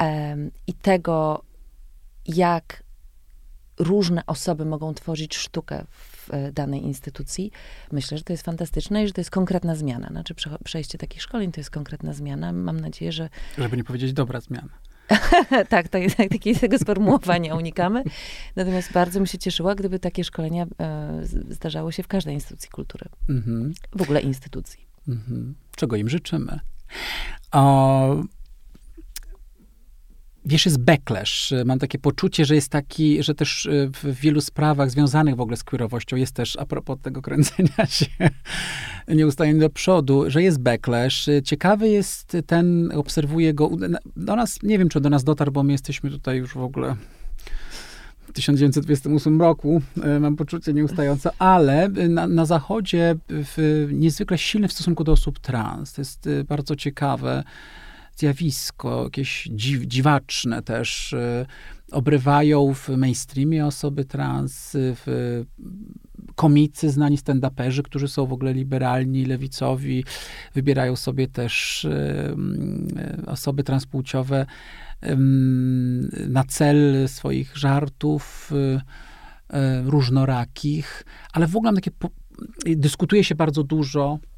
um, 0.00 0.50
i 0.66 0.74
tego, 0.74 1.42
jak 2.26 2.82
różne 3.78 4.26
osoby 4.26 4.64
mogą 4.64 4.94
tworzyć 4.94 5.36
sztukę 5.36 5.84
w 5.90 6.15
e, 6.30 6.52
danej 6.52 6.84
instytucji, 6.84 7.50
myślę, 7.92 8.18
że 8.18 8.24
to 8.24 8.32
jest 8.32 8.44
fantastyczne 8.44 9.04
i 9.04 9.06
że 9.06 9.12
to 9.12 9.20
jest 9.20 9.30
konkretna 9.30 9.74
zmiana. 9.74 10.08
Znaczy 10.08 10.34
przejście 10.64 10.98
takich 10.98 11.22
szkoleń 11.22 11.52
to 11.52 11.60
jest 11.60 11.70
konkretna 11.70 12.12
zmiana. 12.12 12.52
Mam 12.52 12.80
nadzieję, 12.80 13.12
że... 13.12 13.28
Żeby 13.58 13.76
nie 13.76 13.84
powiedzieć 13.84 14.12
dobra 14.12 14.40
zmiana. 14.40 14.78
tak, 15.68 15.88
to 15.88 15.98
jest, 15.98 16.16
takiego 16.16 16.78
sformułowania 16.78 17.54
unikamy. 17.54 18.02
Natomiast 18.56 18.92
bardzo 18.92 19.18
bym 19.18 19.26
się 19.26 19.38
cieszyła, 19.38 19.74
gdyby 19.74 19.98
takie 19.98 20.24
szkolenia 20.24 20.66
e, 20.80 21.20
zdarzały 21.50 21.92
się 21.92 22.02
w 22.02 22.08
każdej 22.08 22.34
instytucji 22.34 22.70
kultury. 22.70 23.08
Mm-hmm. 23.28 23.72
W 23.92 24.02
ogóle 24.02 24.20
instytucji. 24.20 24.86
Mm-hmm. 25.08 25.52
Czego 25.76 25.96
im 25.96 26.08
życzymy. 26.08 26.60
O, 27.52 28.16
wiesz, 30.46 30.66
jest 30.66 30.78
backlash. 30.78 31.52
Mam 31.64 31.78
takie 31.78 31.98
poczucie, 31.98 32.44
że 32.44 32.54
jest 32.54 32.68
taki, 32.68 33.22
że 33.22 33.34
też 33.34 33.66
e, 33.66 33.70
w 34.02 34.20
wielu 34.20 34.40
sprawach 34.40 34.90
związanych 34.90 35.36
w 35.36 35.40
ogóle 35.40 35.56
z 35.56 35.64
queerowością 35.64 36.16
jest 36.16 36.34
też, 36.34 36.56
a 36.56 36.66
propos 36.66 36.98
tego 37.02 37.22
kręcenia 37.22 37.86
się 37.88 38.06
nieustannie 39.08 39.60
do 39.60 39.70
przodu, 39.70 40.30
że 40.30 40.42
jest 40.42 40.60
backlash. 40.60 41.26
Ciekawy 41.44 41.88
jest 41.88 42.36
ten, 42.46 42.92
obserwuję 42.94 43.54
go, 43.54 43.70
do 44.16 44.36
nas, 44.36 44.62
nie 44.62 44.78
wiem, 44.78 44.88
czy 44.88 45.00
do 45.00 45.10
nas 45.10 45.24
dotarł, 45.24 45.52
bo 45.52 45.62
my 45.62 45.72
jesteśmy 45.72 46.10
tutaj 46.10 46.38
już 46.38 46.54
w 46.54 46.62
ogóle 46.62 46.96
w 48.28 48.32
1928 48.32 49.40
roku, 49.40 49.82
e, 50.02 50.20
mam 50.20 50.36
poczucie 50.36 50.72
nieustające, 50.72 51.30
ale 51.38 51.88
na, 51.88 52.26
na 52.26 52.46
Zachodzie 52.46 53.16
w, 53.28 53.88
niezwykle 53.92 54.38
silny 54.38 54.68
w 54.68 54.72
stosunku 54.72 55.04
do 55.04 55.12
osób 55.12 55.38
trans. 55.38 55.92
To 55.92 56.00
jest 56.00 56.26
e, 56.26 56.44
bardzo 56.44 56.76
ciekawe 56.76 57.44
zjawisko, 58.16 59.04
jakieś 59.04 59.48
dziw, 59.52 59.82
dziwaczne 59.82 60.62
też. 60.62 61.12
Y, 61.12 61.46
obrywają 61.92 62.74
w 62.74 62.88
mainstreamie 62.88 63.66
osoby 63.66 64.04
trans, 64.04 64.70
w 64.74 65.44
komicy, 66.34 66.90
znani 66.90 67.18
stand-uperzy, 67.18 67.82
którzy 67.82 68.08
są 68.08 68.26
w 68.26 68.32
ogóle 68.32 68.52
liberalni, 68.52 69.24
lewicowi, 69.24 70.04
wybierają 70.54 70.96
sobie 70.96 71.28
też 71.28 71.84
y, 71.84 71.88
y, 73.22 73.26
osoby 73.26 73.64
transpłciowe 73.64 74.46
na 76.28 76.44
cel 76.44 77.08
swoich 77.08 77.56
żartów 77.56 78.52
różnorakich, 79.84 81.04
ale 81.32 81.46
w 81.46 81.56
ogóle 81.56 81.72
takie 81.72 81.90
dyskutuje 82.64 83.24
się 83.24 83.34
bardzo 83.34 83.62
dużo 83.62 84.18
Y, 84.18 84.35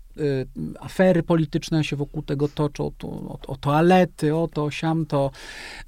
afery 0.81 1.23
polityczne 1.23 1.85
się 1.85 1.97
wokół 1.97 2.23
tego 2.23 2.49
toczą, 2.49 2.91
to, 2.99 3.09
o, 3.09 3.39
o 3.47 3.57
toalety, 3.57 4.35
o 4.35 4.49
to, 4.49 4.71
siam 4.71 5.07
to, 5.07 5.31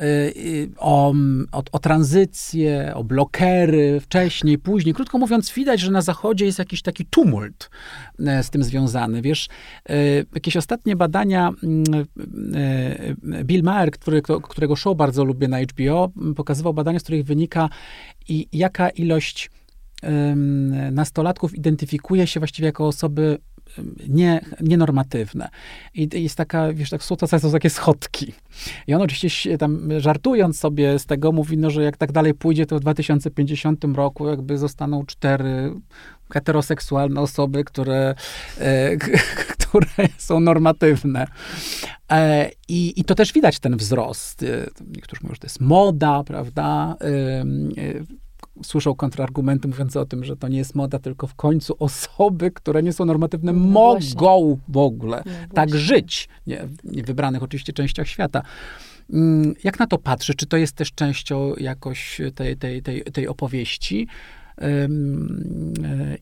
y, 0.00 0.04
y, 0.36 0.70
o, 0.78 1.14
o, 1.52 1.62
o 1.72 1.78
tranzycję, 1.78 2.92
o 2.94 3.04
blokery, 3.04 4.00
wcześniej, 4.00 4.58
później. 4.58 4.94
Krótko 4.94 5.18
mówiąc, 5.18 5.52
widać, 5.52 5.80
że 5.80 5.90
na 5.90 6.02
Zachodzie 6.02 6.44
jest 6.44 6.58
jakiś 6.58 6.82
taki 6.82 7.06
tumult 7.06 7.70
z 8.42 8.50
tym 8.50 8.64
związany. 8.64 9.22
Wiesz, 9.22 9.48
jakieś 10.34 10.56
ostatnie 10.56 10.96
badania 10.96 11.50
Bill 13.44 13.62
Maher, 13.62 13.90
który, 13.90 14.22
którego 14.22 14.76
show 14.76 14.96
bardzo 14.96 15.24
lubię 15.24 15.48
na 15.48 15.60
HBO, 15.62 16.10
pokazywał 16.36 16.74
badania, 16.74 16.98
z 16.98 17.02
których 17.02 17.24
wynika 17.24 17.68
i 18.28 18.48
jaka 18.52 18.88
ilość 18.88 19.50
nastolatków 20.92 21.54
identyfikuje 21.54 22.26
się 22.26 22.40
właściwie 22.40 22.66
jako 22.66 22.86
osoby 22.86 23.38
nie, 24.08 24.40
nienormatywne. 24.60 25.48
I 25.94 26.22
jest 26.22 26.36
taka, 26.36 26.72
wiesz, 26.72 26.90
tak 26.90 27.04
to 27.04 27.26
są 27.26 27.52
takie 27.52 27.70
schodki. 27.70 28.32
I 28.86 28.94
on 28.94 29.02
oczywiście 29.02 29.58
tam 29.58 30.00
żartując 30.00 30.58
sobie 30.58 30.98
z 30.98 31.06
tego 31.06 31.32
mówi, 31.32 31.58
no, 31.58 31.70
że 31.70 31.82
jak 31.82 31.96
tak 31.96 32.12
dalej 32.12 32.34
pójdzie, 32.34 32.66
to 32.66 32.76
w 32.76 32.80
2050 32.80 33.84
roku 33.94 34.28
jakby 34.28 34.58
zostaną 34.58 35.06
cztery 35.06 35.72
heteroseksualne 36.32 37.20
osoby, 37.20 37.64
które, 37.64 38.14
e, 38.58 38.96
które 39.56 40.08
są 40.18 40.40
normatywne. 40.40 41.26
E, 42.12 42.50
i, 42.68 43.00
I 43.00 43.04
to 43.04 43.14
też 43.14 43.32
widać 43.32 43.58
ten 43.58 43.76
wzrost. 43.76 44.42
E, 44.42 44.46
niektórzy 44.96 45.22
mówią, 45.22 45.34
że 45.34 45.40
to 45.40 45.46
jest 45.46 45.60
moda, 45.60 46.24
prawda? 46.24 46.96
E, 47.00 47.06
e 47.06 48.20
słyszą 48.62 48.94
kontrargumenty 48.94 49.68
mówiące 49.68 50.00
o 50.00 50.06
tym, 50.06 50.24
że 50.24 50.36
to 50.36 50.48
nie 50.48 50.58
jest 50.58 50.74
moda, 50.74 50.98
tylko 50.98 51.26
w 51.26 51.34
końcu 51.34 51.76
osoby, 51.78 52.50
które 52.50 52.82
nie 52.82 52.92
są 52.92 53.04
normatywne, 53.04 53.52
no 53.52 53.60
mogą 53.60 54.40
właśnie. 54.40 54.56
w 54.68 54.76
ogóle 54.76 55.22
no 55.26 55.54
tak 55.54 55.74
żyć. 55.74 56.28
Nie, 56.46 56.68
nie 56.84 57.02
wybranych 57.02 57.42
oczywiście 57.42 57.72
częściach 57.72 58.08
świata. 58.08 58.42
Mm, 59.12 59.54
jak 59.64 59.78
na 59.78 59.86
to 59.86 59.98
patrzy? 59.98 60.34
Czy 60.34 60.46
to 60.46 60.56
jest 60.56 60.72
też 60.72 60.92
częścią 60.92 61.54
jakoś 61.54 62.20
tej, 62.34 62.56
tej, 62.56 62.82
tej, 62.82 63.02
tej 63.02 63.28
opowieści 63.28 64.06
e, 64.58 64.88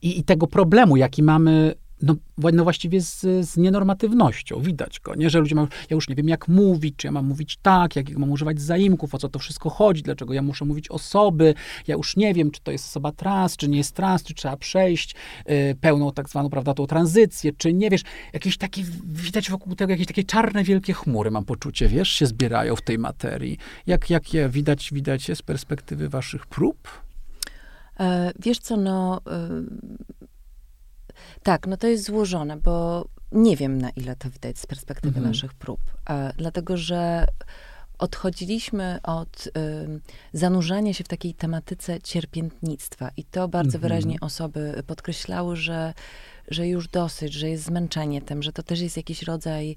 i, 0.02 0.18
i 0.18 0.24
tego 0.24 0.46
problemu, 0.46 0.96
jaki 0.96 1.22
mamy 1.22 1.74
no, 2.02 2.14
no 2.52 2.64
właściwie 2.64 3.00
z, 3.00 3.20
z 3.20 3.56
nienormatywnością. 3.56 4.60
Widać 4.60 5.00
go, 5.00 5.14
nie? 5.14 5.30
Że 5.30 5.40
ludzie 5.40 5.54
mają, 5.54 5.66
ja 5.90 5.94
już 5.94 6.08
nie 6.08 6.14
wiem 6.14 6.28
jak 6.28 6.48
mówić, 6.48 6.94
czy 6.96 7.06
ja 7.06 7.12
mam 7.12 7.26
mówić 7.26 7.58
tak, 7.62 7.96
jak, 7.96 8.10
mam 8.10 8.30
używać 8.30 8.60
zaimków, 8.60 9.14
o 9.14 9.18
co 9.18 9.28
to 9.28 9.38
wszystko 9.38 9.70
chodzi, 9.70 10.02
dlaczego 10.02 10.34
ja 10.34 10.42
muszę 10.42 10.64
mówić 10.64 10.88
osoby, 10.88 11.54
ja 11.86 11.94
już 11.96 12.16
nie 12.16 12.34
wiem, 12.34 12.50
czy 12.50 12.60
to 12.60 12.72
jest 12.72 12.86
osoba 12.86 13.12
trans, 13.12 13.56
czy 13.56 13.68
nie 13.68 13.78
jest 13.78 13.94
trans, 13.94 14.22
czy 14.22 14.34
trzeba 14.34 14.56
przejść 14.56 15.14
y, 15.50 15.76
pełną 15.80 16.12
tak 16.12 16.28
zwaną, 16.28 16.50
prawda, 16.50 16.74
tą 16.74 16.86
tranzycję, 16.86 17.52
czy 17.52 17.72
nie, 17.72 17.90
wiesz, 17.90 18.02
jakieś 18.32 18.58
takie, 18.58 18.82
widać 19.04 19.50
wokół 19.50 19.74
tego 19.74 19.90
jakieś 19.90 20.06
takie 20.06 20.24
czarne, 20.24 20.64
wielkie 20.64 20.92
chmury, 20.92 21.30
mam 21.30 21.44
poczucie, 21.44 21.88
wiesz, 21.88 22.08
się 22.08 22.26
zbierają 22.26 22.76
w 22.76 22.82
tej 22.82 22.98
materii. 22.98 23.58
Jak, 23.86 24.10
jak 24.10 24.34
je 24.34 24.48
widać, 24.48 24.90
widać 24.92 25.30
z 25.34 25.42
perspektywy 25.42 26.08
waszych 26.08 26.46
prób? 26.46 26.88
E, 28.00 28.32
wiesz 28.38 28.58
co, 28.58 28.76
no... 28.76 29.20
Y 29.26 30.37
tak, 31.48 31.66
no 31.66 31.76
to 31.76 31.86
jest 31.86 32.04
złożone, 32.04 32.56
bo 32.56 33.04
nie 33.32 33.56
wiem, 33.56 33.78
na 33.78 33.90
ile 33.90 34.16
to 34.16 34.30
widać 34.30 34.58
z 34.58 34.66
perspektywy 34.66 35.16
mhm. 35.16 35.26
naszych 35.26 35.54
prób. 35.54 35.80
E, 36.10 36.32
dlatego, 36.36 36.76
że 36.76 37.26
odchodziliśmy 37.98 38.98
od 39.02 39.46
y, 39.46 39.50
zanurzania 40.32 40.94
się 40.94 41.04
w 41.04 41.08
takiej 41.08 41.34
tematyce 41.34 42.00
cierpiętnictwa. 42.00 43.10
I 43.16 43.24
to 43.24 43.48
bardzo 43.48 43.76
mhm. 43.76 43.82
wyraźnie 43.82 44.20
osoby 44.20 44.82
podkreślały, 44.86 45.56
że, 45.56 45.94
że 46.48 46.68
już 46.68 46.88
dosyć, 46.88 47.32
że 47.32 47.48
jest 47.48 47.64
zmęczenie 47.64 48.22
tym, 48.22 48.42
że 48.42 48.52
to 48.52 48.62
też 48.62 48.80
jest 48.80 48.96
jakiś 48.96 49.22
rodzaj 49.22 49.76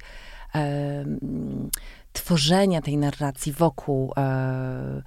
tworzenia 2.14 2.82
tej 2.82 2.98
narracji 2.98 3.54
wokół 3.54 4.14
e, 4.18 5.02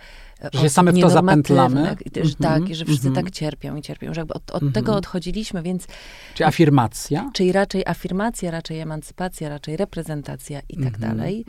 że 0.52 0.60
się 0.60 0.68
same 0.68 0.92
w 0.92 1.00
to 1.00 1.10
zapętlamy. 1.10 1.96
Że, 2.22 2.34
tak, 2.34 2.70
i 2.70 2.74
że 2.74 2.84
wszyscy 2.84 3.10
tak 3.10 3.30
cierpią 3.30 3.76
i 3.76 3.82
cierpią, 3.82 4.14
że 4.14 4.20
jakby 4.20 4.34
od, 4.34 4.50
od 4.50 4.62
tego 4.74 4.94
odchodziliśmy, 4.94 5.62
więc... 5.62 5.86
Czy 6.34 6.46
afirmacja? 6.46 7.30
Czyli 7.32 7.52
raczej 7.52 7.82
afirmacja, 7.86 8.50
raczej 8.50 8.80
emancypacja, 8.80 9.48
raczej 9.48 9.76
reprezentacja 9.76 10.60
i 10.68 10.76
tak 10.76 10.98
dalej. 10.98 11.44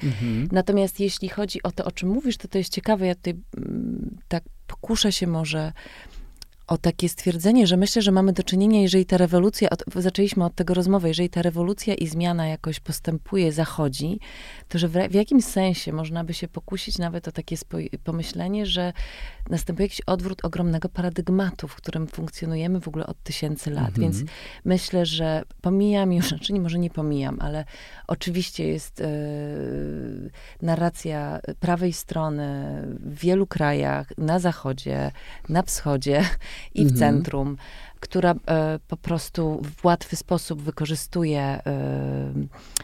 Natomiast 0.51 0.99
jeśli 0.99 1.29
chodzi 1.29 1.63
o 1.63 1.71
to, 1.71 1.85
o 1.85 1.91
czym 1.91 2.09
mówisz, 2.09 2.37
to 2.37 2.47
to 2.47 2.57
jest 2.57 2.73
ciekawe, 2.73 3.07
ja 3.07 3.15
tutaj 3.15 3.33
mm, 3.57 4.17
tak 4.27 4.43
pokuszę 4.67 5.11
się 5.11 5.27
może 5.27 5.73
o 6.67 6.77
takie 6.77 7.09
stwierdzenie, 7.09 7.67
że 7.67 7.77
myślę, 7.77 8.01
że 8.01 8.11
mamy 8.11 8.33
do 8.33 8.43
czynienia, 8.43 8.81
jeżeli 8.81 9.05
ta 9.05 9.17
rewolucja, 9.17 9.69
od, 9.69 9.83
zaczęliśmy 9.95 10.45
od 10.45 10.55
tego 10.55 10.73
rozmowy, 10.73 11.07
jeżeli 11.07 11.29
ta 11.29 11.41
rewolucja 11.41 11.93
i 11.93 12.07
zmiana 12.07 12.47
jakoś 12.47 12.79
postępuje, 12.79 13.51
zachodzi, 13.51 14.19
to 14.69 14.79
że 14.79 14.87
w, 14.87 14.93
w 14.93 15.13
jakimś 15.13 15.43
sensie 15.43 15.93
można 15.93 16.23
by 16.23 16.33
się 16.33 16.47
pokusić 16.47 16.97
nawet 16.97 17.27
o 17.27 17.31
takie 17.31 17.55
pomyślenie, 18.03 18.65
że 18.65 18.93
następuje 19.49 19.85
jakiś 19.85 20.01
odwrót 20.01 20.45
ogromnego 20.45 20.89
paradygmatu, 20.89 21.67
w 21.67 21.75
którym 21.75 22.07
funkcjonujemy 22.07 22.79
w 22.79 22.87
ogóle 22.87 23.07
od 23.07 23.23
tysięcy 23.23 23.71
lat. 23.71 23.87
Mhm. 23.87 24.01
Więc 24.01 24.31
myślę, 24.65 25.05
że 25.05 25.43
pomijam 25.61 26.13
już, 26.13 26.29
znaczy 26.35 26.53
nie, 26.53 26.61
może 26.61 26.79
nie 26.79 26.89
pomijam, 26.89 27.37
ale 27.41 27.65
oczywiście 28.07 28.67
jest 28.67 29.01
e, 29.01 29.07
narracja 30.61 31.39
prawej 31.59 31.93
strony 31.93 32.81
w 32.99 33.19
wielu 33.19 33.47
krajach, 33.47 34.17
na 34.17 34.39
zachodzie, 34.39 35.11
na 35.49 35.63
wschodzie 35.63 36.25
i 36.73 36.85
w 36.85 36.91
mhm. 36.91 36.99
centrum, 36.99 37.57
która 37.99 38.35
e, 38.47 38.79
po 38.87 38.97
prostu 38.97 39.61
w 39.77 39.85
łatwy 39.85 40.15
sposób 40.15 40.61
wykorzystuje 40.61 41.41
e, 41.41 41.61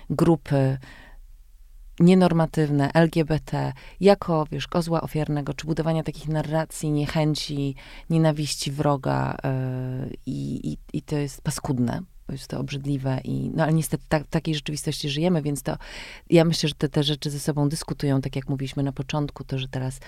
grupy 0.09 0.77
nienormatywne, 1.99 2.93
LGBT, 2.93 3.73
jako, 3.99 4.45
wiesz, 4.51 4.67
kozła 4.67 5.01
ofiarnego, 5.01 5.53
czy 5.53 5.67
budowania 5.67 6.03
takich 6.03 6.27
narracji 6.27 6.91
niechęci, 6.91 7.75
nienawiści 8.09 8.71
wroga 8.71 9.37
yy, 9.43 10.17
i, 10.25 10.77
i 10.93 11.01
to 11.01 11.15
jest 11.15 11.41
paskudne. 11.41 12.01
Jest 12.33 12.47
to 12.47 12.59
obrzydliwe 12.59 13.19
i, 13.23 13.51
no 13.55 13.63
ale 13.63 13.73
niestety 13.73 14.03
tak, 14.09 14.23
w 14.23 14.29
takiej 14.29 14.55
rzeczywistości 14.55 15.09
żyjemy, 15.09 15.41
więc 15.41 15.63
to, 15.63 15.77
ja 16.29 16.45
myślę, 16.45 16.69
że 16.69 16.75
te, 16.75 16.89
te 16.89 17.03
rzeczy 17.03 17.29
ze 17.29 17.39
sobą 17.39 17.69
dyskutują, 17.69 18.21
tak 18.21 18.35
jak 18.35 18.49
mówiliśmy 18.49 18.83
na 18.83 18.91
początku, 18.91 19.43
to, 19.43 19.59
że 19.59 19.67
teraz 19.67 19.99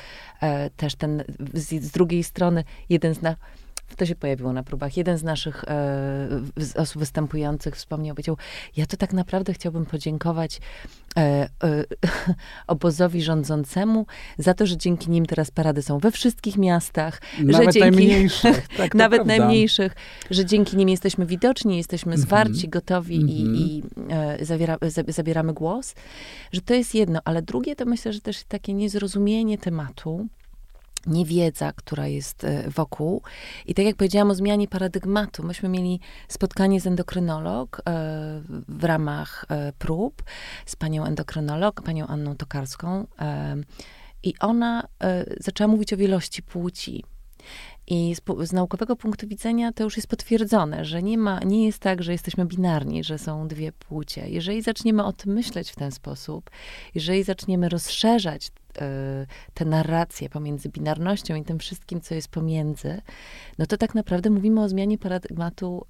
e, 0.41 0.69
też 0.69 0.95
ten, 0.95 1.23
z, 1.53 1.83
z 1.83 1.91
drugiej 1.91 2.23
strony, 2.23 2.63
jeden 2.89 3.15
z 3.15 3.21
na, 3.21 3.35
to 3.95 4.05
się 4.05 4.15
pojawiło 4.15 4.53
na 4.53 4.63
próbach. 4.63 4.97
Jeden 4.97 5.17
z 5.17 5.23
naszych 5.23 5.63
e, 5.67 6.27
osób 6.75 6.99
występujących 6.99 7.75
wspomniał, 7.75 8.15
powiedział, 8.15 8.37
ja 8.77 8.85
to 8.85 8.97
tak 8.97 9.13
naprawdę 9.13 9.53
chciałbym 9.53 9.85
podziękować 9.85 10.61
e, 11.17 11.21
e, 11.21 11.47
obozowi 12.67 13.21
rządzącemu 13.21 14.05
za 14.37 14.53
to, 14.53 14.65
że 14.65 14.77
dzięki 14.77 15.11
nim 15.11 15.25
teraz 15.25 15.51
parady 15.51 15.81
są 15.81 15.99
we 15.99 16.11
wszystkich 16.11 16.57
miastach. 16.57 17.21
Nawet 17.39 17.55
że 17.55 17.71
dzięki, 17.71 17.79
najmniejszych. 17.79 18.67
Tak, 18.77 18.95
nawet 18.95 19.23
prawda. 19.23 19.37
najmniejszych, 19.37 19.95
że 20.31 20.45
dzięki 20.45 20.77
nim 20.77 20.89
jesteśmy 20.89 21.25
widoczni, 21.25 21.77
jesteśmy 21.77 22.11
Mhm. 22.13 22.27
zwarci, 22.27 22.69
gotowi 22.69 23.15
i, 23.15 23.41
Mhm. 23.41 23.55
i 23.55 23.83
e, 24.09 24.45
zawiera, 24.45 24.77
za- 24.81 25.03
zabieramy 25.07 25.53
głos. 25.53 25.95
Że 26.51 26.61
to 26.61 26.73
jest 26.73 26.95
jedno, 26.95 27.19
ale 27.25 27.41
drugie 27.41 27.75
to 27.75 27.85
myślę, 27.85 28.13
że 28.13 28.21
też 28.21 28.43
takie 28.43 28.73
niezrozumienie 28.73 29.57
tematu, 29.57 30.27
niewiedza, 31.07 31.73
która 31.73 32.07
jest 32.07 32.43
e, 32.43 32.69
wokół. 32.69 33.21
I 33.65 33.73
tak 33.73 33.85
jak 33.85 33.95
powiedziałam 33.95 34.31
o 34.31 34.35
zmianie 34.35 34.67
paradygmatu, 34.67 35.43
myśmy 35.43 35.69
mieli 35.69 35.99
spotkanie 36.27 36.81
z 36.81 36.87
endokrynolog 36.87 37.77
e, 37.79 37.81
w 38.67 38.83
ramach 38.83 39.45
e, 39.49 39.73
prób 39.73 40.23
z 40.65 40.75
panią 40.75 41.05
endokrynolog, 41.05 41.81
panią 41.81 42.07
Anną 42.07 42.35
Tokarską. 42.35 43.07
I 44.23 44.33
ona 44.39 44.87
zaczęła 45.39 45.67
mówić 45.67 45.93
o 45.93 45.97
wielości 45.97 46.43
płci. 46.43 47.03
I 47.87 48.15
z, 48.15 48.21
z 48.49 48.53
naukowego 48.53 48.95
punktu 48.95 49.27
widzenia 49.27 49.73
to 49.73 49.83
już 49.83 49.95
jest 49.95 50.07
potwierdzone, 50.07 50.85
że 50.85 51.03
nie, 51.03 51.17
ma, 51.17 51.39
nie 51.39 51.65
jest 51.65 51.79
tak, 51.79 52.03
że 52.03 52.11
jesteśmy 52.11 52.45
binarni, 52.45 53.03
że 53.03 53.17
są 53.17 53.47
dwie 53.47 53.71
płcie. 53.71 54.29
Jeżeli 54.29 54.61
zaczniemy 54.61 55.03
o 55.03 55.13
tym 55.13 55.33
myśleć 55.33 55.71
w 55.71 55.75
ten 55.75 55.91
sposób, 55.91 56.49
jeżeli 56.95 57.23
zaczniemy 57.23 57.69
rozszerzać 57.69 58.51
e, 58.81 59.25
te 59.53 59.65
narracje 59.65 60.29
pomiędzy 60.29 60.69
binarnością 60.69 61.35
i 61.35 61.43
tym 61.43 61.59
wszystkim, 61.59 62.01
co 62.01 62.15
jest 62.15 62.27
pomiędzy, 62.27 63.01
no 63.57 63.65
to 63.65 63.77
tak 63.77 63.95
naprawdę 63.95 64.29
mówimy 64.29 64.61
o 64.61 64.69
zmianie 64.69 64.97
paradygmatu 64.97 65.85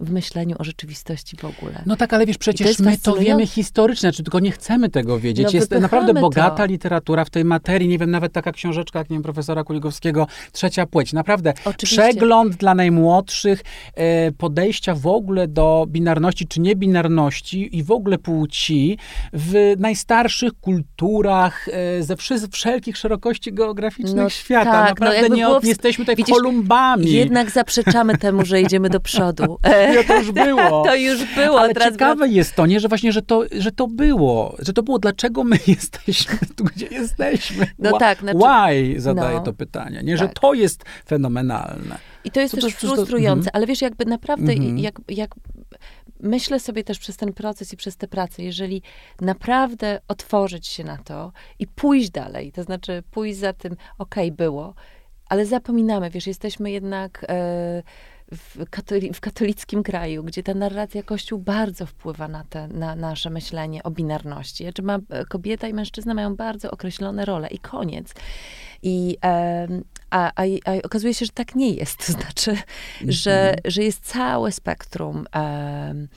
w 0.00 0.10
myśleniu 0.10 0.56
o 0.58 0.64
rzeczywistości 0.64 1.36
w 1.36 1.44
ogóle. 1.44 1.82
No 1.86 1.96
tak, 1.96 2.12
ale 2.12 2.26
wiesz, 2.26 2.36
to 2.36 2.40
przecież 2.40 2.66
jest 2.66 2.80
my 2.80 2.98
to 2.98 3.14
wiemy 3.16 3.46
historycznie, 3.46 4.12
czy 4.12 4.22
tylko 4.22 4.40
nie 4.40 4.50
chcemy 4.50 4.88
tego 4.90 5.20
wiedzieć. 5.20 5.44
No, 5.44 5.50
jest 5.52 5.70
naprawdę 5.70 6.14
to. 6.14 6.20
bogata 6.20 6.64
literatura 6.64 7.24
w 7.24 7.30
tej 7.30 7.44
materii. 7.44 7.88
Nie 7.88 7.98
wiem, 7.98 8.10
nawet 8.10 8.32
taka 8.32 8.52
książeczka, 8.52 8.98
jak 8.98 9.10
nie 9.10 9.14
wiem, 9.16 9.22
profesora 9.22 9.64
Kuligowskiego, 9.64 10.26
Trzecia 10.52 10.86
Płeć. 10.86 11.12
Naprawdę 11.12 11.52
Oczywiście. 11.64 12.02
przegląd 12.02 12.54
dla 12.56 12.74
najmłodszych, 12.74 13.62
e, 13.94 14.32
podejścia 14.32 14.94
w 14.94 15.06
ogóle 15.06 15.48
do 15.48 15.86
binarności 15.88 16.46
czy 16.46 16.60
niebinarności 16.60 17.76
i 17.76 17.82
w 17.82 17.90
ogóle 17.90 18.18
płci 18.18 18.98
w 19.32 19.74
najstarszych 19.78 20.52
kulturach 20.60 21.66
e, 21.68 22.02
ze 22.02 22.16
wszelkich 22.52 22.96
szerokości 22.96 23.52
geograficznych 23.52 24.14
No 24.16 24.28
świata. 24.30 24.72
tak, 24.72 25.00
no 25.00 25.06
Naprawdę 25.06 25.20
jakby 25.22 25.36
nie, 25.36 25.46
w- 25.60 25.64
jesteśmy 25.64 26.04
tutaj 26.04 26.16
widzisz, 26.16 26.34
Kolumbami. 26.34 27.12
Jednak 27.12 27.50
zaprzeczamy 27.50 28.18
temu, 28.18 28.44
że 28.44 28.60
idziemy 28.60 28.90
do 28.90 29.00
przodu. 29.00 29.58
Ja 29.92 30.04
to 30.04 30.16
już 30.18 30.32
było. 30.32 30.82
to 30.86 30.94
już 30.96 31.34
było. 31.34 31.60
Ale 31.60 31.74
ciekawe 31.74 32.28
jest 32.28 32.54
to, 32.54 32.66
nie, 32.66 32.80
że 32.80 32.88
właśnie, 32.88 33.12
że 33.12 33.22
to, 33.22 33.42
że 33.58 33.72
to 33.72 33.86
było. 33.88 34.56
Że 34.58 34.72
to 34.72 34.82
było, 34.82 34.98
dlaczego 34.98 35.44
my 35.44 35.58
jesteśmy 35.66 36.38
tu, 36.56 36.64
gdzie 36.64 36.86
jesteśmy. 36.86 37.66
No 37.78 37.90
Wha- 37.90 37.98
tak, 37.98 38.18
znaczy- 38.20 38.38
Why 38.38 39.00
zadaję 39.00 39.36
no. 39.36 39.42
to 39.42 39.52
pytanie, 39.52 40.00
nie? 40.02 40.16
Że 40.16 40.28
Tak. 40.28 40.38
to 40.38 40.54
jest 40.54 40.84
fenomenalne. 41.08 41.98
I 42.24 42.30
to 42.30 42.40
jest 42.40 42.54
To 42.54 42.60
też 42.60 42.74
frustrujące, 42.74 43.38
mhm. 43.48 43.50
ale 43.52 43.66
wiesz, 43.66 43.82
jakby 43.82 44.04
naprawdę, 44.04 44.52
Mhm. 44.52 44.78
jak, 44.78 45.00
jak 45.08 45.34
myślę 46.20 46.60
sobie 46.60 46.84
też 46.84 46.98
przez 46.98 47.16
ten 47.16 47.32
proces 47.32 47.72
i 47.72 47.76
przez 47.76 47.96
tę 47.96 48.08
pracę, 48.08 48.42
jeżeli 48.42 48.82
naprawdę 49.20 50.00
otworzyć 50.08 50.66
się 50.66 50.84
na 50.84 50.98
to 50.98 51.32
i 51.58 51.66
pójść 51.66 52.10
dalej, 52.10 52.52
to 52.52 52.62
znaczy 52.62 53.02
pójść 53.10 53.38
za 53.38 53.52
tym, 53.52 53.76
okej, 53.98 54.32
było, 54.32 54.74
ale 55.28 55.46
zapominamy, 55.46 56.10
wiesz, 56.10 56.26
jesteśmy 56.26 56.70
jednak 56.70 57.26
e, 57.28 57.82
w, 58.34 58.58
katoli- 58.70 59.12
w 59.12 59.20
katolickim 59.20 59.82
kraju, 59.82 60.24
gdzie 60.24 60.42
ta 60.42 60.54
narracja 60.54 61.02
Kościół 61.02 61.38
bardzo 61.38 61.86
wpływa 61.86 62.28
na, 62.28 62.44
te, 62.44 62.68
na 62.68 62.96
nasze 62.96 63.30
myślenie 63.30 63.82
o 63.82 63.90
binarności. 63.90 64.64
Znaczy 64.64 64.82
ma, 64.82 64.98
kobieta 65.28 65.68
i 65.68 65.74
mężczyzna 65.74 66.14
mają 66.14 66.36
bardzo 66.36 66.70
określone 66.70 67.24
role 67.24 67.48
i 67.48 67.58
koniec. 67.58 68.14
I, 68.82 69.16
em, 69.20 69.84
a, 70.10 70.32
a, 70.36 70.42
a 70.64 70.82
okazuje 70.82 71.14
się, 71.14 71.26
że 71.26 71.32
tak 71.32 71.54
nie 71.54 71.70
jest. 71.70 72.06
To 72.06 72.12
znaczy, 72.22 72.56
że, 73.08 73.54
że 73.64 73.82
jest 73.82 74.04
całe 74.04 74.52
spektrum 74.52 75.26
em, 75.32 76.08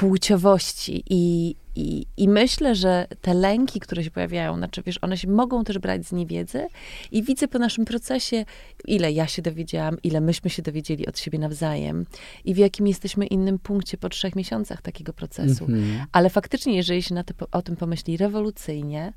płciowości 0.00 1.04
i, 1.10 1.54
i, 1.76 2.06
i 2.16 2.28
myślę, 2.28 2.74
że 2.74 3.06
te 3.20 3.34
lęki, 3.34 3.80
które 3.80 4.04
się 4.04 4.10
pojawiają, 4.10 4.56
znaczy 4.56 4.82
wiesz, 4.82 4.98
one 5.02 5.16
się 5.16 5.28
mogą 5.28 5.64
też 5.64 5.78
brać 5.78 6.06
z 6.06 6.12
niewiedzy 6.12 6.66
i 7.10 7.22
widzę 7.22 7.48
po 7.48 7.58
naszym 7.58 7.84
procesie, 7.84 8.44
ile 8.84 9.12
ja 9.12 9.26
się 9.26 9.42
dowiedziałam, 9.42 9.96
ile 10.02 10.20
myśmy 10.20 10.50
się 10.50 10.62
dowiedzieli 10.62 11.06
od 11.06 11.18
siebie 11.18 11.38
nawzajem 11.38 12.06
i 12.44 12.54
w 12.54 12.56
jakim 12.56 12.86
jesteśmy 12.86 13.26
innym 13.26 13.58
punkcie 13.58 13.96
po 13.96 14.08
trzech 14.08 14.36
miesiącach 14.36 14.82
takiego 14.82 15.12
procesu. 15.12 15.64
Mhm. 15.64 16.06
Ale 16.12 16.30
faktycznie, 16.30 16.76
jeżeli 16.76 17.02
się 17.02 17.14
na 17.14 17.24
to, 17.24 17.34
o 17.52 17.62
tym 17.62 17.76
pomyśli 17.76 18.16
rewolucyjnie, 18.16 19.12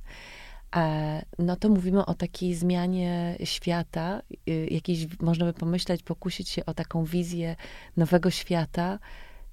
e, 0.75 1.25
no 1.39 1.55
to 1.55 1.69
mówimy 1.69 2.05
o 2.05 2.13
takiej 2.13 2.55
zmianie 2.55 3.37
świata, 3.43 4.21
y, 4.49 4.67
jakiejś, 4.71 5.07
można 5.21 5.45
by 5.45 5.53
pomyśleć, 5.53 6.03
pokusić 6.03 6.49
się 6.49 6.65
o 6.65 6.73
taką 6.73 7.05
wizję 7.05 7.55
nowego 7.97 8.29
świata 8.29 8.99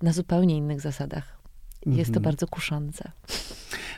na 0.03 0.13
zupełnie 0.13 0.57
innych 0.57 0.81
zasadach. 0.81 1.41
Jest 1.87 2.11
to 2.11 2.19
Mhm. 2.19 2.23
bardzo 2.23 2.47
kuszące. 2.47 3.13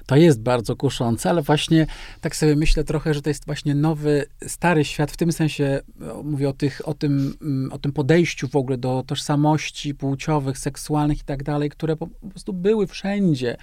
To 0.06 0.16
jest 0.16 0.42
bardzo 0.42 0.76
kuszące, 0.76 1.30
ale 1.30 1.42
właśnie 1.42 1.86
tak 2.20 2.36
sobie 2.36 2.56
myślę 2.56 2.84
trochę, 2.84 3.14
że 3.14 3.22
to 3.22 3.30
jest 3.30 3.46
właśnie 3.46 3.74
nowy, 3.74 4.24
stary 4.46 4.84
świat, 4.84 5.10
w 5.10 5.16
tym 5.16 5.32
sensie 5.32 5.80
o, 6.14 6.22
mówię 6.22 6.48
o, 6.48 6.52
tych, 6.52 6.88
o, 6.88 6.94
tym, 6.94 7.34
mm, 7.42 7.72
o 7.72 7.78
tym 7.78 7.92
podejściu 7.92 8.48
w 8.48 8.56
ogóle 8.56 8.78
do 8.78 9.04
tożsamości 9.06 9.94
płciowych, 9.94 10.58
seksualnych 10.58 11.18
i 11.18 11.24
tak 11.24 11.42
dalej, 11.42 11.70
które 11.70 11.96
po 11.96 12.06
prostu 12.06 12.52
były 12.52 12.86
wszędzie 12.86 13.56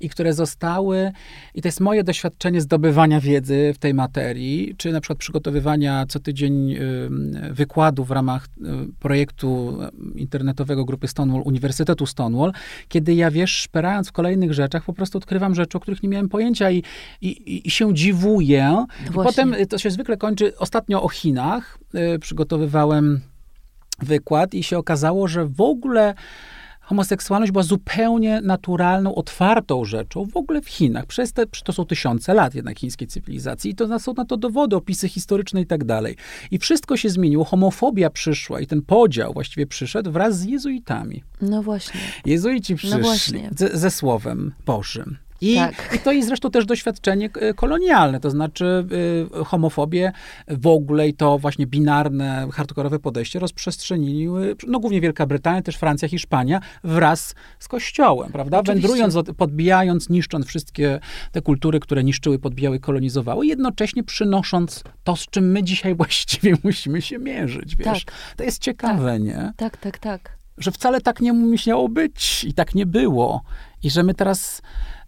i 0.00 0.08
które 0.08 0.32
zostały, 0.32 1.12
i 1.54 1.62
to 1.62 1.68
jest 1.68 1.80
moje 1.80 2.04
doświadczenie 2.04 2.60
zdobywania 2.60 3.20
wiedzy 3.20 3.72
w 3.74 3.78
tej 3.78 3.94
materii, 3.94 4.74
czy 4.76 4.92
na 4.92 5.00
przykład 5.00 5.18
przygotowywania 5.18 6.06
co 6.08 6.20
tydzień 6.20 6.76
wykładu 7.50 8.04
w 8.04 8.10
ramach 8.10 8.44
y, 8.44 8.60
projektu 9.00 9.78
y, 10.16 10.18
internetowego 10.18 10.84
grupy 10.84 11.08
Stonewall, 11.08 11.42
Uniwersytetu 11.44 12.06
Stonewall, 12.06 12.52
kiedy 12.88 13.14
ja, 13.14 13.30
wiesz, 13.30 13.50
szperając 13.50 14.08
w 14.08 14.12
kolejnych 14.12 14.54
rzeczach, 14.54 14.84
po 14.84 14.92
prostu 14.92 15.18
odkrywam 15.18 15.54
rzeczy, 15.54 15.78
których 15.86 16.02
nie 16.02 16.08
miałem 16.08 16.28
pojęcia 16.28 16.70
i, 16.70 16.82
i, 17.20 17.66
i- 17.66 17.70
się 17.70 17.94
dziwuję. 17.94 18.84
I 19.08 19.10
właśnie. 19.10 19.30
potem 19.32 19.54
y, 19.54 19.66
to 19.66 19.78
się 19.78 19.90
zwykle 19.90 20.16
kończy, 20.16 20.58
ostatnio 20.58 21.02
o 21.02 21.08
Chinach 21.08 21.78
y, 22.14 22.18
przygotowywałem 22.18 23.20
wykład 24.02 24.54
i 24.54 24.62
się 24.62 24.78
okazało, 24.78 25.28
że 25.28 25.46
w 25.46 25.60
ogóle 25.60 26.14
homoseksualność 26.80 27.52
była 27.52 27.62
zupełnie 27.62 28.40
naturalną, 28.40 29.14
otwartą 29.14 29.84
rzeczą 29.84 30.24
w 30.24 30.36
ogóle 30.36 30.62
w 30.62 30.68
Chinach. 30.68 31.06
Przez 31.06 31.32
te, 31.32 31.46
to 31.64 31.72
są 31.72 31.84
tysiące 31.84 32.34
lat 32.34 32.54
jednak 32.54 32.78
chińskiej 32.78 33.08
cywilizacji 33.08 33.70
i 33.70 33.74
to 33.74 33.98
są 33.98 34.14
na 34.16 34.24
to 34.24 34.36
dowody, 34.36 34.76
opisy 34.76 35.08
historyczne 35.08 35.60
i 35.60 35.66
tak 35.66 35.84
dalej. 35.84 36.16
I 36.50 36.58
wszystko 36.58 36.96
się 36.96 37.10
zmieniło, 37.10 37.44
homofobia 37.44 38.10
przyszła 38.10 38.60
i 38.60 38.66
ten 38.66 38.82
podział 38.82 39.32
właściwie 39.32 39.66
przyszedł 39.66 40.10
wraz 40.12 40.38
z 40.38 40.44
jezuitami. 40.44 41.22
No 41.40 41.62
właśnie. 41.62 42.00
Jezuici 42.26 42.76
przyszli 42.76 43.00
właśnie. 43.02 43.50
ze, 43.56 43.78
ze 43.78 43.90
Słowem 43.90 44.52
Bożym. 44.66 45.16
I, 45.40 45.54
Tak. 45.54 45.92
I 45.96 45.98
to 45.98 46.12
jest 46.12 46.28
zresztą 46.28 46.50
też 46.50 46.66
doświadczenie 46.66 47.30
e, 47.40 47.54
kolonialne, 47.54 48.20
to 48.20 48.30
znaczy 48.30 48.86
y, 49.40 49.44
homofobię 49.44 50.12
w 50.48 50.66
ogóle 50.66 51.08
i 51.08 51.14
to 51.14 51.38
właśnie 51.38 51.66
binarne, 51.66 52.48
hardkorowe 52.52 52.98
podejście 52.98 53.38
rozprzestrzeniły, 53.38 54.56
no 54.66 54.80
głównie 54.80 55.00
Wielka 55.00 55.26
Brytania, 55.26 55.62
też 55.62 55.76
Francja, 55.76 56.08
Hiszpania, 56.08 56.60
wraz 56.84 57.34
z 57.58 57.68
Kościołem, 57.68 58.32
prawda? 58.32 58.58
Oczywiście. 58.58 58.82
Wędrując, 58.88 59.16
od- 59.16 59.36
podbijając, 59.36 60.08
niszcząc 60.08 60.46
wszystkie 60.46 61.00
te 61.32 61.42
kultury, 61.42 61.80
które 61.80 62.04
niszczyły, 62.04 62.38
podbijały, 62.38 62.80
kolonizowały, 62.80 63.46
jednocześnie 63.46 64.04
przynosząc 64.04 64.82
to, 65.04 65.16
z 65.16 65.26
czym 65.26 65.50
my 65.50 65.62
dzisiaj 65.62 65.94
właściwie 66.04 66.54
musimy 66.64 67.02
się 67.02 67.18
mierzyć, 67.18 67.76
wiesz? 67.76 68.04
Tak. 68.04 68.14
To 68.36 68.44
jest 68.44 68.62
ciekawe, 68.62 69.20
nie? 69.20 69.52
Tak, 69.56 69.76
tak, 69.76 69.98
tak. 69.98 70.36
że 70.58 70.70
wcale 70.72 71.00
tak 71.00 71.20
nie 71.20 71.32
musiało 71.32 71.88
być 71.88 72.44
i 72.44 72.54
tak 72.54 72.74
nie 72.74 72.86
było. 72.86 73.42
I 73.82 73.90
że 73.90 74.02
my 74.02 74.14
teraz, 74.14 74.62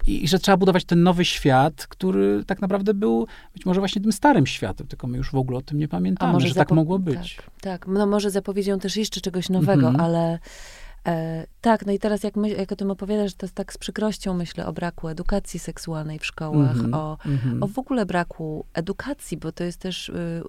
i, 0.08 0.24
i 0.24 0.28
że 0.28 0.38
trzeba 0.38 0.56
budować 0.56 0.84
ten 0.84 1.02
nowy 1.02 1.24
świat, 1.24 1.86
który 1.86 2.44
tak 2.44 2.60
naprawdę 2.60 2.94
był 2.94 3.26
być 3.54 3.66
może 3.66 3.80
właśnie 3.80 4.02
tym 4.02 4.12
starym 4.12 4.46
światem, 4.46 4.86
tylko 4.86 5.06
my 5.06 5.16
już 5.16 5.30
w 5.30 5.34
ogóle 5.34 5.58
o 5.58 5.62
tym 5.62 5.78
nie 5.78 5.88
pamiętamy, 5.88 6.40
że 6.40 6.54
tak 6.54 6.70
mogło 6.70 6.98
być. 6.98 7.36
Tak, 7.36 7.50
tak. 7.60 7.86
No 7.86 8.06
może 8.06 8.30
zapowiedzią 8.30 8.78
też 8.78 8.96
jeszcze 8.96 9.20
czegoś 9.20 9.48
nowego, 9.48 9.86
Mhm. 9.88 10.00
ale 10.04 10.38
e, 11.06 11.46
tak, 11.60 11.86
no 11.86 11.92
i 11.92 11.98
teraz 11.98 12.22
jak, 12.22 12.36
my, 12.36 12.48
jak 12.48 12.72
o 12.72 12.76
tym 12.76 12.90
opowiadasz, 12.90 13.34
to 13.34 13.46
tak 13.54 13.72
z 13.72 13.78
przykrością 13.78 14.34
myślę 14.34 14.66
o 14.66 14.72
braku 14.72 15.08
edukacji 15.08 15.60
seksualnej 15.60 16.18
w 16.18 16.26
szkołach, 16.26 16.70
Mhm, 16.70 16.94
o, 16.94 17.18
mhm. 17.26 17.62
o 17.62 17.66
w 17.66 17.78
ogóle 17.78 18.06
braku 18.06 18.64
edukacji, 18.74 19.36
bo 19.36 19.52
to 19.52 19.64
jest 19.64 19.80
też 19.80 20.08
y, 20.08 20.42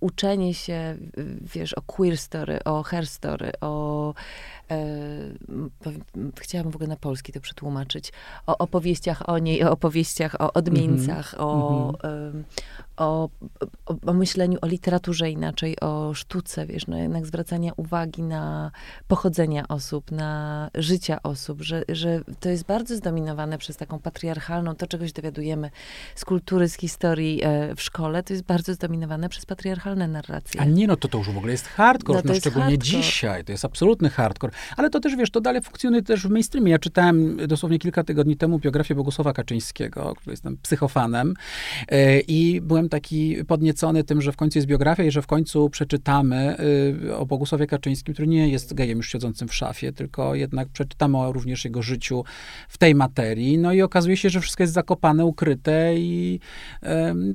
uczenie 0.00 0.54
się, 0.54 0.96
wiesz, 1.54 1.72
o 1.74 1.82
queer 1.82 2.18
story, 2.18 2.64
o 2.64 2.82
hair 2.82 3.06
story, 3.06 3.52
o 3.60 4.14
chciałam 6.40 6.70
w 6.70 6.76
ogóle 6.76 6.88
na 6.88 6.96
polski 6.96 7.32
to 7.32 7.40
przetłumaczyć, 7.40 8.12
o 8.46 8.58
opowieściach 8.58 9.28
o 9.28 9.38
niej, 9.38 9.64
o 9.64 9.70
opowieściach 9.70 10.40
o 10.40 10.52
odmieńcach, 10.52 11.34
mm 11.34 11.46
-hmm. 11.46 11.50
o, 11.50 11.92
mm 12.02 12.32
-hmm. 12.32 12.42
o, 12.96 13.28
o, 13.86 13.96
o, 14.06 14.12
myśleniu 14.12 14.58
o 14.62 14.66
literaturze 14.66 15.30
inaczej, 15.30 15.80
o 15.80 16.14
sztuce, 16.14 16.66
wiesz, 16.66 16.86
no 16.86 16.96
jednak 16.96 17.26
zwracania 17.26 17.72
uwagi 17.76 18.22
na 18.22 18.70
pochodzenia 19.08 19.68
osób, 19.68 20.10
na 20.10 20.70
życia 20.74 21.22
osób, 21.22 21.62
że, 21.62 21.82
że 21.88 22.20
to 22.40 22.48
jest 22.48 22.64
bardzo 22.64 22.96
zdominowane 22.96 23.58
przez 23.58 23.76
taką 23.76 23.98
patriarchalną, 23.98 24.74
to 24.74 24.86
czegoś 24.86 25.12
dowiadujemy 25.12 25.70
z 26.14 26.24
kultury, 26.24 26.68
z 26.68 26.76
historii 26.76 27.40
e, 27.42 27.74
w 27.74 27.82
szkole, 27.82 28.22
to 28.22 28.32
jest 28.32 28.44
bardzo 28.44 28.74
zdominowane 28.74 29.28
przez 29.28 29.46
patriarchalne 29.46 30.08
narracje. 30.08 30.60
A 30.60 30.64
nie, 30.64 30.86
no 30.86 30.96
to 30.96 31.08
to 31.08 31.18
już 31.18 31.30
w 31.30 31.36
ogóle 31.36 31.52
jest 31.52 31.66
hardcore, 31.66 32.22
no, 32.24 32.32
no 32.32 32.40
szczególnie 32.40 32.76
hardcore. 32.76 33.02
dzisiaj, 33.02 33.44
to 33.44 33.52
jest 33.52 33.64
absolutny 33.64 34.10
hardcore. 34.10 34.52
Ale 34.76 34.90
to 34.90 35.00
też, 35.00 35.16
wiesz, 35.16 35.30
to 35.30 35.40
dalej 35.40 35.62
funkcjonuje 35.62 36.02
też 36.02 36.26
w 36.26 36.30
mainstreamie. 36.30 36.70
Ja 36.70 36.78
czytałem 36.78 37.36
dosłownie 37.48 37.78
kilka 37.78 38.04
tygodni 38.04 38.36
temu 38.36 38.58
biografię 38.58 38.94
Bogusława 38.94 39.32
Kaczyńskiego, 39.32 40.14
który 40.16 40.32
jestem 40.32 40.56
psychofanem 40.62 41.34
e, 41.88 42.20
i 42.20 42.60
byłem 42.60 42.88
taki 42.88 43.44
podniecony 43.44 44.04
tym, 44.04 44.22
że 44.22 44.32
w 44.32 44.36
końcu 44.36 44.58
jest 44.58 44.68
biografia 44.68 45.04
i 45.04 45.10
że 45.10 45.22
w 45.22 45.26
końcu 45.26 45.70
przeczytamy 45.70 46.56
e, 47.08 47.16
o 47.16 47.26
Bogusławie 47.26 47.66
Kaczyńskim, 47.66 48.14
który 48.14 48.28
nie 48.28 48.48
jest 48.48 48.74
gejem 48.74 48.98
już 48.98 49.08
siedzącym 49.08 49.48
w 49.48 49.54
szafie, 49.54 49.92
tylko 49.92 50.34
jednak 50.34 50.68
przeczytamy 50.68 51.18
również 51.32 51.64
jego 51.64 51.82
życiu 51.82 52.24
w 52.68 52.78
tej 52.78 52.94
materii. 52.94 53.58
No 53.58 53.72
i 53.72 53.82
okazuje 53.82 54.16
się, 54.16 54.30
że 54.30 54.40
wszystko 54.40 54.62
jest 54.62 54.72
zakopane, 54.72 55.24
ukryte 55.24 55.94
i 55.96 56.40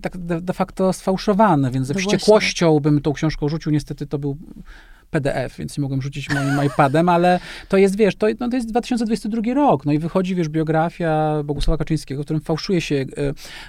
tak 0.01 0.17
de, 0.17 0.53
facto 0.53 0.93
sfałszowane, 0.93 1.71
więc 1.71 1.88
ze 1.88 1.93
no 1.93 1.99
wściekłością 1.99 2.80
bym 2.80 3.01
tą 3.01 3.13
książką 3.13 3.49
rzucił. 3.49 3.71
Niestety 3.71 4.07
to 4.07 4.19
był 4.19 4.38
PDF, 5.10 5.58
więc 5.58 5.78
nie 5.78 5.82
mogłem 5.82 6.01
rzucić 6.01 6.30
moim 6.30 6.64
iPadem, 6.68 7.10
ale 7.10 7.39
to 7.70 7.78
jest, 7.78 7.97
wiesz, 7.97 8.16
to, 8.16 8.28
no, 8.39 8.49
to 8.49 8.56
jest 8.56 8.70
2022 8.70 9.53
rok, 9.53 9.86
no 9.86 9.91
i 9.91 9.99
wychodzi, 9.99 10.36
wiesz, 10.36 10.49
biografia 10.49 11.43
Bogusława 11.43 11.78
Kaczyńskiego, 11.78 12.22
w 12.22 12.26
którym 12.26 12.41
fałszuje 12.41 12.82
się 12.82 12.95
e, 12.95 13.06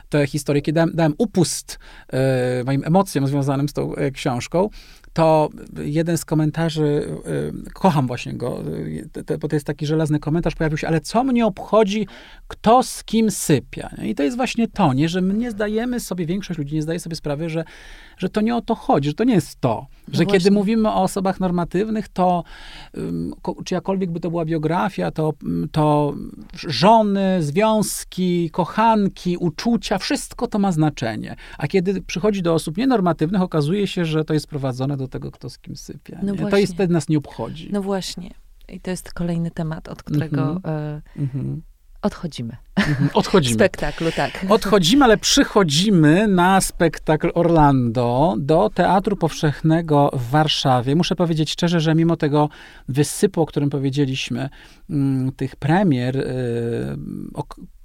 tę 0.08 0.26
historię, 0.26 0.62
kiedy 0.62 0.74
dałem, 0.74 0.90
dałem 0.94 1.14
upust 1.18 1.78
e, 2.12 2.64
moim 2.64 2.84
emocjom 2.84 3.26
związanym 3.26 3.68
z 3.68 3.72
tą 3.72 3.94
e, 3.94 4.10
książką, 4.10 4.68
to 5.12 5.48
jeden 5.84 6.18
z 6.18 6.24
komentarzy, 6.24 7.08
kocham 7.74 8.06
właśnie 8.06 8.34
go, 8.34 8.62
bo 9.40 9.48
to 9.48 9.56
jest 9.56 9.66
taki 9.66 9.86
żelazny 9.86 10.18
komentarz, 10.18 10.54
pojawił 10.54 10.78
się, 10.78 10.88
ale 10.88 11.00
co 11.00 11.24
mnie 11.24 11.46
obchodzi, 11.46 12.06
kto 12.48 12.82
z 12.82 13.04
kim 13.04 13.30
sypia? 13.30 13.90
I 14.02 14.14
to 14.14 14.22
jest 14.22 14.36
właśnie 14.36 14.68
to, 14.68 14.92
nie, 14.92 15.08
że 15.08 15.20
my 15.20 15.34
nie 15.34 15.50
zdajemy 15.50 16.00
sobie, 16.00 16.26
większość 16.26 16.58
ludzi 16.58 16.74
nie 16.74 16.82
zdaje 16.82 17.00
sobie 17.00 17.16
sprawy, 17.16 17.48
że, 17.48 17.64
że 18.16 18.28
to 18.28 18.40
nie 18.40 18.56
o 18.56 18.60
to 18.60 18.74
chodzi, 18.74 19.08
że 19.08 19.14
to 19.14 19.24
nie 19.24 19.34
jest 19.34 19.60
to. 19.60 19.86
Że 20.08 20.24
no 20.24 20.30
kiedy 20.30 20.50
mówimy 20.50 20.88
o 20.88 21.02
osobach 21.02 21.40
normatywnych, 21.40 22.08
to 22.08 22.44
czyjakolwiek 23.64 24.10
by 24.10 24.20
to 24.20 24.30
była 24.30 24.44
biografia, 24.44 25.10
to, 25.10 25.32
to 25.72 26.14
żony, 26.54 27.42
związki, 27.42 28.50
kochanki, 28.50 29.36
uczucia, 29.36 29.98
wszystko 29.98 30.46
to 30.46 30.58
ma 30.58 30.72
znaczenie. 30.72 31.36
A 31.58 31.68
kiedy 31.68 32.02
przychodzi 32.02 32.42
do 32.42 32.54
osób 32.54 32.76
nienormatywnych, 32.76 33.42
okazuje 33.42 33.86
się, 33.86 34.04
że 34.04 34.24
to 34.24 34.34
jest 34.34 34.46
prowadzone 34.46 34.96
do 34.96 35.08
tego, 35.08 35.30
kto 35.30 35.50
z 35.50 35.58
kim 35.58 35.76
sypia. 35.76 36.18
No 36.22 36.50
to 36.50 36.56
jest 36.56 36.74
wtedy 36.74 36.92
nas 36.92 37.08
nie 37.08 37.18
obchodzi. 37.18 37.68
No 37.72 37.82
właśnie. 37.82 38.34
I 38.68 38.80
to 38.80 38.90
jest 38.90 39.12
kolejny 39.12 39.50
temat, 39.50 39.88
od 39.88 40.02
którego 40.02 40.42
mm 40.42 40.58
-hmm. 40.58 41.00
y 41.18 41.20
mm 41.20 41.28
-hmm. 41.34 41.60
odchodzimy. 42.02 42.56
Mhm, 42.76 43.10
odchodzimy. 43.14 43.54
Spektaklu, 43.54 44.12
tak. 44.12 44.46
Odchodzimy, 44.48 45.04
ale 45.04 45.16
przychodzimy 45.16 46.28
na 46.28 46.60
spektakl 46.60 47.30
Orlando 47.34 48.34
do 48.38 48.70
Teatru 48.74 49.16
Powszechnego 49.16 50.10
w 50.12 50.30
Warszawie. 50.30 50.96
Muszę 50.96 51.16
powiedzieć 51.16 51.50
szczerze, 51.50 51.80
że 51.80 51.94
mimo 51.94 52.16
tego 52.16 52.48
wysypu, 52.88 53.42
o 53.42 53.46
którym 53.46 53.70
powiedzieliśmy, 53.70 54.48
mm, 54.90 55.32
tych 55.32 55.56
premier, 55.56 56.16
y, 56.16 56.96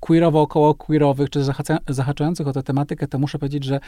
queerowo 0.01 0.41
około 0.41 0.75
queerowych, 0.75 1.29
czy 1.29 1.43
zahaczających 1.89 2.47
o 2.47 2.53
tę 2.53 2.63
tematykę, 2.63 3.07
to 3.07 3.19
muszę 3.19 3.39
powiedzieć, 3.39 3.63
że 3.63 3.79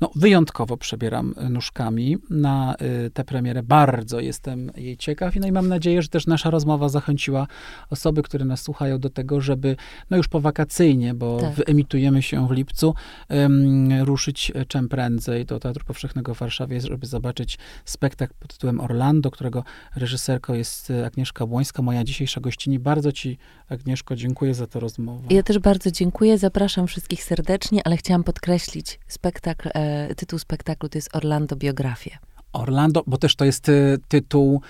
no, 0.00 0.10
wyjątkowo 0.16 0.76
przebieram 0.76 1.34
nóżkami 1.50 2.16
na 2.30 2.74
y, 3.06 3.10
tę 3.10 3.24
premierę. 3.24 3.62
Bardzo 3.62 4.20
jestem 4.20 4.70
jej 4.76 4.96
ciekaw 4.96 5.36
i, 5.36 5.40
no 5.40 5.46
i 5.46 5.52
mam 5.52 5.68
nadzieję, 5.68 6.02
że 6.02 6.08
też 6.08 6.26
nasza 6.26 6.50
rozmowa 6.50 6.88
zachęciła 6.88 7.46
osoby, 7.90 8.22
które 8.22 8.44
nas 8.44 8.62
słuchają 8.62 8.98
do 8.98 9.10
tego, 9.10 9.40
żeby 9.40 9.76
no 10.10 10.16
już 10.16 10.28
po 10.28 10.40
wakacyjnie, 10.52 11.14
bo 11.14 11.40
tak. 11.40 11.54
wyemitujemy 11.54 12.22
się 12.22 12.48
w 12.48 12.50
lipcu, 12.50 12.94
um, 13.30 14.02
ruszyć 14.02 14.52
czym 14.68 14.88
prędzej 14.88 15.44
do 15.46 15.60
Teatru 15.60 15.84
Powszechnego 15.84 16.34
w 16.34 16.38
Warszawie, 16.38 16.80
żeby 16.80 17.06
zobaczyć 17.06 17.58
spektakl 17.84 18.34
pod 18.40 18.52
tytułem 18.52 18.80
Orlando, 18.80 19.30
którego 19.30 19.64
reżyserką 19.96 20.54
jest 20.54 20.90
e, 20.90 21.06
Agnieszka 21.06 21.46
Błońska, 21.46 21.82
moja 21.82 22.04
dzisiejsza 22.04 22.40
gościni. 22.40 22.78
Bardzo 22.78 23.12
ci, 23.12 23.38
Agnieszko, 23.68 24.16
dziękuję 24.16 24.54
za 24.54 24.66
tę 24.66 24.80
rozmowę. 24.80 25.26
Ja 25.30 25.42
też 25.42 25.58
bardzo 25.58 25.90
dziękuję, 25.90 26.38
zapraszam 26.38 26.86
wszystkich 26.86 27.24
serdecznie, 27.24 27.80
ale 27.84 27.96
chciałam 27.96 28.24
podkreślić, 28.24 28.98
spektakl, 29.08 29.68
e, 29.74 30.14
tytuł 30.14 30.38
spektaklu 30.38 30.88
to 30.88 30.98
jest 30.98 31.16
Orlando 31.16 31.56
Biografie. 31.56 32.18
Orlando, 32.52 33.02
bo 33.06 33.18
też 33.18 33.36
to 33.36 33.44
jest 33.44 33.68
e, 33.68 33.72
tytuł 34.08 34.60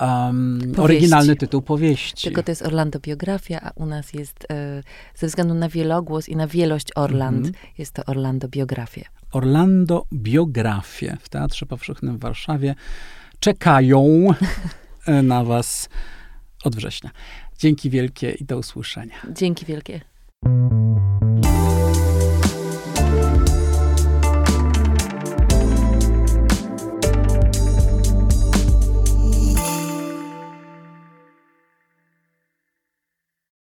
um, 0.00 0.72
oryginalny 0.78 1.36
tytuł 1.36 1.62
powieści. 1.62 2.24
Tylko 2.24 2.42
to 2.42 2.50
jest 2.50 2.62
Orlando 2.62 3.00
biografia, 3.00 3.60
a 3.62 3.70
u 3.74 3.86
nas 3.86 4.12
jest 4.12 4.46
e, 4.50 4.82
ze 5.14 5.26
względu 5.26 5.54
na 5.54 5.68
wielogłos 5.68 6.28
i 6.28 6.36
na 6.36 6.46
wielość 6.46 6.88
Orland, 6.94 7.46
mm 7.46 7.52
-hmm. 7.52 7.78
jest 7.78 7.92
to 7.92 8.04
Orlando 8.04 8.48
biografia. 8.48 9.04
Orlando 9.32 10.06
biografie 10.12 11.16
w 11.20 11.28
Teatrze 11.28 11.66
Powszechnym 11.66 12.16
w 12.16 12.20
Warszawie 12.20 12.74
czekają 13.40 14.28
e, 15.06 15.22
na 15.22 15.44
was 15.44 15.88
od 16.64 16.76
września. 16.76 17.10
Dzięki 17.58 17.90
wielkie 17.90 18.30
i 18.30 18.44
do 18.44 18.58
usłyszenia. 18.58 19.14
Dzięki 19.32 19.66
wielkie. 19.66 20.00